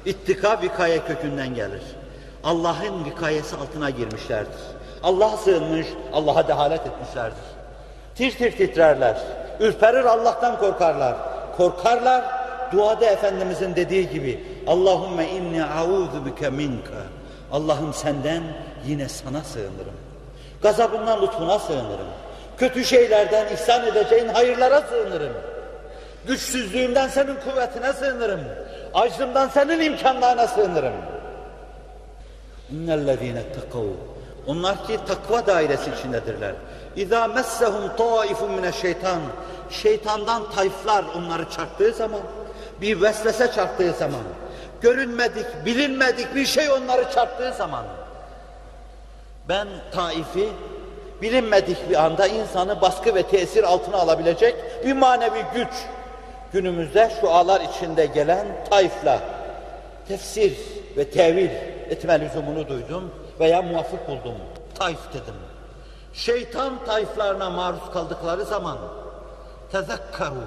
[0.04, 1.82] İttika vikaye kökünden gelir.
[2.44, 4.60] Allah'ın vikayesi altına girmişlerdir.
[5.02, 7.44] Allah'a sığınmış, Allah'a dehalet etmişlerdir.
[8.14, 9.16] Tir tir titrerler,
[9.60, 11.16] ürperir Allah'tan korkarlar.
[11.56, 12.24] Korkarlar,
[12.72, 17.02] duada Efendimizin dediği gibi Allahümme inni a'udhu bike minka.
[17.52, 18.42] Allah'ım senden
[18.86, 19.94] yine sana sığınırım.
[20.62, 22.08] Gazabından lütfuna sığınırım.
[22.60, 25.32] Kötü şeylerden ihsan edeceğin hayırlara sığınırım.
[26.26, 28.40] Güçsüzlüğümden senin kuvvetine sığınırım.
[28.94, 30.92] Aczımdan senin imkanlarına sığınırım.
[32.70, 33.84] İnnellezîne tekav.
[34.46, 36.52] Onlar ki takva dairesi içindedirler.
[36.96, 39.20] İzâ messehum taifun mineşşeytan.
[39.70, 42.20] Şeytandan tayflar onları çarptığı zaman,
[42.80, 44.22] bir vesvese çarptığı zaman,
[44.80, 47.84] görünmedik, bilinmedik bir şey onları çarptığı zaman,
[49.48, 50.48] ben taifi
[51.22, 55.72] bilinmedik bir anda insanı baskı ve tesir altına alabilecek bir manevi güç.
[56.52, 59.20] Günümüzde şu ağlar içinde gelen taifla
[60.08, 60.56] tefsir
[60.96, 61.50] ve tevil
[61.90, 63.10] etme lüzumunu duydum
[63.40, 64.34] veya muvafık buldum.
[64.78, 65.34] Taif dedim.
[66.14, 68.78] Şeytan tayflarına maruz kaldıkları zaman
[69.72, 70.44] tezekkaru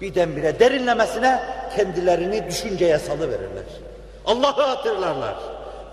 [0.00, 1.42] birdenbire derinlemesine
[1.76, 3.64] kendilerini düşünceye salıverirler.
[4.26, 5.34] Allah'ı hatırlarlar.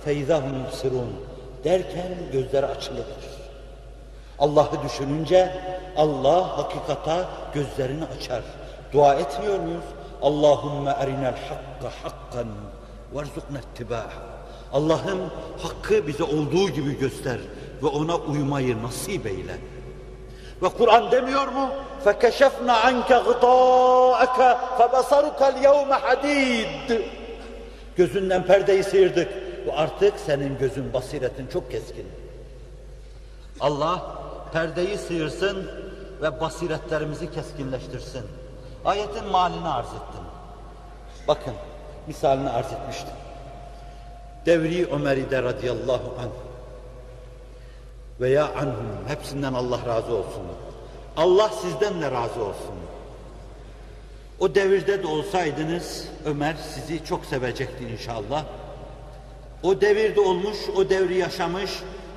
[0.06, 1.16] Feyzahum sirun
[1.64, 3.29] derken gözleri açılıdır.
[4.39, 5.63] Allah'ı düşününce
[5.97, 8.43] Allah hakikata gözlerini açar.
[8.93, 9.85] Dua etmiyor muyuz?
[10.23, 12.49] Allahümme erinel hakka hakkan
[13.15, 14.11] verzukna ittibâh.
[14.73, 15.19] Allah'ım
[15.63, 17.39] hakkı bize olduğu gibi göster
[17.83, 19.57] ve ona uymayı nasip eyle.
[20.63, 21.69] Ve Kur'an demiyor mu?
[22.05, 27.03] فَكَشَفْنَا عَنْكَ غِطَاءَكَ فَبَصَرُكَ الْيَوْمَ حَد۪يدٍ
[27.97, 29.29] Gözünden perdeyi sıyırdık
[29.67, 32.07] ve artık senin gözün basiretin çok keskin.
[33.61, 34.18] Allah
[34.54, 35.72] perdeyi sıyırsın
[36.22, 38.24] ve basiretlerimizi keskinleştirsin.
[38.86, 40.24] Ayetin malini arz ettim.
[41.28, 41.54] Bakın,
[42.08, 43.14] misalini arz etmiştim.
[44.46, 46.50] Devri Ömer'ide radıyallahu anh
[48.20, 50.44] veya anhum hepsinden Allah razı olsun.
[51.18, 52.76] Allah sizden de razı olsun.
[54.40, 58.46] O devirde de olsaydınız Ömer sizi çok sevecekti inşallah.
[59.64, 61.72] O devirde olmuş, o devri yaşamış,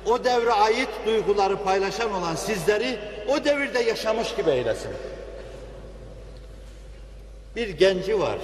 [0.05, 4.91] o devre ait duyguları paylaşan olan sizleri o devirde yaşamış gibi eylesin.
[7.55, 8.37] Bir genci var.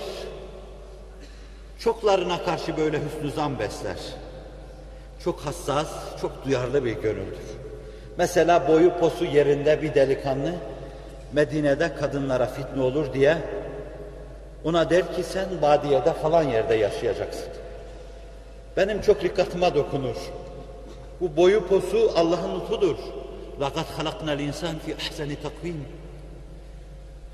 [1.79, 3.97] Çoklarına karşı böyle hüsnü zan besler.
[5.23, 5.87] Çok hassas,
[6.21, 7.49] çok duyarlı bir gönüldür.
[8.17, 10.53] Mesela boyu posu yerinde bir delikanlı
[11.33, 13.37] Medine'de kadınlara fitne olur diye
[14.63, 17.47] ona der ki sen badiyede falan yerde yaşayacaksın.
[18.77, 20.15] Benim çok dikkatime dokunur.
[21.21, 22.95] Bu boyu posu Allah'ın lütfudur.
[23.61, 25.85] Lakat halaknal insan fi ahseni takvim.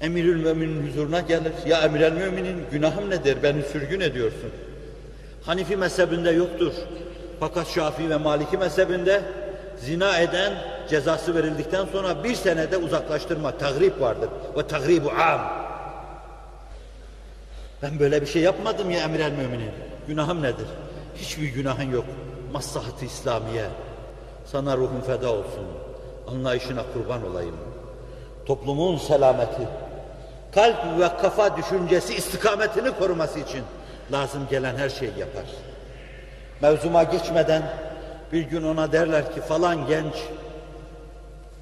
[0.02, 1.54] Emirül müminin huzuruna gelir.
[1.66, 3.38] Ya emirel müminin günahım nedir?
[3.44, 4.52] Beni sürgün ediyorsun.
[5.46, 6.74] Hanifi mezhebinde yoktur.
[7.40, 9.22] Fakat Şafii ve Maliki mezhebinde
[9.78, 10.54] zina eden
[10.90, 14.30] cezası verildikten sonra bir senede uzaklaştırma, tagrib vardır.
[14.58, 15.42] Ve tagribu am.
[17.82, 19.72] Ben böyle bir şey yapmadım ya emirel müminin.
[20.08, 20.68] Günahım nedir?
[21.16, 22.06] Hiçbir günahın yok.
[22.56, 23.66] Maslahat-ı İslamiye.
[24.46, 25.66] Sana ruhum feda olsun.
[26.28, 27.56] Anlayışına kurban olayım.
[28.46, 29.68] Toplumun selameti,
[30.52, 33.64] kalp ve kafa düşüncesi istikametini koruması için
[34.12, 35.44] lazım gelen her şeyi yapar.
[36.62, 37.64] Mevzuma geçmeden
[38.32, 40.14] bir gün ona derler ki falan genç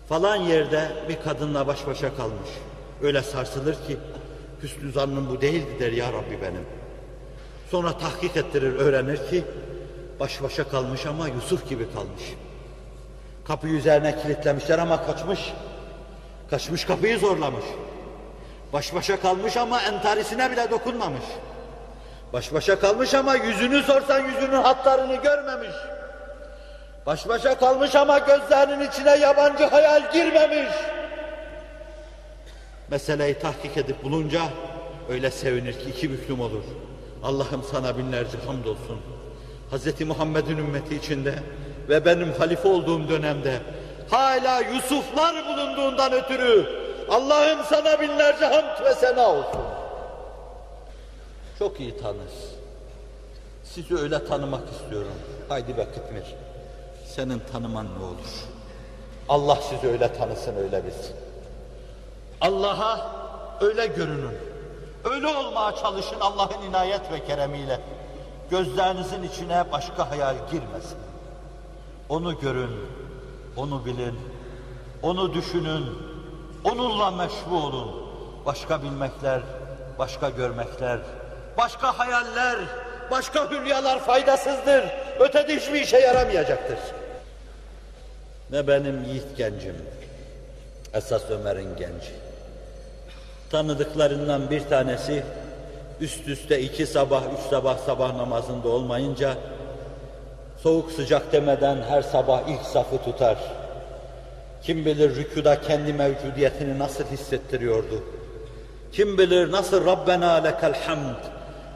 [0.09, 2.49] falan yerde bir kadınla baş başa kalmış.
[3.01, 3.97] Öyle sarsılır ki
[4.63, 6.65] hüsnü zannım bu değildi der ya Rabbi benim.
[7.71, 9.43] Sonra tahkik ettirir öğrenir ki
[10.23, 12.23] baş başa kalmış ama Yusuf gibi kalmış.
[13.47, 15.53] Kapıyı üzerine kilitlemişler ama kaçmış.
[16.49, 17.65] Kaçmış kapıyı zorlamış.
[18.73, 21.23] Baş başa kalmış ama entarisine bile dokunmamış.
[22.33, 25.75] Baş başa kalmış ama yüzünü sorsan yüzünün hatlarını görmemiş.
[27.05, 30.73] Baş başa kalmış ama gözlerinin içine yabancı hayal girmemiş.
[32.91, 34.41] Meseleyi tahkik edip bulunca
[35.09, 36.63] öyle sevinir ki iki büklüm olur.
[37.23, 39.12] Allah'ım sana binlerce hamdolsun.
[39.73, 40.01] Hz.
[40.01, 41.35] Muhammed'in ümmeti içinde
[41.89, 43.61] ve benim halife olduğum dönemde
[44.09, 46.65] hala Yusuflar bulunduğundan ötürü
[47.09, 49.61] Allah'ım sana binlerce hamd ve sena olsun.
[51.59, 52.33] Çok iyi tanır.
[53.63, 55.13] Sizi öyle tanımak istiyorum.
[55.49, 56.23] Haydi be Kıtmir.
[57.05, 58.33] Senin tanıman ne olur?
[59.29, 61.15] Allah sizi öyle tanısın, öyle bilsin.
[62.41, 63.11] Allah'a
[63.61, 64.37] öyle görünün.
[65.03, 67.79] Öyle olmaya çalışın Allah'ın inayet ve keremiyle.
[68.53, 70.97] Gözlerinizin içine başka hayal girmesin.
[72.09, 72.71] Onu görün,
[73.57, 74.19] onu bilin,
[75.01, 75.85] onu düşünün,
[76.63, 78.09] onunla meşbu olun.
[78.45, 79.41] Başka bilmekler,
[79.99, 80.99] başka görmekler,
[81.57, 82.57] başka hayaller,
[83.11, 84.83] başka hülyalar faydasızdır.
[85.19, 86.79] Ötede hiçbir işe yaramayacaktır.
[88.49, 89.75] Ne benim yiğit gencim,
[90.93, 92.11] esas Ömer'in genci.
[93.51, 95.23] Tanıdıklarından bir tanesi
[96.01, 99.35] üst üste iki sabah, üç sabah sabah namazında olmayınca
[100.57, 103.37] soğuk sıcak demeden her sabah ilk safı tutar.
[104.63, 108.03] Kim bilir rükuda kendi mevcudiyetini nasıl hissettiriyordu.
[108.91, 111.15] Kim bilir nasıl Rabbena lekel hamd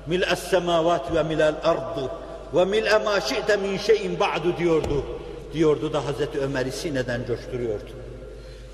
[0.07, 2.11] mil'es semavat ve mil'el ardu
[2.53, 5.06] ve mil'e ma şi'te min şeyin ba'du diyordu.
[5.53, 7.91] Diyordu da Hazreti Ömer'i sineden coşturuyordu.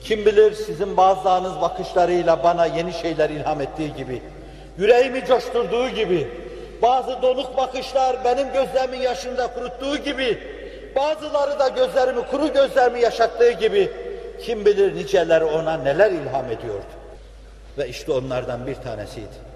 [0.03, 4.21] Kim bilir sizin bazılarınız bakışlarıyla bana yeni şeyler ilham ettiği gibi,
[4.77, 6.27] yüreğimi coşturduğu gibi,
[6.81, 10.37] bazı donuk bakışlar benim gözlerimin yaşında kuruttuğu gibi,
[10.95, 13.91] bazıları da gözlerimi, kuru gözlerimi yaşattığı gibi,
[14.41, 16.93] kim bilir niceleri ona neler ilham ediyordu.
[17.77, 19.53] Ve işte onlardan bir tanesiydi.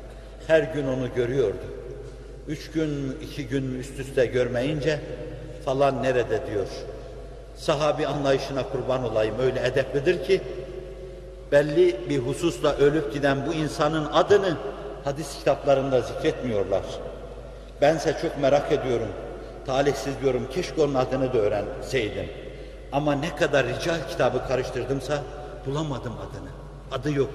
[0.48, 1.64] Her gün onu görüyordu.
[2.48, 5.00] Üç gün, iki gün üst üste görmeyince
[5.66, 6.68] falan nerede diyor.
[7.58, 10.42] Sahabi anlayışına kurban olayım öyle edeplidir ki
[11.52, 14.58] belli bir hususla ölüp giden bu insanın adını
[15.08, 16.84] hadis kitaplarında zikretmiyorlar.
[17.82, 19.08] Bense çok merak ediyorum.
[19.66, 22.30] Talihsiz diyorum keşke onun adını da öğrenseydim.
[22.92, 25.20] Ama ne kadar rical kitabı karıştırdımsa
[25.66, 26.50] bulamadım adını.
[27.00, 27.30] Adı yok.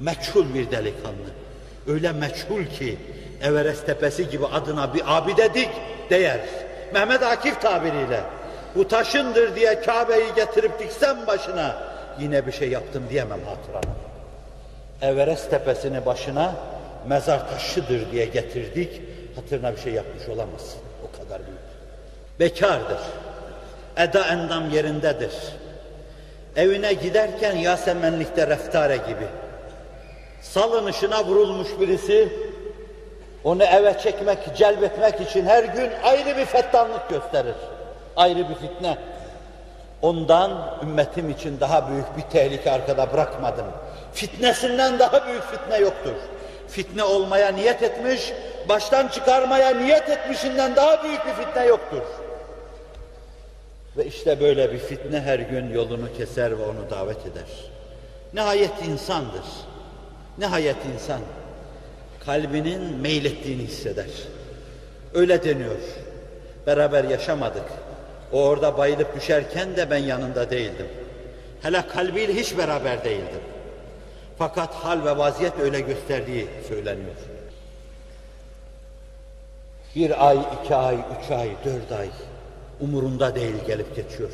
[0.00, 1.30] Meçhul bir delikanlı.
[1.88, 2.98] Öyle meçhul ki
[3.42, 5.68] Everest tepesi gibi adına bir abi dedik
[6.10, 6.40] değer.
[6.94, 8.20] Mehmet Akif tabiriyle
[8.74, 11.76] bu taşındır diye Kabe'yi getirip diksem başına
[12.20, 13.94] yine bir şey yaptım diyemem hatırana.
[15.02, 16.54] Everest tepesini başına
[17.08, 19.02] mezar taşıdır diye getirdik.
[19.36, 20.76] Hatırına bir şey yapmış olamaz.
[21.04, 21.60] O kadar büyük.
[22.40, 22.98] Bekardır.
[23.96, 25.32] Eda endam yerindedir.
[26.56, 29.26] Evine giderken Yasemenlikte reftare gibi.
[30.42, 32.28] Salınışına vurulmuş birisi
[33.44, 37.54] onu eve çekmek, celbetmek için her gün ayrı bir fettanlık gösterir.
[38.16, 38.98] Ayrı bir fitne.
[40.02, 43.66] Ondan ümmetim için daha büyük bir tehlike arkada bırakmadım.
[44.12, 46.14] Fitnesinden daha büyük fitne yoktur.
[46.70, 48.32] Fitne olmaya niyet etmiş,
[48.68, 52.02] baştan çıkarmaya niyet etmişinden daha büyük bir fitne yoktur.
[53.96, 57.70] Ve işte böyle bir fitne her gün yolunu keser ve onu davet eder.
[58.34, 59.44] Nihayet insandır.
[60.38, 61.20] Nihayet insan
[62.26, 64.10] kalbinin meylettiğini hisseder.
[65.14, 65.80] Öyle deniyor.
[66.66, 67.64] Beraber yaşamadık.
[68.32, 70.86] O orada bayılıp düşerken de ben yanında değildim.
[71.62, 73.40] Hele kalbiyle hiç beraber değildim.
[74.40, 77.16] Fakat hal ve vaziyet öyle gösterdiği söyleniyor.
[79.96, 82.08] Bir ay, iki ay, üç ay, dört ay
[82.80, 84.30] umurunda değil gelip geçiyor.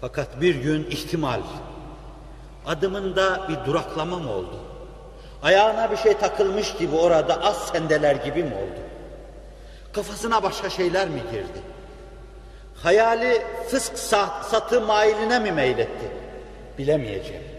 [0.00, 1.40] Fakat bir gün ihtimal,
[2.66, 4.60] adımında bir duraklama mı oldu?
[5.42, 8.80] Ayağına bir şey takılmış gibi orada az sendeler gibi mi oldu?
[9.92, 11.60] Kafasına başka şeyler mi girdi?
[12.82, 13.98] Hayali fısk
[14.50, 16.10] satı mailine mi meyletti?
[16.78, 17.53] Bilemeyeceğim.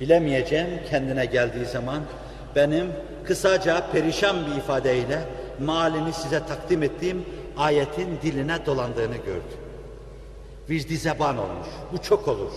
[0.00, 2.02] Bilemeyeceğim kendine geldiği zaman
[2.56, 2.86] benim
[3.24, 5.18] kısaca perişan bir ifadeyle
[5.60, 7.24] malini size takdim ettiğim
[7.56, 9.54] ayetin diline dolandığını gördü.
[10.70, 11.68] Vicdi zeban olmuş.
[11.92, 12.52] Bu çok olur.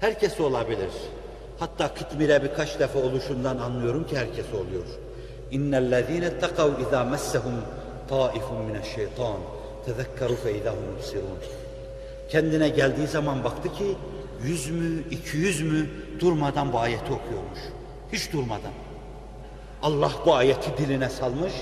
[0.00, 0.90] Herkes olabilir.
[1.58, 4.86] Hatta kıtmire birkaç defa oluşundan anlıyorum ki herkes oluyor.
[5.50, 7.54] İnnellezîne takav izâ messehum
[8.08, 9.36] taifun mineşşeytan
[9.86, 10.78] tezekkeru fe idâhum.
[12.28, 13.96] Kendine geldiği zaman baktı ki
[14.44, 15.86] yüz mü, iki yüz mü
[16.20, 17.58] durmadan bu ayeti okuyormuş.
[18.12, 18.72] Hiç durmadan.
[19.82, 21.52] Allah bu ayeti diline salmış.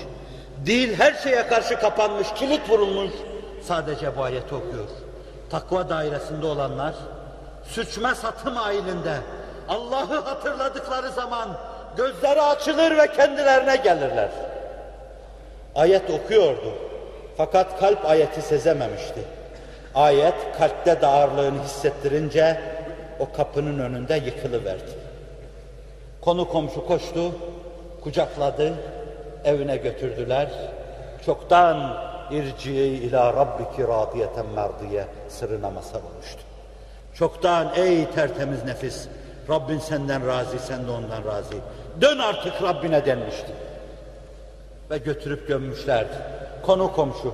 [0.65, 3.11] Dil her şeye karşı kapanmış, kilit vurulmuş.
[3.63, 4.87] Sadece bu ayeti okuyor.
[5.49, 6.95] Takva dairesinde olanlar,
[7.67, 9.17] süçme satım ailinde
[9.69, 11.49] Allah'ı hatırladıkları zaman
[11.97, 14.29] gözleri açılır ve kendilerine gelirler.
[15.75, 16.73] Ayet okuyordu.
[17.37, 19.19] Fakat kalp ayeti sezememişti.
[19.95, 22.61] Ayet kalpte de hissettirince
[23.19, 24.91] o kapının önünde yıkılıverdi.
[26.21, 27.31] Konu komşu koştu,
[28.03, 28.73] kucakladı,
[29.45, 30.49] evine götürdüler.
[31.25, 31.97] Çoktan
[32.31, 36.41] irciye ila rabbiki radiyeten merdiye sırrına masal olmuştu.
[37.13, 39.07] Çoktan ey tertemiz nefis,
[39.49, 41.53] Rabbin senden razı, sen de ondan razı.
[42.01, 43.51] Dön artık Rabbine denmişti.
[44.91, 46.15] Ve götürüp gömmüşlerdi.
[46.65, 47.33] Konu komşu.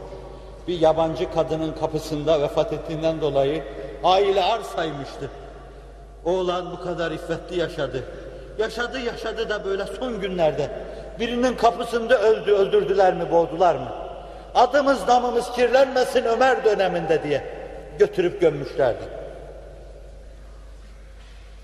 [0.67, 3.63] Bir yabancı kadının kapısında vefat ettiğinden dolayı
[4.03, 5.29] aile arsaymıştı.
[6.25, 8.03] Oğlan bu kadar iffetli yaşadı.
[8.57, 10.71] Yaşadı yaşadı da böyle son günlerde
[11.19, 13.91] birinin kapısında öldü, öldürdüler mi, boğdular mı?
[14.55, 17.43] Adımız damımız kirlenmesin Ömer döneminde diye
[17.99, 19.03] götürüp gömmüşlerdi.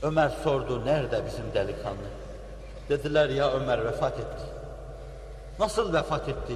[0.03, 2.07] Ömer sordu, nerede bizim delikanlı?
[2.89, 4.43] Dediler ya Ömer vefat etti.
[5.59, 6.53] Nasıl vefat etti?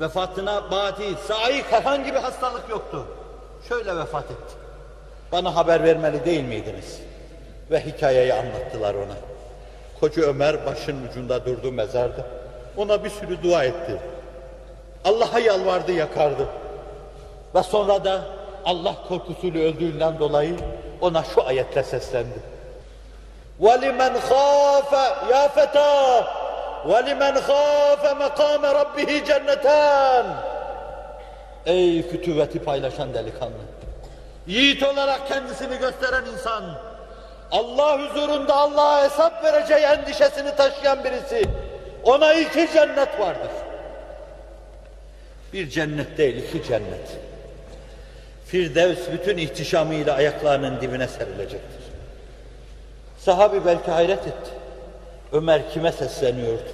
[0.00, 3.06] Vefatına badi, sahih herhangi bir hastalık yoktu.
[3.68, 4.54] Şöyle vefat etti.
[5.32, 7.00] Bana haber vermeli değil miydiniz?
[7.70, 9.14] Ve hikayeyi anlattılar ona.
[10.00, 12.26] Koca Ömer başın ucunda durdu mezarda.
[12.76, 14.00] Ona bir sürü dua etti.
[15.04, 16.46] Allah'a yalvardı, yakardı.
[17.54, 18.22] Ve sonra da
[18.64, 20.56] Allah korkusuyla öldüğünden dolayı
[21.00, 22.38] ona şu ayetle seslendi.
[23.60, 24.92] وَلِمَنْ خَافَ
[25.30, 26.24] يَا فَتَى
[26.86, 30.26] وَلِمَنْ خَافَ مَقَامَ رَبِّهِ cenneten.
[31.66, 33.52] Ey fütüvveti paylaşan delikanlı.
[34.46, 36.64] Yiğit olarak kendisini gösteren insan.
[37.52, 41.42] Allah huzurunda Allah'a hesap vereceği endişesini taşıyan birisi.
[42.04, 43.50] Ona iki cennet vardır.
[45.52, 47.18] Bir cennet değil, iki cennet.
[48.46, 51.82] Firdevs bütün ihtişamıyla ayaklarının dibine serilecektir.
[53.18, 54.50] Sahabi belki hayret etti.
[55.33, 56.69] Ömer kime sesleniyordu?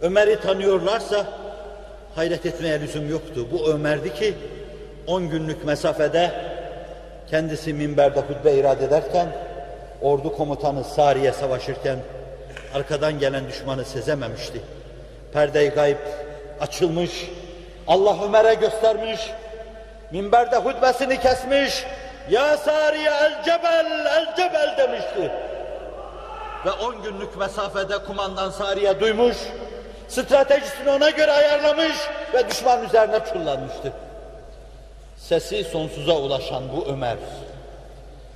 [0.00, 1.26] Ömer'i tanıyorlarsa
[2.14, 3.48] hayret etmeye lüzum yoktu.
[3.52, 4.34] Bu Ömer'di ki
[5.06, 6.30] on günlük mesafede
[7.30, 9.26] kendisi minberde hutbe irade ederken
[10.02, 11.98] ordu komutanı Sariye savaşırken
[12.74, 14.60] arkadan gelen düşmanı sezememişti.
[15.32, 15.96] Perde-i gayb
[16.60, 17.30] açılmış,
[17.86, 19.30] Allah Ömer'e göstermiş,
[20.12, 21.84] Minberde hutbesini kesmiş,
[22.30, 25.32] Ya Sariye el cebel, el cebel demişti.
[26.66, 29.36] Ve on günlük mesafede kumandan Sariye duymuş,
[30.08, 31.96] stratejisini ona göre ayarlamış
[32.34, 33.92] ve düşman üzerine çullanmıştı.
[35.16, 37.16] Sesi sonsuza ulaşan bu Ömer,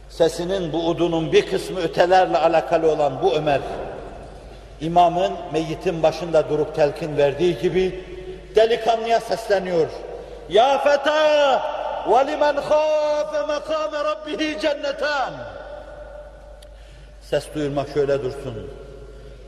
[0.08, 3.60] sesinin bu udunun bir kısmı ötelerle alakalı olan bu Ömer,
[4.80, 8.04] imamın meyyitin başında durup telkin verdiği gibi
[8.56, 9.88] delikanlıya sesleniyor.
[10.48, 11.62] Ya feta
[12.08, 15.32] ve limen khâfe mekâme rabbihi cennetan.
[17.30, 18.70] Ses duyurmak şöyle dursun.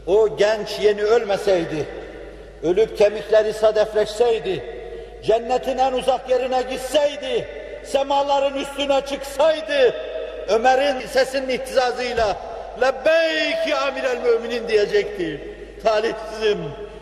[0.06, 1.86] O genç yeni ölmeseydi,
[2.62, 4.64] ölüp kemikleri sadefleşseydi,
[5.24, 7.48] cennetin en uzak yerine gitseydi,
[7.84, 9.94] semaların üstüne çıksaydı,
[10.48, 12.36] Ömer'in sesinin ihtizazıyla
[12.80, 15.54] lebbeyk ya amirel müminin diyecekti.
[15.84, 16.58] Talihsizim,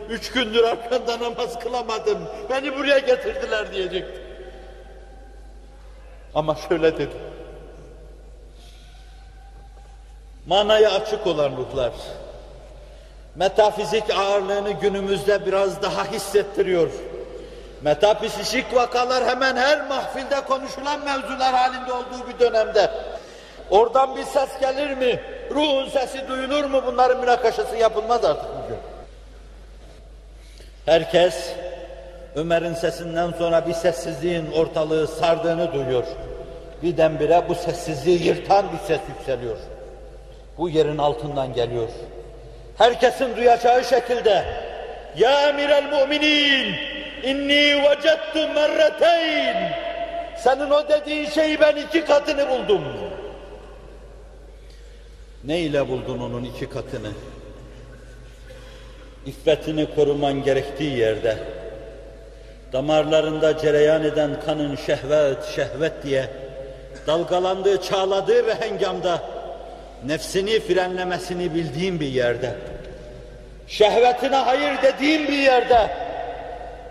[0.09, 4.21] üç gündür arkanda namaz kılamadım, beni buraya getirdiler diyecekti.
[6.35, 7.13] Ama şöyle dedi.
[10.47, 11.91] Manaya açık olan ruhlar,
[13.35, 16.89] metafizik ağırlığını günümüzde biraz daha hissettiriyor.
[17.81, 22.91] Metafizik vakalar hemen her mahfilde konuşulan mevzular halinde olduğu bir dönemde.
[23.69, 25.19] Oradan bir ses gelir mi?
[25.51, 26.83] Ruhun sesi duyulur mu?
[26.85, 28.79] Bunların münakaşası yapılmaz artık bugün.
[30.85, 31.49] Herkes
[32.35, 36.03] Ömer'in sesinden sonra bir sessizliğin ortalığı sardığını duyuyor.
[36.83, 39.57] Birdenbire bu sessizliği yırtan bir ses yükseliyor.
[40.57, 41.89] Bu yerin altından geliyor.
[42.77, 44.45] Herkesin duyacağı şekilde
[45.17, 46.75] Ya emirel müminin
[47.23, 49.73] inni vecettu merreteyn
[50.37, 52.83] senin o dediğin şeyi ben iki katını buldum.
[55.43, 57.11] Ne ile buldun onun iki katını?
[59.25, 61.37] İffetini koruman gerektiği yerde,
[62.73, 66.29] damarlarında cereyan eden kanın şehvet, şehvet diye
[67.07, 69.21] dalgalandığı, çağladığı ve hengamda
[70.05, 72.55] nefsini frenlemesini bildiğin bir yerde,
[73.67, 75.89] şehvetine hayır dediğin bir yerde,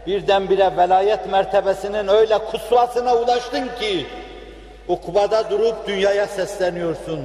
[0.06, 4.06] birdenbire velayet mertebesinin öyle kusvasına ulaştın ki,
[4.88, 7.20] ukbada durup dünyaya sesleniyorsun.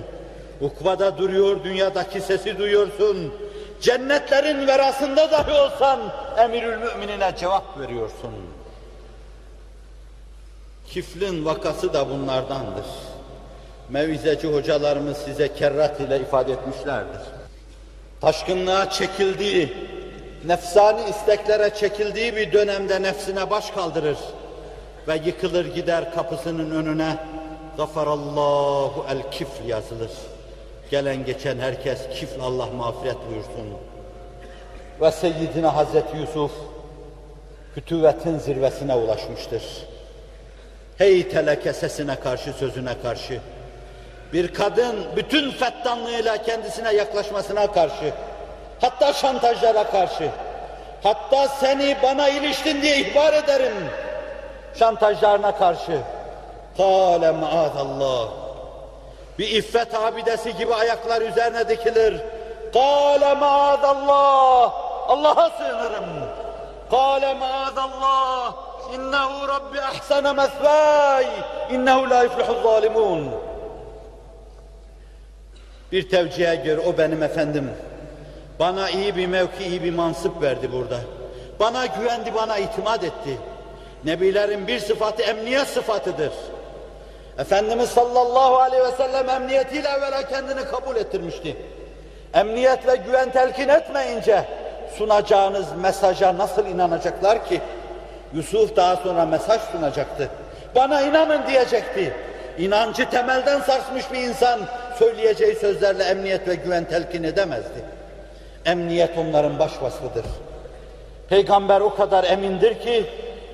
[0.61, 3.33] Ukbada duruyor, dünyadaki sesi duyuyorsun.
[3.81, 5.99] Cennetlerin verasında dahi olsan
[6.37, 8.33] emirül müminine cevap veriyorsun.
[10.87, 12.85] Kiflin vakası da bunlardandır.
[13.91, 17.21] Mevizeci hocalarımız size kerrat ile ifade etmişlerdir.
[18.21, 19.73] Taşkınlığa çekildiği,
[20.45, 24.17] nefsani isteklere çekildiği bir dönemde nefsine baş kaldırır
[25.07, 27.17] ve yıkılır gider kapısının önüne
[27.77, 30.11] Gafarallahu el kifl yazılır.
[30.91, 33.77] Gelen geçen herkes kifl Allah mağfiret buyursun.
[35.01, 36.51] Ve Seyyidina Hazreti Yusuf
[37.75, 39.63] fütüvetin zirvesine ulaşmıştır.
[40.97, 43.39] Hey teleke sesine karşı, sözüne karşı.
[44.33, 48.13] Bir kadın bütün fettanlığıyla kendisine yaklaşmasına karşı,
[48.81, 50.29] hatta şantajlara karşı,
[51.03, 53.73] hatta seni bana iliştin diye ihbar ederim
[54.79, 55.99] şantajlarına karşı.
[56.77, 58.27] Kâle maazallah.
[59.39, 62.21] Bir iffet abidesi gibi ayaklar üzerine dikilir.
[62.73, 64.73] Kâle maazallah.
[65.07, 66.05] Allah'a sığınırım.
[66.91, 68.53] Kâle maazallah.
[68.95, 71.27] İnnehu Rabbi ahsene mesvây.
[71.71, 73.31] İnnehu la yuflihul zalimun.
[75.91, 77.69] Bir tevcihe göre o benim efendim.
[78.59, 80.97] Bana iyi bir mevki, iyi bir mansıp verdi burada.
[81.59, 83.37] Bana güvendi, bana itimat etti.
[84.05, 86.31] Nebilerin bir sıfatı emniyet sıfatıdır.
[87.37, 91.55] Efendimiz sallallahu aleyhi ve sellem emniyetiyle evvela kendini kabul ettirmişti.
[92.33, 94.43] Emniyet ve güven telkin etmeyince
[94.97, 97.61] sunacağınız mesaja nasıl inanacaklar ki?
[98.33, 100.29] Yusuf daha sonra mesaj sunacaktı.
[100.75, 102.13] Bana inanın diyecekti.
[102.57, 104.59] İnancı temelden sarsmış bir insan
[105.01, 107.85] söyleyeceği sözlerle emniyet ve güven telkin edemezdi.
[108.65, 109.71] Emniyet onların baş.
[111.29, 113.05] Peygamber o kadar emindir ki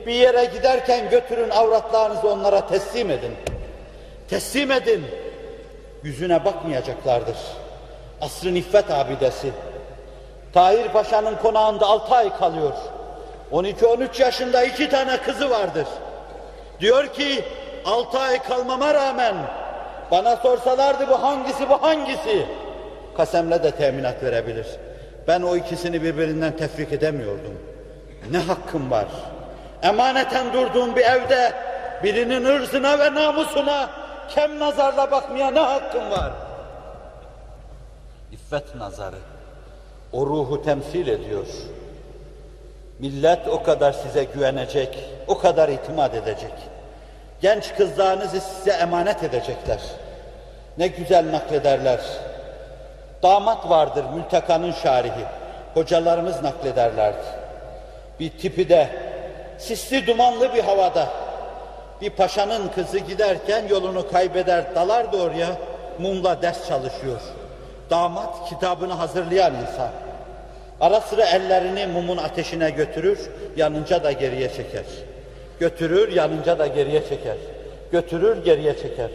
[0.08, 3.32] bir yere giderken götürün avratlarınızı onlara teslim edin.
[4.30, 5.06] Teslim edin.
[6.04, 7.38] Yüzüne bakmayacaklardır.
[8.22, 9.52] Asrın iffet abidesi.
[10.54, 12.74] Tahir Paşa'nın konağında altı ay kalıyor.
[13.52, 15.88] 12-13 yaşında iki tane kızı vardır.
[16.80, 17.44] Diyor ki
[17.86, 19.36] altı ay kalmama rağmen
[20.12, 22.46] bana sorsalardı bu hangisi bu hangisi?
[23.18, 24.68] Kasemle de teminat verebilir.
[25.28, 27.60] Ben o ikisini birbirinden tefrik edemiyordum.
[28.32, 29.08] Ne hakkım var?
[29.84, 31.54] Emaneten durduğum bir evde
[32.04, 33.90] birinin ırzına ve namusuna
[34.30, 36.32] kem nazarla bakmaya ne hakkım var?
[38.32, 39.16] İffet nazarı.
[40.14, 41.46] O ruhu temsil ediyor.
[43.00, 46.54] Millet o kadar size güvenecek, o kadar itimat edecek.
[47.42, 49.80] Genç kızlarınızı size emanet edecekler.
[50.78, 52.00] Ne güzel naklederler.
[53.24, 55.26] Damat vardır mültekanın şarihi.
[55.74, 57.26] Hocalarımız naklederlerdi.
[58.20, 58.88] Bir tipi de
[59.58, 61.08] sisli dumanlı bir havada
[62.02, 65.48] bir paşanın kızı giderken yolunu kaybeder dalardı oraya
[66.00, 67.22] mumla ders çalışıyor.
[67.90, 69.90] Damat kitabını hazırlayan insan.
[70.82, 74.84] Ara sıra ellerini mumun ateşine götürür, yanınca da geriye çeker.
[75.60, 77.38] Götürür, yanınca da geriye çeker.
[77.92, 79.10] Götürür, geriye çeker.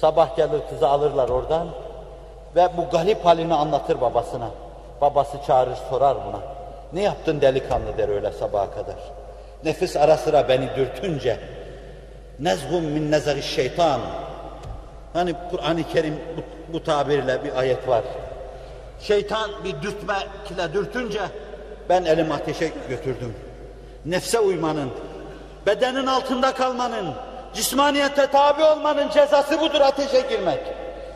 [0.00, 1.68] Sabah gelir kızı alırlar oradan
[2.56, 4.50] ve bu galip halini anlatır babasına.
[5.00, 6.40] Babası çağırır sorar buna.
[6.92, 8.96] Ne yaptın delikanlı der öyle sabaha kadar.
[9.64, 11.38] Nefis ara sıra beni dürtünce
[12.38, 14.00] nezhum min nezari şeytan.
[15.12, 18.02] Hani Kur'an-ı Kerim bu, bu tabirle bir ayet var.
[19.00, 20.14] Şeytan bir dürtme
[20.48, 21.20] kile dürtünce
[21.88, 23.34] ben elim ateşe götürdüm.
[24.06, 24.90] Nefse uymanın,
[25.66, 27.14] bedenin altında kalmanın,
[27.54, 30.60] cismaniyete tabi olmanın cezası budur ateşe girmek.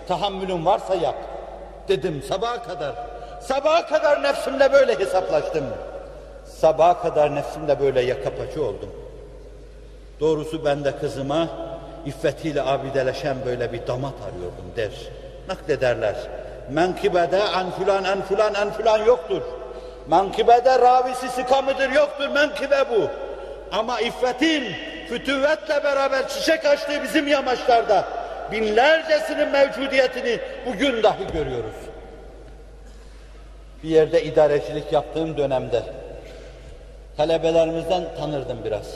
[0.09, 1.17] Tahammülün varsa yap.
[1.89, 2.95] Dedim sabaha kadar.
[3.41, 5.65] Sabaha kadar nefsimle böyle hesaplaştım.
[6.61, 8.91] Sabaha kadar nefsimle böyle yaka paça oldum.
[10.21, 11.49] Doğrusu ben de kızıma
[12.07, 14.93] iffetiyle abideleşen böyle bir damat arıyordum der.
[15.49, 16.17] Naklederler.
[16.71, 19.43] Menkibede en filan en filan en filan yoktur.
[20.07, 23.26] Menkibede ravisi sıkamıdır yoktur menkibe bu.
[23.73, 24.65] Ama iffetin
[25.09, 28.05] fütüvvetle beraber çiçek açtığı bizim yamaçlarda
[28.53, 31.75] binlercesinin mevcudiyetini bugün dahi görüyoruz.
[33.83, 35.83] Bir yerde idarecilik yaptığım dönemde
[37.17, 38.95] talebelerimizden tanırdım biraz.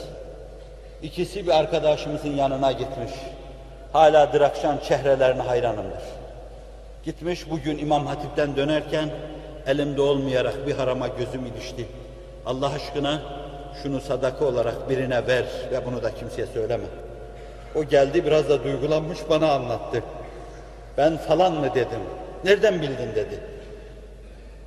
[1.01, 3.11] İkisi bir arkadaşımızın yanına gitmiş.
[3.93, 6.01] Hala Drakşan çehrelerine hayranımdır.
[7.03, 9.09] Gitmiş bugün İmam Hatip'ten dönerken
[9.67, 11.85] elimde olmayarak bir harama gözüm ilişti.
[12.45, 13.21] Allah aşkına
[13.83, 16.85] şunu sadaka olarak birine ver ve bunu da kimseye söyleme.
[17.75, 20.03] O geldi biraz da duygulanmış bana anlattı.
[20.97, 21.99] Ben falan mı dedim.
[22.43, 23.39] Nereden bildin dedi.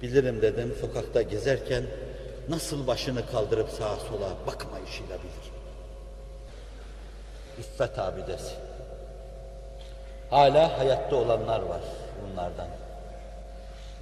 [0.02, 1.82] Bilirim dedim sokakta gezerken
[2.48, 5.52] nasıl başını kaldırıp sağa sola bakma işiyle bilir.
[7.58, 8.54] İffet abidesi.
[10.30, 11.80] Hala hayatta olanlar var
[12.22, 12.68] bunlardan.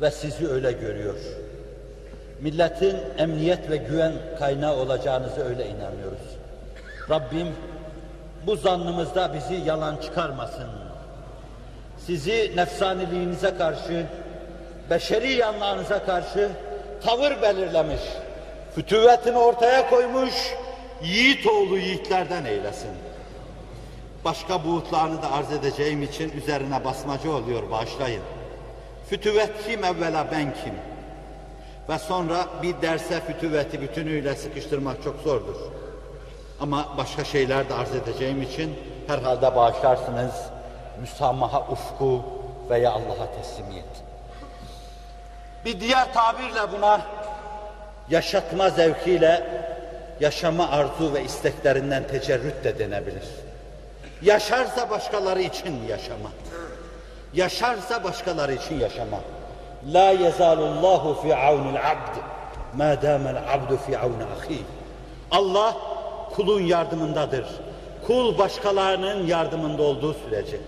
[0.01, 1.17] Ve sizi öyle görüyor.
[2.43, 6.37] Milletin emniyet ve güven kaynağı olacağınızı öyle inanıyoruz.
[7.11, 7.49] Rabbim
[8.47, 10.69] bu zannımızda bizi yalan çıkarmasın.
[12.07, 14.07] Sizi nefsaniliğinize karşı,
[14.91, 16.51] beşeri yanlarınıza karşı
[17.05, 18.03] tavır belirlemiş,
[18.75, 20.35] fütüvvetini ortaya koymuş,
[21.03, 22.91] yiğit oğlu yiğitlerden eylesin.
[24.25, 28.23] Başka buğutlarını da arz edeceğim için üzerine basmacı oluyor, bağışlayın.
[29.11, 30.92] Fütüvet kim evvela ben kim?
[31.89, 35.57] Ve sonra bir derse fütüveti bütünüyle sıkıştırmak çok zordur.
[36.61, 40.33] Ama başka şeyler de arz edeceğim için herhalde bağışlarsınız.
[41.01, 42.23] Müsamaha ufku
[42.71, 43.85] veya Allah'a teslimiyet.
[45.65, 47.01] Bir diğer tabirle buna
[48.11, 49.63] yaşatma zevkiyle
[50.21, 53.25] yaşama arzu ve isteklerinden tecerrüt de denebilir.
[54.23, 56.31] Yaşarsa başkaları için yaşama.
[57.35, 59.21] Yaşarsa başkaları için yaşama.
[59.87, 62.17] La yezalullahu fi aunil abd
[62.77, 64.63] ma damel abdu fi auni ahi.
[65.31, 65.77] Allah
[66.35, 67.47] kulun yardımındadır.
[68.07, 70.61] Kul başkalarının yardımında olduğu sürece.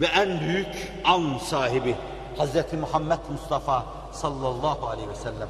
[0.00, 1.96] Ve en büyük an sahibi
[2.38, 2.72] Hz.
[2.80, 5.48] Muhammed Mustafa sallallahu aleyhi ve sellem.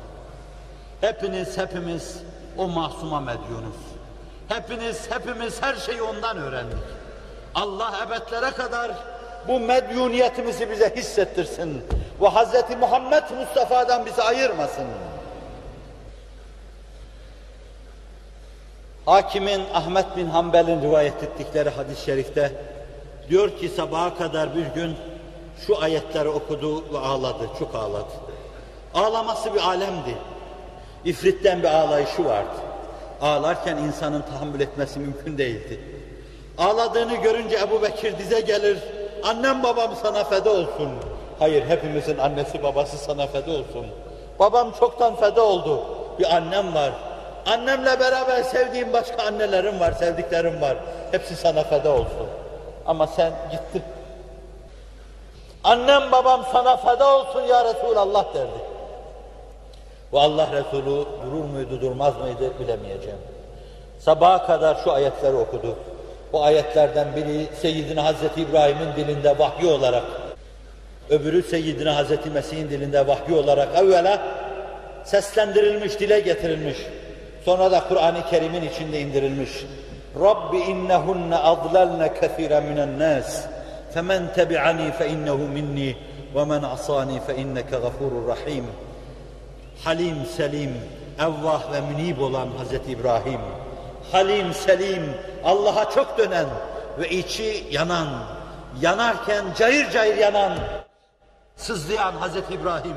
[1.01, 2.23] Hepiniz hepimiz
[2.59, 3.77] o masuma medyunuz.
[4.49, 6.79] Hepiniz hepimiz her şeyi ondan öğrendik.
[7.55, 8.91] Allah ebedlere kadar
[9.49, 11.83] bu medyuniyetimizi bize hissettirsin.
[12.21, 12.77] Ve Hz.
[12.81, 14.85] Muhammed Mustafa'dan bizi ayırmasın.
[19.07, 22.53] Hakimin Ahmet bin Hanbel'in rivayet ettikleri hadis-i şerifte
[23.29, 24.97] diyor ki sabaha kadar bir gün
[25.67, 28.13] şu ayetleri okudu ve ağladı, çok ağladı.
[28.95, 30.17] Ağlaması bir alemdi.
[31.05, 32.55] İfritten bir ağlayışı vardı.
[33.21, 35.81] Ağlarken insanın tahammül etmesi mümkün değildi.
[36.59, 38.79] Ağladığını görünce Ebu Bekir dize gelir,
[39.25, 40.91] annem babam sana feda olsun.
[41.39, 43.87] Hayır, hepimizin annesi babası sana feda olsun.
[44.39, 45.83] Babam çoktan feda oldu,
[46.19, 46.93] bir annem var.
[47.47, 50.77] Annemle beraber sevdiğim başka annelerim var, sevdiklerim var.
[51.11, 52.27] Hepsi sana feda olsun.
[52.87, 53.83] Ama sen gittin.
[55.65, 58.73] Annem babam sana feda olsun ya Resulallah derdi.
[60.13, 63.19] Bu Allah Resulü durur muydu durmaz mıydı bilemeyeceğim.
[63.99, 65.77] Sabaha kadar şu ayetleri okudu.
[66.33, 70.05] Bu ayetlerden biri Seyyidina Hazreti İbrahim'in dilinde vahyi olarak,
[71.11, 74.23] öbürü Seyyidina Hazreti Mesih'in dilinde vahyi olarak evvela
[75.05, 76.77] seslendirilmiş, dile getirilmiş.
[77.45, 79.51] Sonra da Kur'an-ı Kerim'in içinde indirilmiş.
[80.21, 83.45] Rabbi innehunne adlalne kethira minen nas.
[83.95, 85.97] Femen tebi'ani fe innehu minni
[86.35, 88.67] ve men asani fe inneke gafurur rahim.
[89.85, 90.75] Halim Selim,
[91.19, 93.41] evvah ve münib olan Hazreti İbrahim.
[94.13, 95.15] Halim Selim,
[95.45, 96.47] Allah'a çok dönen
[96.99, 98.09] ve içi yanan,
[98.81, 100.53] yanarken cayır cayır yanan,
[101.57, 102.97] sızlayan Hazreti İbrahim.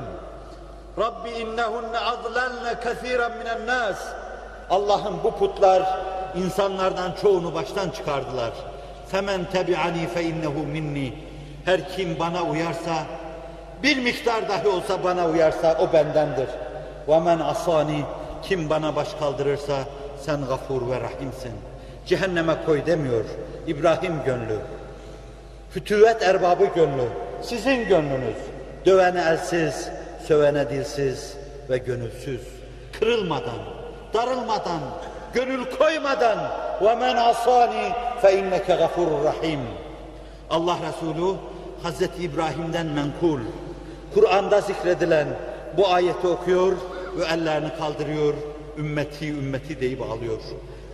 [0.97, 3.97] Rabbi innehunne adlelne kethiren minen nas.
[4.69, 5.99] Allah'ım bu putlar
[6.35, 8.51] insanlardan çoğunu baştan çıkardılar.
[9.11, 11.13] Femen tebi'ani fe innehu minni.
[11.65, 12.93] Her kim bana uyarsa,
[13.83, 16.47] bir miktar dahi olsa bana uyarsa o bendendir.
[17.07, 18.05] Ve men asani
[18.43, 19.75] kim bana baş kaldırırsa
[20.25, 21.53] sen gafur ve rahimsin.
[22.05, 23.25] Cehenneme koy demiyor
[23.67, 24.59] İbrahim gönlü.
[25.71, 27.07] Fütüvet erbabı gönlü.
[27.41, 28.37] Sizin gönlünüz.
[28.85, 29.89] Dövene elsiz,
[30.27, 31.37] sövene dilsiz
[31.69, 32.41] ve gönülsüz.
[32.99, 33.59] Kırılmadan,
[34.13, 34.81] darılmadan,
[35.33, 36.37] gönül koymadan
[36.81, 39.59] ve men asani fe inneke rahim.
[40.49, 41.35] Allah Resulü
[41.83, 43.39] Hazreti İbrahim'den menkul,
[44.13, 45.27] Kur'an'da zikredilen
[45.77, 46.73] bu ayeti okuyor
[47.17, 48.33] ve ellerini kaldırıyor,
[48.77, 50.39] ümmeti ümmeti deyip ağlıyor.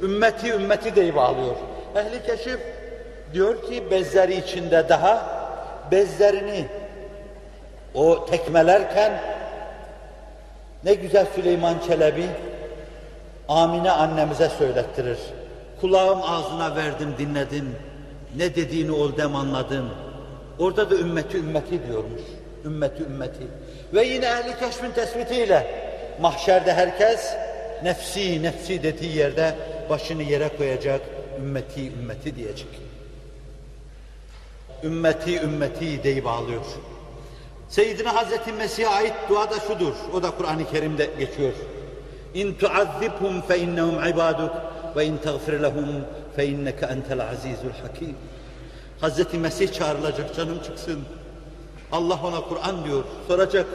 [0.01, 1.55] Ümmeti ümmeti deyip ağlıyor.
[1.95, 2.59] Ehli keşif
[3.33, 5.41] diyor ki bezleri içinde daha
[5.91, 6.65] bezlerini
[7.93, 9.11] o tekmelerken
[10.83, 12.25] ne güzel Süleyman Çelebi
[13.49, 15.17] Amine annemize söylettirir.
[15.81, 17.75] Kulağım ağzına verdim dinledim.
[18.37, 19.89] Ne dediğini ol dem anladım.
[20.59, 22.21] Orada da ümmeti ümmeti diyormuş.
[22.65, 23.47] Ümmeti ümmeti.
[23.93, 25.67] Ve yine ehli keşfin tespitiyle
[26.21, 27.33] mahşerde herkes
[27.83, 29.55] nefsi nefsi dediği yerde
[29.89, 31.01] başını yere koyacak.
[31.39, 32.67] Ümmeti ümmeti diyecek.
[34.83, 36.65] Ümmeti ümmeti deyip ağlıyor.
[37.69, 39.93] Seyyidina Hazreti Mesih'e ait dua da şudur.
[40.13, 41.53] O da Kur'an-ı Kerim'de geçiyor.
[42.33, 44.51] İn tuazzibhum fe innehum ibaduk
[44.95, 46.05] ve in tagfir lehum
[46.35, 48.15] fe inneke entel azizul hakim.
[49.01, 50.99] Hazreti Mesih çağrılacak canım çıksın.
[51.91, 53.03] Allah ona Kur'an diyor.
[53.27, 53.65] Soracak.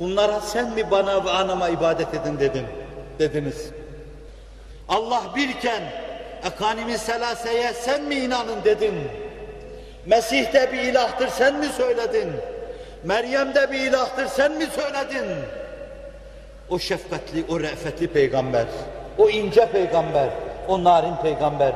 [0.00, 2.66] Bunlara sen mi bana ve anama ibadet edin dedin.
[3.20, 3.70] Dediniz.
[4.88, 5.82] Allah birken
[6.46, 8.94] ekanimi selaseye sen mi inanın dedin.
[10.06, 12.32] Mesih de bir ilahtır sen mi söyledin?
[13.04, 15.26] Meryem de bir ilahtır sen mi söyledin?
[16.70, 18.66] O şefkatli, o re'fetli peygamber,
[19.18, 20.28] o ince peygamber,
[20.68, 21.72] o narin peygamber,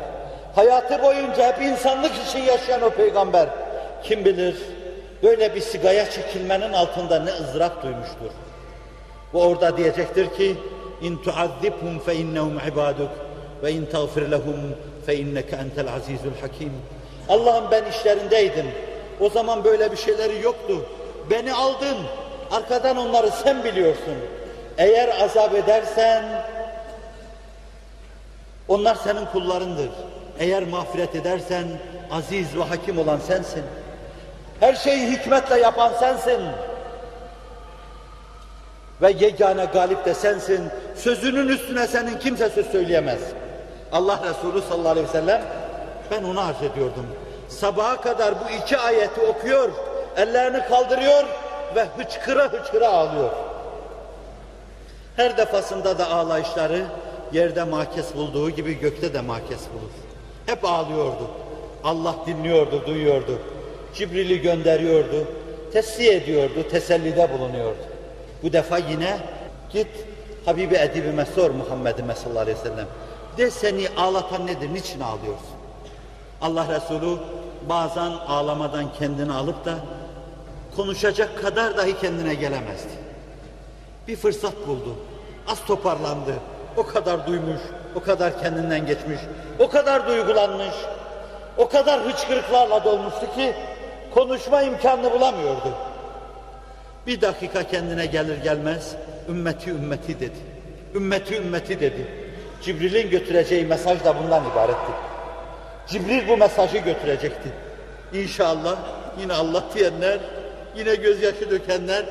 [0.55, 3.49] hayatı boyunca hep insanlık için yaşayan o peygamber,
[4.03, 4.57] kim bilir
[5.23, 8.31] böyle bir sigaya çekilmenin altında ne ızdırap duymuştur.
[9.33, 10.57] Bu orada diyecektir ki,
[11.05, 13.11] in tuazzibhum fe innehum ibaduk
[13.63, 14.61] ve in tağfir lehum
[15.07, 16.73] fe inneke entel azizul hakim.
[17.29, 18.67] Allah'ım ben işlerindeydim.
[19.21, 20.87] O zaman böyle bir şeyleri yoktu.
[21.31, 21.97] Beni aldın.
[22.51, 24.15] Arkadan onları sen biliyorsun.
[24.79, 26.25] Eğer azap edersen
[28.69, 29.91] onlar senin kullarındır.
[30.39, 31.65] Eğer mağfiret edersen
[32.11, 33.63] aziz ve hakim olan sensin.
[34.61, 36.41] Her şeyi hikmetle yapan sensin.
[39.05, 40.61] Ve yegane galip de sensin.
[40.97, 43.21] Sözünün üstüne senin kimse söz söyleyemez.
[43.93, 45.43] Allah Resulü sallallahu aleyhi ve sellem
[46.11, 47.07] ben onu arz ediyordum.
[47.49, 49.71] Sabaha kadar bu iki ayeti okuyor,
[50.17, 51.25] ellerini kaldırıyor
[51.75, 53.31] ve hıçkıra hıçkıra ağlıyor.
[55.17, 56.85] Her defasında da ağlayışları
[57.33, 59.93] yerde mahkes bulduğu gibi gökte de mahkes bulur.
[60.47, 61.31] Hep ağlıyordu.
[61.85, 63.39] Allah dinliyordu, duyuyordu.
[63.95, 65.27] Cibril'i gönderiyordu,
[65.73, 67.94] tesliye ediyordu, tesellide bulunuyordu.
[68.45, 69.19] Bu defa yine
[69.73, 69.89] git
[70.45, 72.87] Habibi Edibime sor Muhammed'ime sallallahu aleyhi ve sellem.
[73.39, 75.57] De seni ağlatan nedir, niçin ağlıyorsun?
[76.41, 77.19] Allah Resulü
[77.69, 79.75] bazen ağlamadan kendini alıp da
[80.77, 82.93] konuşacak kadar dahi kendine gelemezdi.
[84.09, 84.95] Bir fırsat buldu.
[85.49, 86.35] Az toparlandı.
[86.77, 87.61] O kadar duymuş,
[87.95, 89.21] o kadar kendinden geçmiş,
[89.59, 90.75] o kadar duygulanmış,
[91.57, 93.55] o kadar hıçkırıklarla dolmuştu ki
[94.15, 95.75] konuşma imkanını bulamıyordu.
[97.07, 98.95] Bir dakika kendine gelir gelmez
[99.29, 100.39] ümmeti ümmeti dedi.
[100.95, 102.07] Ümmeti ümmeti dedi.
[102.63, 104.93] Cibril'in götüreceği mesaj da bundan ibaretti.
[105.89, 107.49] Cibril bu mesajı götürecekti.
[108.13, 108.79] İnşallah
[109.21, 110.19] yine Allah diyenler,
[110.77, 112.05] yine gözyaşı dökenler,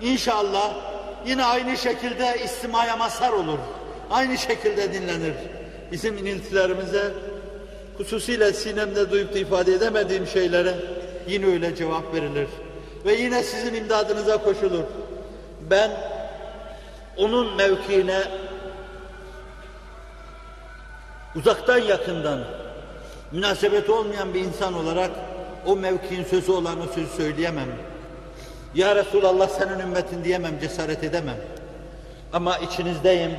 [0.00, 0.74] inşallah
[1.26, 3.58] yine aynı şekilde istimaya mazhar olur.
[4.10, 5.34] Aynı şekilde dinlenir.
[5.92, 7.04] Bizim iniltilerimize,
[7.98, 10.74] hususiyle sinemde duyup da ifade edemediğim şeylere
[11.28, 12.48] yine öyle cevap verilir.
[13.04, 14.84] Ve yine sizin imdadınıza koşulur.
[15.70, 15.90] Ben
[17.16, 18.22] onun mevkiine
[21.36, 22.44] uzaktan yakından
[23.32, 25.10] münasebeti olmayan bir insan olarak
[25.66, 27.68] o mevkiin sözü olan o sözü söyleyemem.
[28.74, 31.36] Ya Resulallah senin ümmetin diyemem, cesaret edemem.
[32.32, 33.30] Ama içinizdeyim,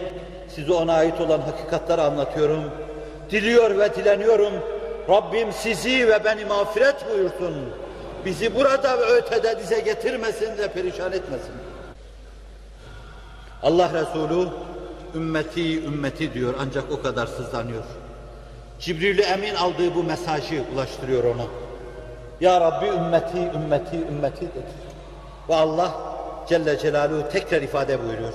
[0.56, 2.64] size ona ait olan hakikatleri anlatıyorum.
[3.32, 4.54] Diliyor ve dileniyorum.
[5.10, 7.54] Rabbim sizi ve beni mağfiret buyursun.
[8.26, 11.54] Bizi burada ve ötede dize getirmesin ve perişan etmesin.
[13.64, 14.50] Allah Resulü
[15.16, 17.84] ümmeti ümmeti diyor ancak o kadar sızlanıyor.
[18.80, 21.46] Cibril-i Emin aldığı bu mesajı ulaştırıyor ona.
[22.42, 24.74] Ya Rabbi ümmeti ümmeti ümmeti dedi.
[25.50, 25.92] Ve Allah
[26.50, 28.34] Celle Celaluhu tekrar ifade buyuruyor.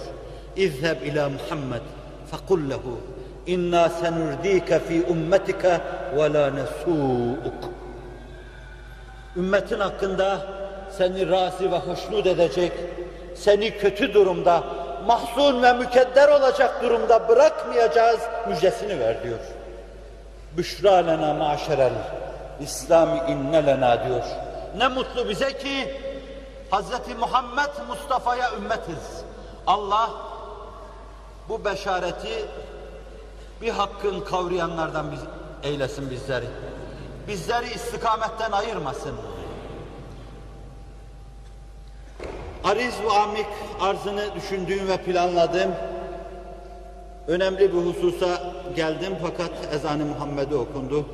[0.56, 1.82] İzheb ila Muhammed
[2.30, 3.00] fekul lehu
[3.46, 5.80] inna senurdike fi ummetike
[6.16, 7.75] ve la nesu'uk.
[9.36, 10.40] Ümmetin hakkında
[10.90, 12.72] seni razı ve hoşnut edecek,
[13.34, 14.64] seni kötü durumda,
[15.06, 19.38] mahzun ve mükedder olacak durumda bırakmayacağız müjdesini ver diyor.
[20.56, 21.92] Büşra lena maşerel
[22.60, 24.22] İslami inne lena diyor.
[24.76, 25.94] Ne mutlu bize ki
[26.72, 27.18] Hz.
[27.18, 29.24] Muhammed Mustafa'ya ümmetiz.
[29.66, 30.10] Allah
[31.48, 32.44] bu beşareti
[33.62, 35.20] bir hakkın kavrayanlardan biz,
[35.62, 36.46] eylesin bizleri.
[37.28, 39.14] Bizleri istikametten ayırmasın.
[42.64, 43.46] Ariz ve amik
[43.80, 45.70] arzını düşündüğüm ve planladığım
[47.28, 51.06] önemli bir hususa geldim fakat ezan-ı Muhammed'e okundu.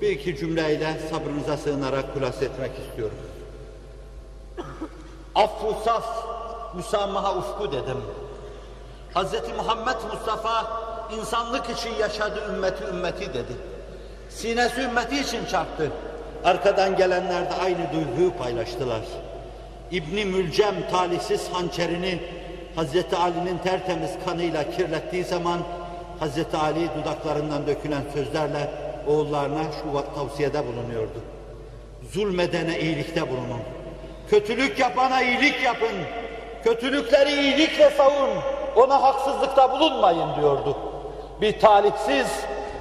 [0.00, 3.16] Bir iki cümleyle sabrınıza sığınarak kulas etmek istiyorum.
[5.34, 6.26] Affu saf,
[6.74, 7.98] müsamaha ufku dedim.
[9.14, 9.32] Hz.
[9.56, 10.66] Muhammed Mustafa
[11.18, 13.77] insanlık için yaşadı ümmeti ümmeti dedi.
[14.28, 15.90] Sinesi ümmeti için çarptı.
[16.44, 19.00] Arkadan gelenler de aynı duyguyu paylaştılar.
[19.90, 22.18] İbni Mülcem talihsiz hançerini
[22.76, 25.58] Hazreti Ali'nin tertemiz kanıyla kirlettiği zaman
[26.20, 28.70] Hazreti Ali dudaklarından dökülen sözlerle
[29.06, 31.20] oğullarına şu tavsiyede bulunuyordu.
[32.12, 33.60] Zulmedene iyilikte bulunun.
[34.30, 35.94] Kötülük yapana iyilik yapın.
[36.64, 38.30] Kötülükleri iyilikle savun.
[38.76, 40.76] Ona haksızlıkta bulunmayın diyordu.
[41.40, 42.26] Bir talihsiz,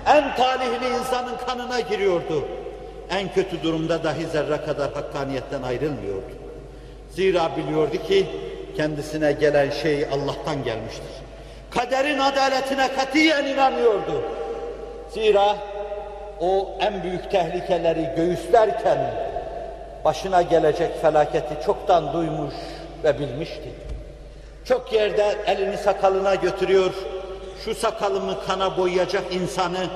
[0.07, 2.45] en talihli insanın kanına giriyordu.
[3.09, 6.31] En kötü durumda dahi zerre kadar hakkaniyetten ayrılmıyordu.
[7.11, 8.27] Zira biliyordu ki
[8.77, 11.03] kendisine gelen şey Allah'tan gelmiştir.
[11.71, 14.23] Kaderin adaletine katiyen inanıyordu.
[15.13, 15.55] Zira
[16.39, 18.97] o en büyük tehlikeleri göğüslerken
[20.05, 22.53] başına gelecek felaketi çoktan duymuş
[23.03, 23.69] ve bilmişti.
[24.65, 26.91] Çok yerde elini sakalına götürüyor,
[27.65, 29.88] şu sakalımı kana boyayacak insanı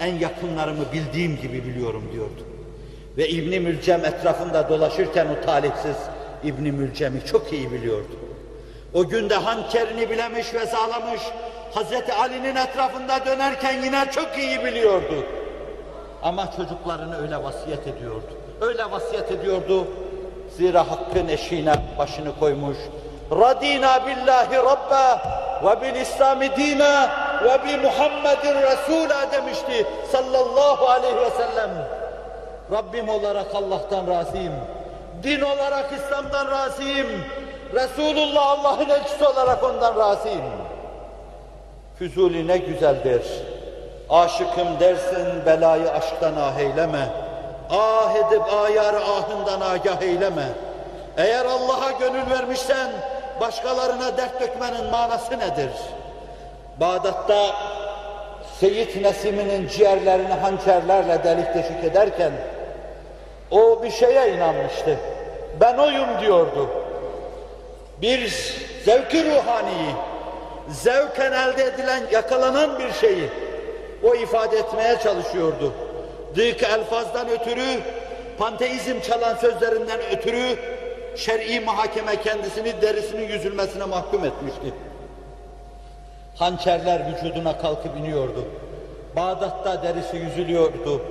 [0.00, 2.42] en yakınlarımı bildiğim gibi biliyorum diyordu.
[3.16, 5.96] Ve İbni Mülcem etrafında dolaşırken o talihsiz
[6.44, 8.16] İbni Mülcem'i çok iyi biliyordu.
[8.94, 11.20] O günde hançerini bilemiş ve sağlamış,
[11.74, 15.24] Hazreti Ali'nin etrafında dönerken yine çok iyi biliyordu.
[16.22, 18.30] Ama çocuklarını öyle vasiyet ediyordu.
[18.60, 19.86] Öyle vasiyet ediyordu.
[20.56, 22.76] Zira hakkın eşiğine başını koymuş.
[23.30, 25.22] Radina billahi rabba
[25.64, 27.10] ve bil İslami dina
[27.44, 31.70] ve bi Muhammedin Resul'a demişti sallallahu aleyhi ve sellem.
[32.72, 34.52] Rabbim olarak Allah'tan razıyım.
[35.22, 37.08] Din olarak İslam'dan razıyım.
[37.74, 40.44] Resulullah Allah'ın elçisi olarak ondan razıyım.
[41.98, 43.22] Füzuli ne güzeldir.
[44.10, 47.08] Aşıkım dersin belayı aşktan ah eyleme.
[47.70, 50.48] Ah edip ayar ahından agah eyleme.
[51.16, 52.90] Eğer Allah'a gönül vermişsen
[53.40, 55.70] başkalarına dert dökmenin manası nedir?
[56.80, 57.54] Bağdat'ta
[58.60, 62.32] Seyyid Nesimi'nin ciğerlerini hançerlerle delik deşik ederken
[63.50, 64.96] o bir şeye inanmıştı.
[65.60, 66.68] Ben oyum diyordu.
[68.02, 68.28] Bir
[68.84, 69.94] zevki ruhaniyi,
[70.68, 73.28] zevken elde edilen, yakalanan bir şeyi
[74.02, 75.72] o ifade etmeye çalışıyordu.
[76.36, 77.80] Dık elfazdan ötürü,
[78.38, 80.56] panteizm çalan sözlerinden ötürü
[81.16, 84.74] şer'i mahakeme kendisini derisinin yüzülmesine mahkum etmişti.
[86.36, 88.44] Hançerler vücuduna kalkıp iniyordu.
[89.16, 91.02] Bağdat'ta derisi yüzülüyordu.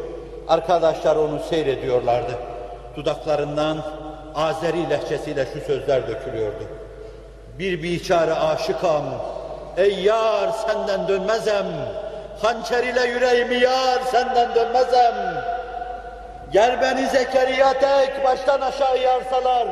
[0.47, 2.31] Arkadaşlar onu seyrediyorlardı.
[2.95, 3.77] Dudaklarından
[4.35, 6.63] Azeri lehçesiyle şu sözler dökülüyordu.
[7.59, 9.03] Bir biçare aşıkam,
[9.77, 11.65] ey yar senden dönmezem,
[12.41, 15.43] hançer ile yüreğimi yar senden dönmezem.
[16.51, 19.67] Gel beni Zekeriya tek baştan aşağı yarsalar,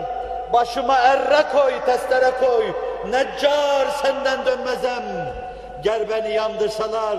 [0.53, 2.65] başıma erre koy, testere koy,
[3.09, 5.03] neccar senden dönmezem.
[5.83, 7.17] Gel beni yandırsalar,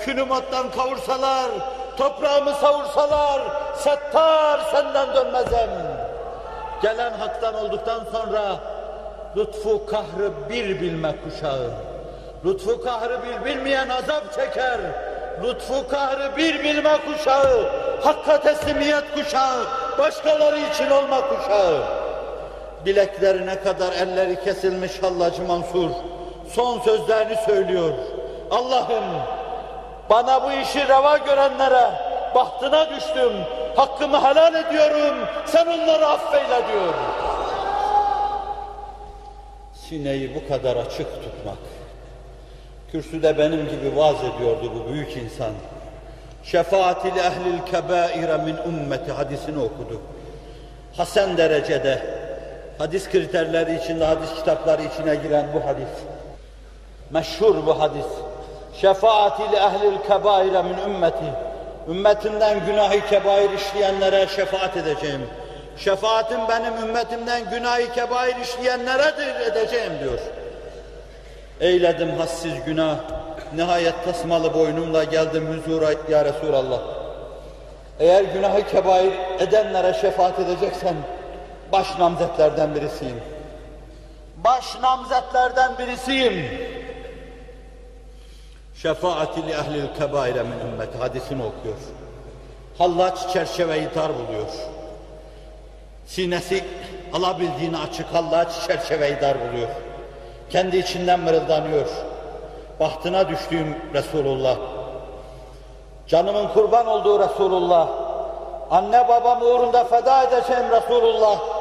[0.00, 1.50] külümattan kavursalar,
[1.96, 3.40] toprağımı savursalar,
[3.76, 5.70] settar senden dönmezem.
[6.82, 8.56] Gelen haktan olduktan sonra
[9.36, 11.70] lütfu kahrı bir bilme kuşağı.
[12.44, 14.80] Lütfu kahrı bir bilmeyen azap çeker.
[15.42, 17.70] Lütfu kahrı bir bilme kuşağı.
[18.02, 19.64] Hakka teslimiyet kuşağı.
[19.98, 22.03] Başkaları için olma kuşağı.
[22.86, 25.90] Bileklerine kadar elleri kesilmiş Hallacı Mansur
[26.48, 27.92] son sözlerini söylüyor.
[28.50, 29.04] Allah'ım
[30.10, 31.90] Bana bu işi reva görenlere
[32.34, 33.32] bahtına düştüm.
[33.76, 35.14] Hakkımı helal ediyorum.
[35.46, 36.94] Sen onları affeyle diyor.
[39.74, 41.58] Sineyi bu kadar açık tutmak.
[42.92, 45.52] Kürsüde benim gibi vaaz ediyordu bu büyük insan.
[46.44, 50.00] Şefaatil ehlil kebaire min ümmeti hadisini okudu.
[50.96, 52.02] Hasan derecede
[52.78, 55.88] hadis kriterleri içinde hadis kitapları içine giren bu hadis.
[57.10, 58.06] Meşhur bu hadis.
[58.80, 61.24] Şefaatil ehlil kebaire min ümmeti.
[61.88, 65.20] Ümmetimden günahı kebair işleyenlere şefaat edeceğim.
[65.76, 70.18] Şefaatim benim ümmetimden günahı kebair işleyenleredir edeceğim diyor.
[71.60, 72.96] Eyledim hassiz günah.
[73.56, 76.80] Nihayet tasmalı boynumla geldim huzura ya Resulallah.
[78.00, 80.94] Eğer günahı kebair edenlere şefaat edeceksen
[81.74, 83.20] baş namzetlerden birisiyim.
[84.44, 86.44] Baş namzetlerden birisiyim.
[88.74, 91.76] Şefaati li ehlil kebaire min ümmeti hadisini okuyor.
[92.78, 94.46] Hallaç çerçeveyi dar buluyor.
[96.06, 96.64] Sinesi
[97.12, 99.68] alabildiğini açık hallaç çerçeveyi dar buluyor.
[100.50, 101.86] Kendi içinden mırıldanıyor.
[102.80, 104.56] Bahtına düştüğüm Resulullah.
[106.08, 107.88] Canımın kurban olduğu Resulullah.
[108.70, 111.53] Anne babam uğrunda feda edeceğim Resulullah.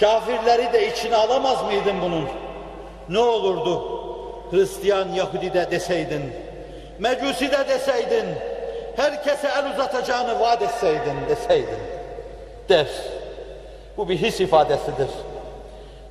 [0.00, 2.28] Kafirleri de içine alamaz mıydın bunun?
[3.08, 4.00] Ne olurdu?
[4.50, 6.32] Hristiyan Yahudi de deseydin,
[6.98, 8.24] Mecusi de deseydin,
[8.96, 11.78] herkese el uzatacağını vaat etseydin deseydin.
[12.68, 12.86] Der.
[13.96, 15.08] Bu bir his ifadesidir.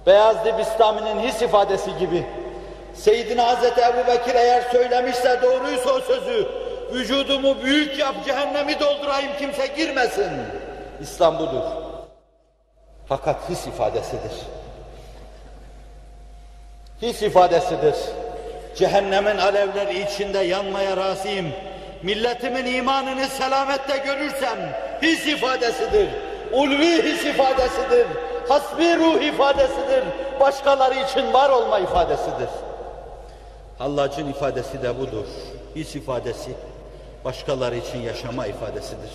[0.06, 2.26] Beyaz Dibistami'nin his ifadesi gibi.
[2.94, 6.48] Seyyidina Hazreti Ebu Bekir eğer söylemişse doğruysa o sözü,
[6.94, 10.32] vücudumu büyük yap cehennemi doldurayım kimse girmesin.
[11.02, 11.89] İslam budur.
[13.10, 14.32] Fakat his ifadesidir.
[17.02, 17.96] His ifadesidir.
[18.76, 21.48] Cehennemin alevleri içinde yanmaya razıyım.
[22.04, 24.58] Milletimin imanını selamette görürsem
[25.02, 26.10] his ifadesidir.
[26.54, 28.08] Ulvi his ifadesidir.
[28.50, 30.04] Hasbi ruh ifadesidir.
[30.40, 32.50] Başkaları için var olma ifadesidir.
[33.78, 35.26] Hallacın ifadesi de budur.
[35.76, 36.52] His ifadesi
[37.26, 39.12] başkaları için yaşama ifadesidir.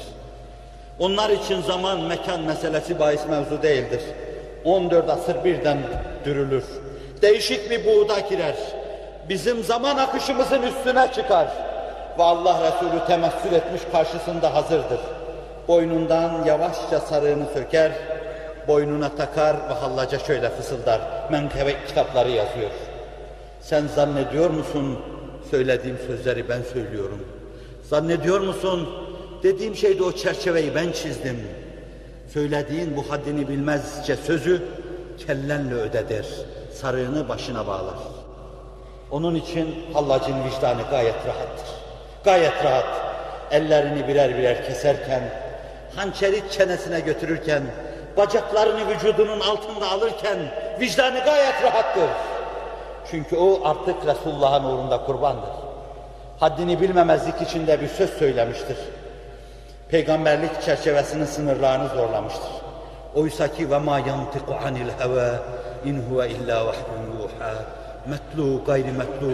[0.98, 4.00] Onlar için zaman, mekan meselesi bahis mevzu değildir.
[4.64, 5.78] 14 asır birden
[6.24, 6.64] dürülür.
[7.22, 8.56] Değişik bir buğda girer.
[9.28, 11.48] Bizim zaman akışımızın üstüne çıkar.
[12.18, 15.00] Ve Allah Resulü temessül etmiş karşısında hazırdır.
[15.68, 17.92] Boynundan yavaşça sarığını söker,
[18.68, 21.00] boynuna takar ve hallaca şöyle fısıldar.
[21.30, 22.70] Menkebe kitapları yazıyor.
[23.60, 24.98] Sen zannediyor musun
[25.50, 27.28] söylediğim sözleri ben söylüyorum.
[27.82, 28.88] Zannediyor musun
[29.44, 31.48] dediğim şeyde o çerçeveyi ben çizdim.
[32.32, 34.62] Söylediğin bu haddini bilmezce sözü
[35.26, 36.26] kellenle ödedir.
[36.72, 37.98] Sarığını başına bağlar.
[39.10, 41.66] Onun için hallacın vicdanı gayet rahattır.
[42.24, 42.86] Gayet rahat.
[43.50, 45.22] Ellerini birer birer keserken,
[45.96, 47.62] hançeri çenesine götürürken,
[48.16, 50.38] bacaklarını vücudunun altında alırken
[50.80, 52.10] vicdanı gayet rahattır.
[53.10, 55.50] Çünkü o artık Resulullah'ın uğrunda kurbandır.
[56.40, 58.76] Haddini bilmemezlik içinde bir söz söylemiştir.
[59.88, 62.50] Peygamberlik çerçevesinin sınırlarını zorlamıştır.
[63.14, 65.30] Oysa ki ve ma yantiku anil heva
[65.84, 67.54] in huve illa vahyun yuha
[68.06, 69.30] metlu gayri metlu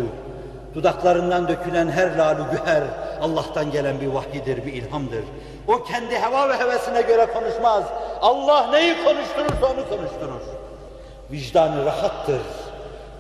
[0.74, 2.82] dudaklarından dökülen her lalu güher
[3.20, 5.24] Allah'tan gelen bir vahyidir, bir ilhamdır.
[5.68, 7.84] O kendi heva ve hevesine göre konuşmaz.
[8.20, 10.42] Allah neyi konuşturursa onu konuşturur.
[11.32, 12.40] Vicdanı rahattır.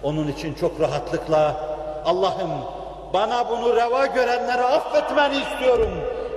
[0.02, 1.56] Onun için çok rahatlıkla
[2.04, 2.50] Allah'ım
[3.14, 5.90] bana bunu reva görenleri affetmeni istiyorum.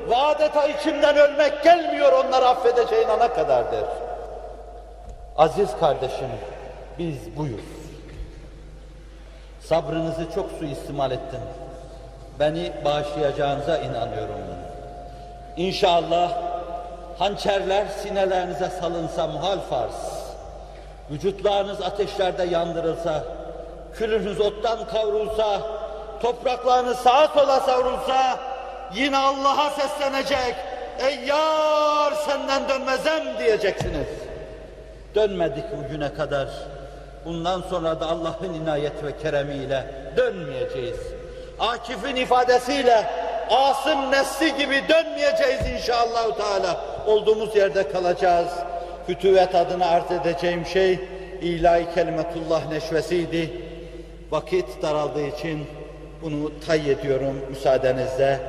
[0.09, 3.83] Ve adeta içimden ölmek gelmiyor onları affedeceğin ana kadar der.
[5.37, 6.29] Aziz kardeşim
[6.99, 7.65] biz buyuz.
[9.61, 11.39] Sabrınızı çok suistimal ettim.
[12.39, 14.35] Beni bağışlayacağınıza inanıyorum.
[15.57, 16.31] İnşallah
[17.19, 20.23] hançerler sinelerinize salınsa muhal farz.
[21.11, 23.23] Vücutlarınız ateşlerde yandırılsa,
[23.93, 25.61] külünüz ottan kavrulsa,
[26.21, 28.39] topraklarınız sağa sola savrulsa,
[28.95, 30.55] yine Allah'a seslenecek,
[30.99, 34.07] ey yar senden dönmezem diyeceksiniz.
[35.15, 36.47] Dönmedik bugüne kadar.
[37.25, 39.85] Bundan sonra da Allah'ın inayet ve keremiyle
[40.17, 40.99] dönmeyeceğiz.
[41.59, 43.05] Akif'in ifadesiyle
[43.49, 46.81] Asım nesli gibi dönmeyeceğiz inşallah Teala.
[47.07, 48.47] Olduğumuz yerde kalacağız.
[49.07, 50.99] Fütüvet adına arz edeceğim şey
[51.41, 53.51] ilahi kelimetullah neşvesiydi.
[54.31, 55.67] Vakit daraldığı için
[56.21, 58.39] bunu tay ediyorum müsaadenizle.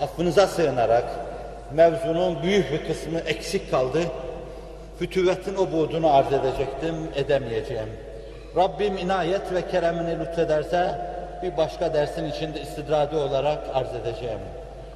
[0.00, 1.04] Affınıza sığınarak
[1.72, 4.02] mevzunun büyük bir kısmı eksik kaldı.
[4.98, 7.88] Fütüvetin o buğdunu arz edecektim, edemeyeceğim.
[8.56, 10.94] Rabbim inayet ve keremini lütfederse
[11.42, 14.38] bir başka dersin içinde istidradi olarak arz edeceğim.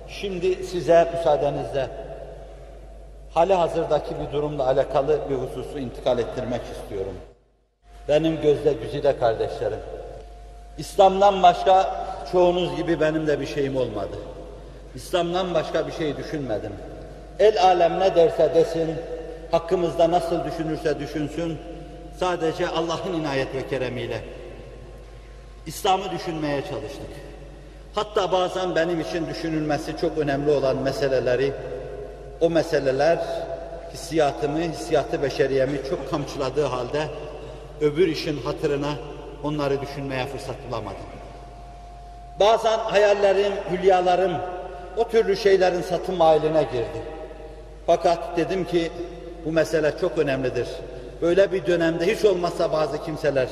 [0.09, 1.87] Şimdi size müsaadenizle
[3.35, 7.15] hali hazırdaki bir durumla alakalı bir hususu intikal ettirmek istiyorum.
[8.09, 9.79] Benim gözde güzide kardeşlerim,
[10.79, 14.17] İslam'dan başka çoğunuz gibi benim de bir şeyim olmadı.
[14.95, 16.73] İslam'dan başka bir şey düşünmedim.
[17.39, 18.95] El alem ne derse desin,
[19.51, 21.59] hakkımızda nasıl düşünürse düşünsün,
[22.21, 24.21] sadece Allah'ın inayet ve keremiyle
[25.67, 27.11] İslam'ı düşünmeye çalıştık.
[27.95, 31.53] Hatta bazen benim için düşünülmesi çok önemli olan meseleleri,
[32.41, 33.19] o meseleler
[33.93, 37.09] hissiyatımı, hissiyatı beşeriyemi çok kamçıladığı halde
[37.81, 38.95] öbür işin hatırına
[39.43, 40.97] onları düşünmeye fırsat bulamadım.
[42.41, 44.33] Bazen hayallerim, hülyalarım
[44.97, 47.03] o türlü şeylerin satım haline girdi.
[47.87, 48.91] Fakat dedim ki
[49.45, 50.69] bu mesele çok önemlidir.
[51.23, 53.49] Böyle bir dönemde hiç olmazsa bazı kimseler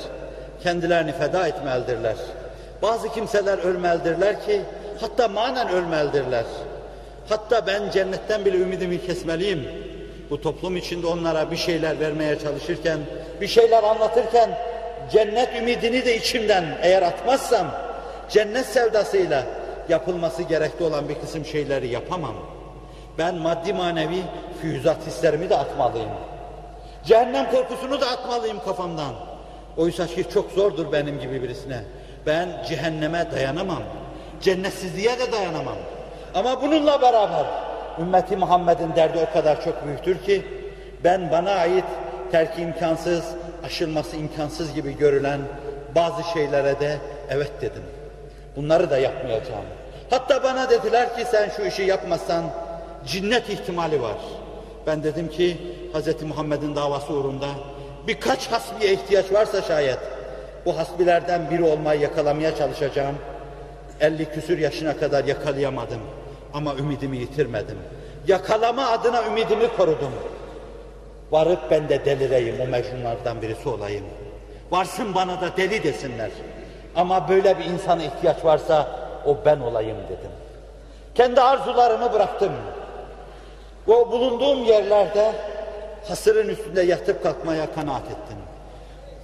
[0.62, 2.16] kendilerini feda etmelidirler.
[2.82, 4.60] Bazı kimseler ölmelidirler ki
[5.00, 6.44] hatta manen ölmelidirler.
[7.28, 9.64] Hatta ben cennetten bile ümidimi kesmeliyim.
[10.30, 12.98] Bu toplum içinde onlara bir şeyler vermeye çalışırken,
[13.40, 14.50] bir şeyler anlatırken
[15.12, 17.66] cennet ümidini de içimden eğer atmazsam
[18.28, 19.44] cennet sevdasıyla
[19.90, 22.34] yapılması gerekli olan bir kısım şeyleri yapamam.
[23.18, 24.22] Ben maddi manevi
[24.60, 26.10] füyüzat hislerimi de atmalıyım.
[27.04, 29.14] Cehennem korkusunu da atmalıyım kafamdan.
[29.76, 31.80] Oysa ki çok zordur benim gibi birisine.
[32.26, 33.82] Ben cehenneme dayanamam.
[34.40, 35.76] Cennetsizliğe de dayanamam.
[36.34, 37.46] Ama bununla beraber
[37.98, 40.46] ümmeti Muhammed'in derdi o kadar çok büyüktür ki
[41.04, 41.84] ben bana ait
[42.32, 43.24] terki imkansız,
[43.64, 45.40] aşılması imkansız gibi görülen
[45.94, 46.96] bazı şeylere de
[47.30, 47.82] evet dedim.
[48.56, 49.64] Bunları da yapmayacağım.
[50.10, 52.44] Hatta bana dediler ki sen şu işi yapmazsan
[53.06, 54.16] cinnet ihtimali var.
[54.86, 55.56] Ben dedim ki
[55.94, 56.22] Hz.
[56.22, 57.46] Muhammed'in davası uğrunda
[58.06, 59.98] birkaç hasbiye ihtiyaç varsa şayet
[60.66, 63.16] bu hasbilerden biri olmayı yakalamaya çalışacağım.
[64.00, 66.00] 50 küsür yaşına kadar yakalayamadım
[66.54, 67.78] ama ümidimi yitirmedim.
[68.26, 70.12] Yakalama adına ümidimi korudum.
[71.30, 74.04] Varıp ben de delireyim, o mecnunlardan birisi olayım.
[74.70, 76.30] Varsın bana da deli desinler.
[76.96, 80.30] Ama böyle bir insana ihtiyaç varsa o ben olayım dedim.
[81.14, 82.52] Kendi arzularımı bıraktım.
[83.88, 85.32] O bulunduğum yerlerde
[86.08, 88.36] hasırın üstünde yatıp kalkmaya kanaat ettim.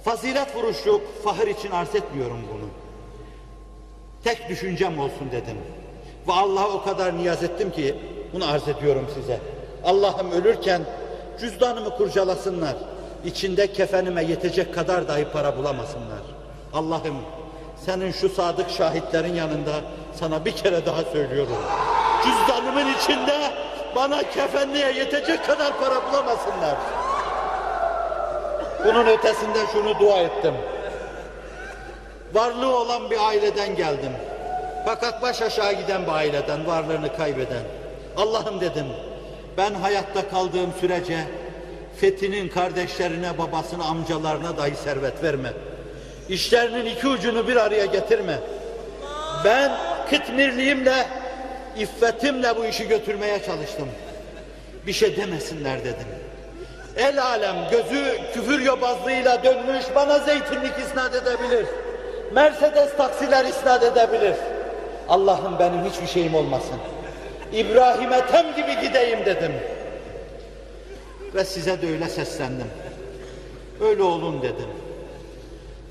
[0.03, 2.67] Fazilet vuruşluk, fahir için arz etmiyorum bunu.
[4.23, 5.57] Tek düşüncem olsun dedim.
[6.27, 7.95] Ve Allah'a o kadar niyaz ettim ki
[8.33, 9.39] bunu arz ediyorum size.
[9.83, 10.81] Allah'ım ölürken
[11.39, 12.75] cüzdanımı kurcalasınlar.
[13.25, 16.21] İçinde kefenime yetecek kadar dahi para bulamasınlar.
[16.73, 17.17] Allah'ım
[17.87, 19.73] senin şu sadık şahitlerin yanında
[20.19, 21.57] sana bir kere daha söylüyorum.
[22.23, 23.51] Cüzdanımın içinde
[23.95, 26.75] bana kefenliğe yetecek kadar para bulamasınlar.
[28.85, 30.53] Bunun ötesinde şunu dua ettim.
[32.33, 34.11] Varlığı olan bir aileden geldim.
[34.85, 37.63] Fakat baş aşağı giden bir aileden, varlığını kaybeden.
[38.17, 38.87] Allah'ım dedim,
[39.57, 41.17] ben hayatta kaldığım sürece
[41.95, 45.53] Fethi'nin kardeşlerine, babasına, amcalarına dahi servet verme.
[46.29, 48.39] İşlerinin iki ucunu bir araya getirme.
[49.45, 49.71] Ben
[50.09, 51.07] kıtmirliğimle,
[51.77, 53.87] iffetimle bu işi götürmeye çalıştım.
[54.87, 56.07] Bir şey demesinler dedim.
[56.97, 61.65] El alem gözü küfür yobazlığıyla dönmüş bana zeytinlik isnat edebilir.
[62.33, 64.35] Mercedes taksiler isnat edebilir.
[65.09, 66.75] Allah'ım benim hiçbir şeyim olmasın.
[67.53, 69.51] İbrahim Ethem gibi gideyim dedim.
[71.35, 72.67] Ve size de öyle seslendim.
[73.81, 74.67] Öyle olun dedim.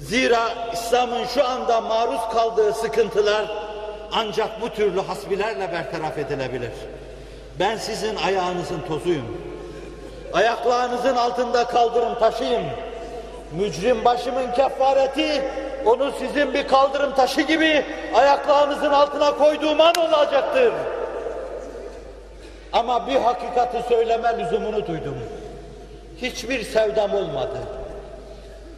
[0.00, 3.46] Zira İslam'ın şu anda maruz kaldığı sıkıntılar
[4.12, 6.72] ancak bu türlü hasbilerle bertaraf edilebilir.
[7.60, 9.36] Ben sizin ayağınızın tozuyum.
[10.32, 12.62] Ayaklarınızın altında kaldırım taşıyım.
[13.52, 15.42] Mücrim başımın kefareti
[15.86, 20.72] onu sizin bir kaldırım taşı gibi ayaklarınızın altına koyduğum an olacaktır.
[22.72, 25.18] Ama bir hakikati söyleme lüzumunu duydum.
[26.22, 27.58] Hiçbir sevdam olmadı.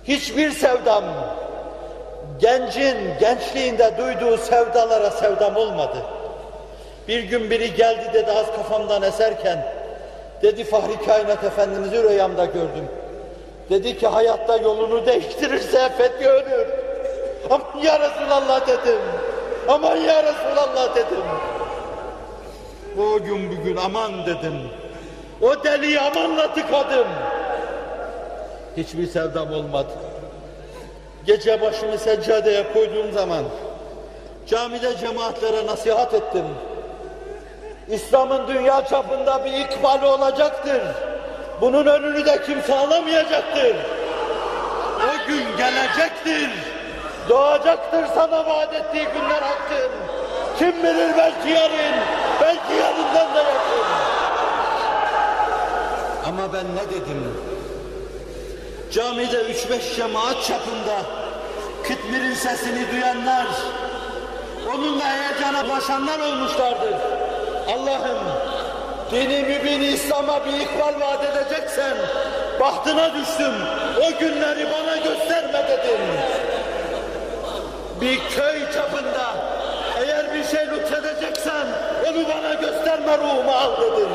[0.09, 1.05] Hiçbir sevdam
[2.39, 5.97] gencin gençliğinde duyduğu sevdalara sevdam olmadı.
[7.09, 9.67] Bir gün biri geldi dedi az kafamdan eserken
[10.43, 12.89] dedi Fahri Kainat Efendimiz'i rüyamda gördüm.
[13.71, 16.67] Dedi ki hayatta yolunu değiştirirse fethi ölür.
[17.51, 18.99] Aman ya Resulallah dedim.
[19.69, 21.25] Aman ya Resulallah dedim.
[22.99, 24.61] O gün bugün aman dedim.
[25.43, 27.07] O deliyi amanla tıkadım.
[28.79, 29.93] Hiçbir sevdam olmadı.
[31.27, 33.45] Gece başımı seccadeye koyduğum zaman
[34.47, 36.45] camide cemaatlere nasihat ettim.
[37.89, 40.83] İslam'ın dünya çapında bir ikbali olacaktır.
[41.61, 43.77] Bunun önünü de kimse alamayacaktır.
[44.97, 46.51] O gün gelecektir.
[47.29, 49.91] Doğacaktır sana vaat ettiği günler hakkın.
[50.59, 51.97] Kim bilir belki yarın,
[52.41, 53.89] belki yarından da yakın.
[56.27, 57.28] Ama ben ne dedim?
[58.93, 60.97] Camide üç beş cemaat çapında
[61.89, 63.47] Kıtmir'in sesini duyanlar,
[64.75, 66.95] onunla heyecana ulaşanlar olmuşlardır.
[67.69, 68.19] Allah'ım
[69.11, 71.97] dini mübin İslam'a bir ikbal vaat edeceksen
[72.61, 73.53] bahtına düştüm.
[73.99, 76.01] O günleri bana gösterme dedim.
[78.01, 79.35] Bir köy çapında
[79.99, 81.67] eğer bir şey lütfedeceksen
[82.09, 84.09] onu bana gösterme ruhumu al dedim.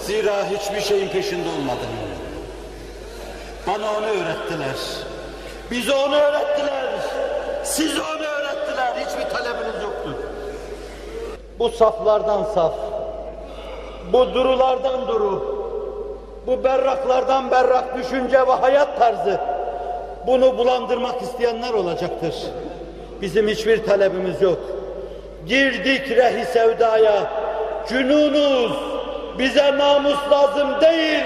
[0.00, 2.03] Zira hiçbir şeyin peşinde olmadım.
[3.66, 4.76] Bana onu öğrettiler.
[5.70, 6.84] Bize onu öğrettiler.
[7.62, 8.92] Size onu öğrettiler.
[8.96, 10.16] Hiçbir talebiniz yoktu.
[11.58, 12.74] Bu saflardan saf.
[14.12, 15.54] Bu durulardan duru.
[16.46, 19.40] Bu berraklardan berrak düşünce ve hayat tarzı.
[20.26, 22.34] Bunu bulandırmak isteyenler olacaktır.
[23.22, 24.58] Bizim hiçbir talebimiz yok.
[25.46, 27.32] Girdik rehi sevdaya.
[27.88, 28.72] Cünunuz
[29.38, 31.24] bize namus lazım değil.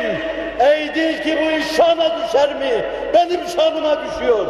[0.61, 2.85] Ey değil ki bu iş şana düşer mi?
[3.15, 4.47] Benim şanıma düşüyor.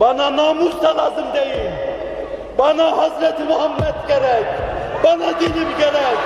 [0.00, 1.70] Bana namus da lazım değil.
[2.58, 4.46] Bana Hazreti Muhammed gerek.
[5.04, 6.18] Bana dinim gerek.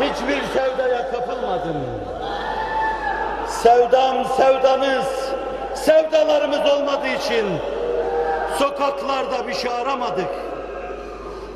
[0.00, 1.76] Hiçbir sevdaya kapılmadım.
[3.48, 5.06] Sevdam sevdanız,
[5.74, 7.46] sevdalarımız olmadığı için
[8.58, 10.28] sokaklarda bir şey aramadık.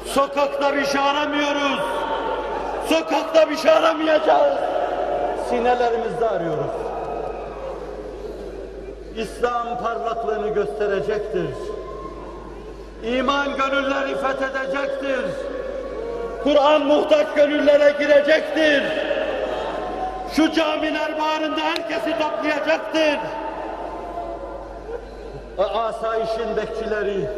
[0.07, 1.81] Sokakta bir şey aramıyoruz.
[2.89, 4.76] Sokakta bir şey aramayacağız.
[5.51, 6.71] Sinelerimizde arıyoruz.
[9.17, 11.49] İslam parlaklığını gösterecektir.
[13.05, 15.25] İman gönülleri fethedecektir.
[16.45, 18.83] Kur'an muhtaç gönüllere girecektir.
[20.37, 23.19] Şu camiler bağrında herkesi toplayacaktır.
[25.59, 27.29] Asayişin bekçileri,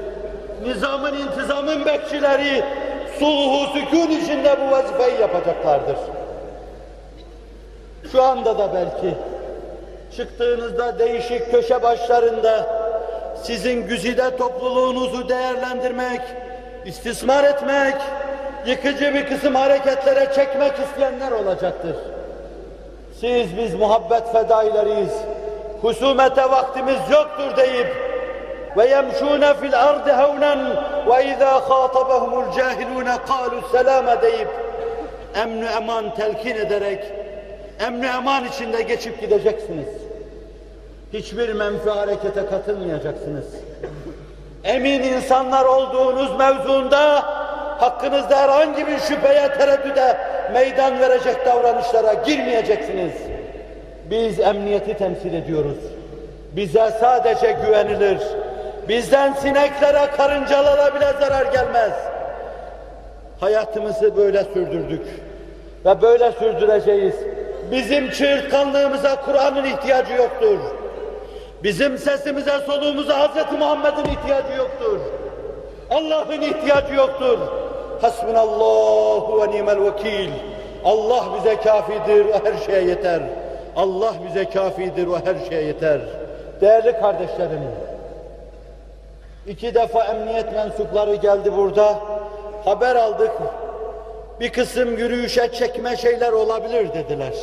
[0.62, 2.64] nizamın intizamın bekçileri,
[3.18, 5.96] sulhu sükun içinde bu vazifeyi yapacaklardır.
[8.12, 9.14] Şu anda da belki
[10.16, 12.66] çıktığınızda değişik köşe başlarında
[13.42, 16.20] sizin güzide topluluğunuzu değerlendirmek,
[16.84, 17.94] istismar etmek,
[18.66, 21.96] yıkıcı bir kısım hareketlere çekmek isteyenler olacaktır.
[23.20, 25.14] Siz biz muhabbet fedaileriyiz.
[25.82, 27.96] Husumete vaktimiz yoktur deyip
[28.76, 30.58] ve yemşûne fil ardı hevnen
[31.08, 34.48] ve izâ khâtabahumul cahilûne kâlu selâme deyip
[35.36, 37.04] emni eman telkin ederek
[37.80, 39.88] emni eman içinde geçip gideceksiniz.
[41.12, 43.46] Hiçbir menfi harekete katılmayacaksınız.
[44.64, 47.22] Emin insanlar olduğunuz mevzuunda
[47.80, 50.16] hakkınızda herhangi bir şüpheye, tereddüde
[50.52, 53.12] meydan verecek davranışlara girmeyeceksiniz.
[54.10, 55.78] Biz emniyeti temsil ediyoruz.
[56.56, 58.18] Bize sadece güvenilir.
[58.88, 61.92] Bizden sineklere, karıncalara bile zarar gelmez.
[63.40, 65.06] Hayatımızı böyle sürdürdük.
[65.84, 67.14] Ve böyle sürdüreceğiz.
[67.70, 70.58] Bizim çığırtkanlığımıza Kur'an'ın ihtiyacı yoktur.
[71.62, 73.58] Bizim sesimize, soluğumuza Hz.
[73.58, 74.98] Muhammed'in ihtiyacı yoktur.
[75.90, 77.38] Allah'ın ihtiyacı yoktur.
[78.00, 80.30] Hasbunallahu ve nimel vekil.
[80.84, 83.20] Allah bize kafidir ve her şeye yeter.
[83.76, 86.00] Allah bize kafidir ve her şeye yeter.
[86.60, 87.60] Değerli kardeşlerim,
[89.46, 91.98] iki defa emniyet mensupları geldi burada.
[92.64, 93.32] Haber aldık.
[94.40, 97.34] Bir kısım yürüyüşe çekme şeyler olabilir dediler.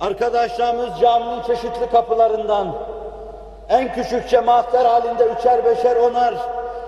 [0.00, 2.74] Arkadaşlarımız caminin çeşitli kapılarından
[3.68, 6.34] en küçük cemaatler halinde üçer beşer onar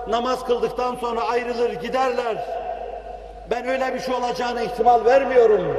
[0.08, 2.36] namaz kıldıktan sonra ayrılır giderler.
[3.50, 5.76] Ben öyle bir şey olacağına ihtimal vermiyorum.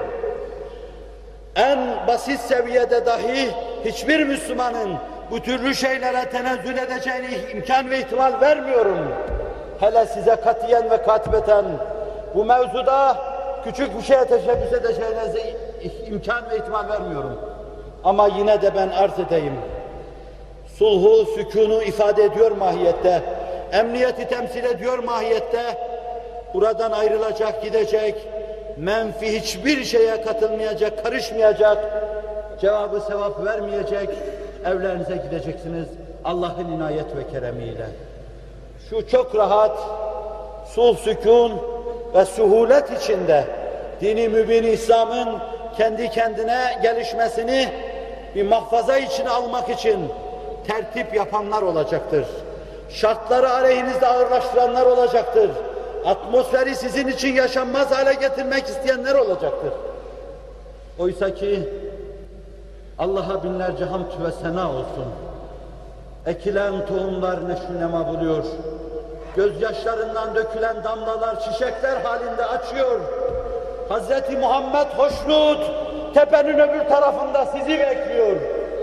[1.55, 3.49] En basit seviyede dahi
[3.85, 4.95] hiçbir Müslümanın
[5.31, 9.13] bu türlü şeylere tenezzül edeceğine imkan ve ihtimal vermiyorum.
[9.79, 11.65] Hele size katiyen ve katibeten
[12.35, 13.17] bu mevzuda
[13.63, 15.55] küçük bir şeye teşebbüs edeceğinize
[16.07, 17.39] imkan ve ihtimal vermiyorum.
[18.03, 19.53] Ama yine de ben arz edeyim.
[20.77, 23.23] Sulhu, sükunu ifade ediyor mahiyette.
[23.71, 25.77] Emniyeti temsil ediyor mahiyette.
[26.53, 28.15] Buradan ayrılacak, gidecek,
[28.77, 31.77] menfi hiçbir şeye katılmayacak, karışmayacak,
[32.61, 34.09] cevabı sevap vermeyecek,
[34.65, 35.87] evlerinize gideceksiniz
[36.25, 37.85] Allah'ın inayet ve keremiyle.
[38.89, 39.79] Şu çok rahat,
[40.67, 41.51] sulh, sükun
[42.13, 43.43] ve suhulet içinde
[44.01, 45.39] dini mübin İslam'ın
[45.77, 47.69] kendi kendine gelişmesini
[48.35, 49.99] bir mahfaza içine almak için
[50.67, 52.25] tertip yapanlar olacaktır.
[52.89, 55.51] Şartları aleyhinizde ağırlaştıranlar olacaktır.
[56.05, 59.73] Atmosferi sizin için yaşanmaz hale getirmek isteyenler olacaktır.
[60.99, 61.69] Oysa ki
[62.99, 65.05] Allah'a binlerce hamd ve sena olsun.
[66.25, 68.43] Ekilen tohumlar neşnema buluyor.
[69.35, 72.99] Gözyaşlarından dökülen damlalar çiçekler halinde açıyor.
[73.89, 75.71] Hazreti Muhammed hoşnut,
[76.13, 78.35] tepenin öbür tarafında sizi bekliyor.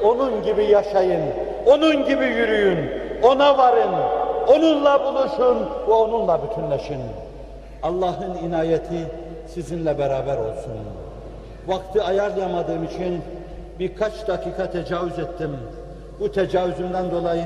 [0.05, 1.23] Onun gibi yaşayın,
[1.67, 2.91] onun gibi yürüyün,
[3.23, 3.95] ona varın,
[4.49, 7.01] onunla buluşun ve onunla bütünleşin.
[7.83, 9.11] Allah'ın inayeti
[9.55, 10.73] sizinle beraber olsun.
[11.67, 13.23] Vakti ayarlayamadığım için
[13.79, 15.57] birkaç dakika tecavüz ettim.
[16.21, 17.45] Bu tecavüzümden dolayı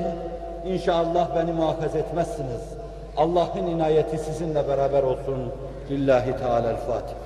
[0.65, 2.80] inşallah beni muhafaza etmezsiniz.
[3.17, 5.51] Allah'ın inayeti sizinle beraber olsun.
[5.89, 7.20] Lillahi Teala'l-Fatiha.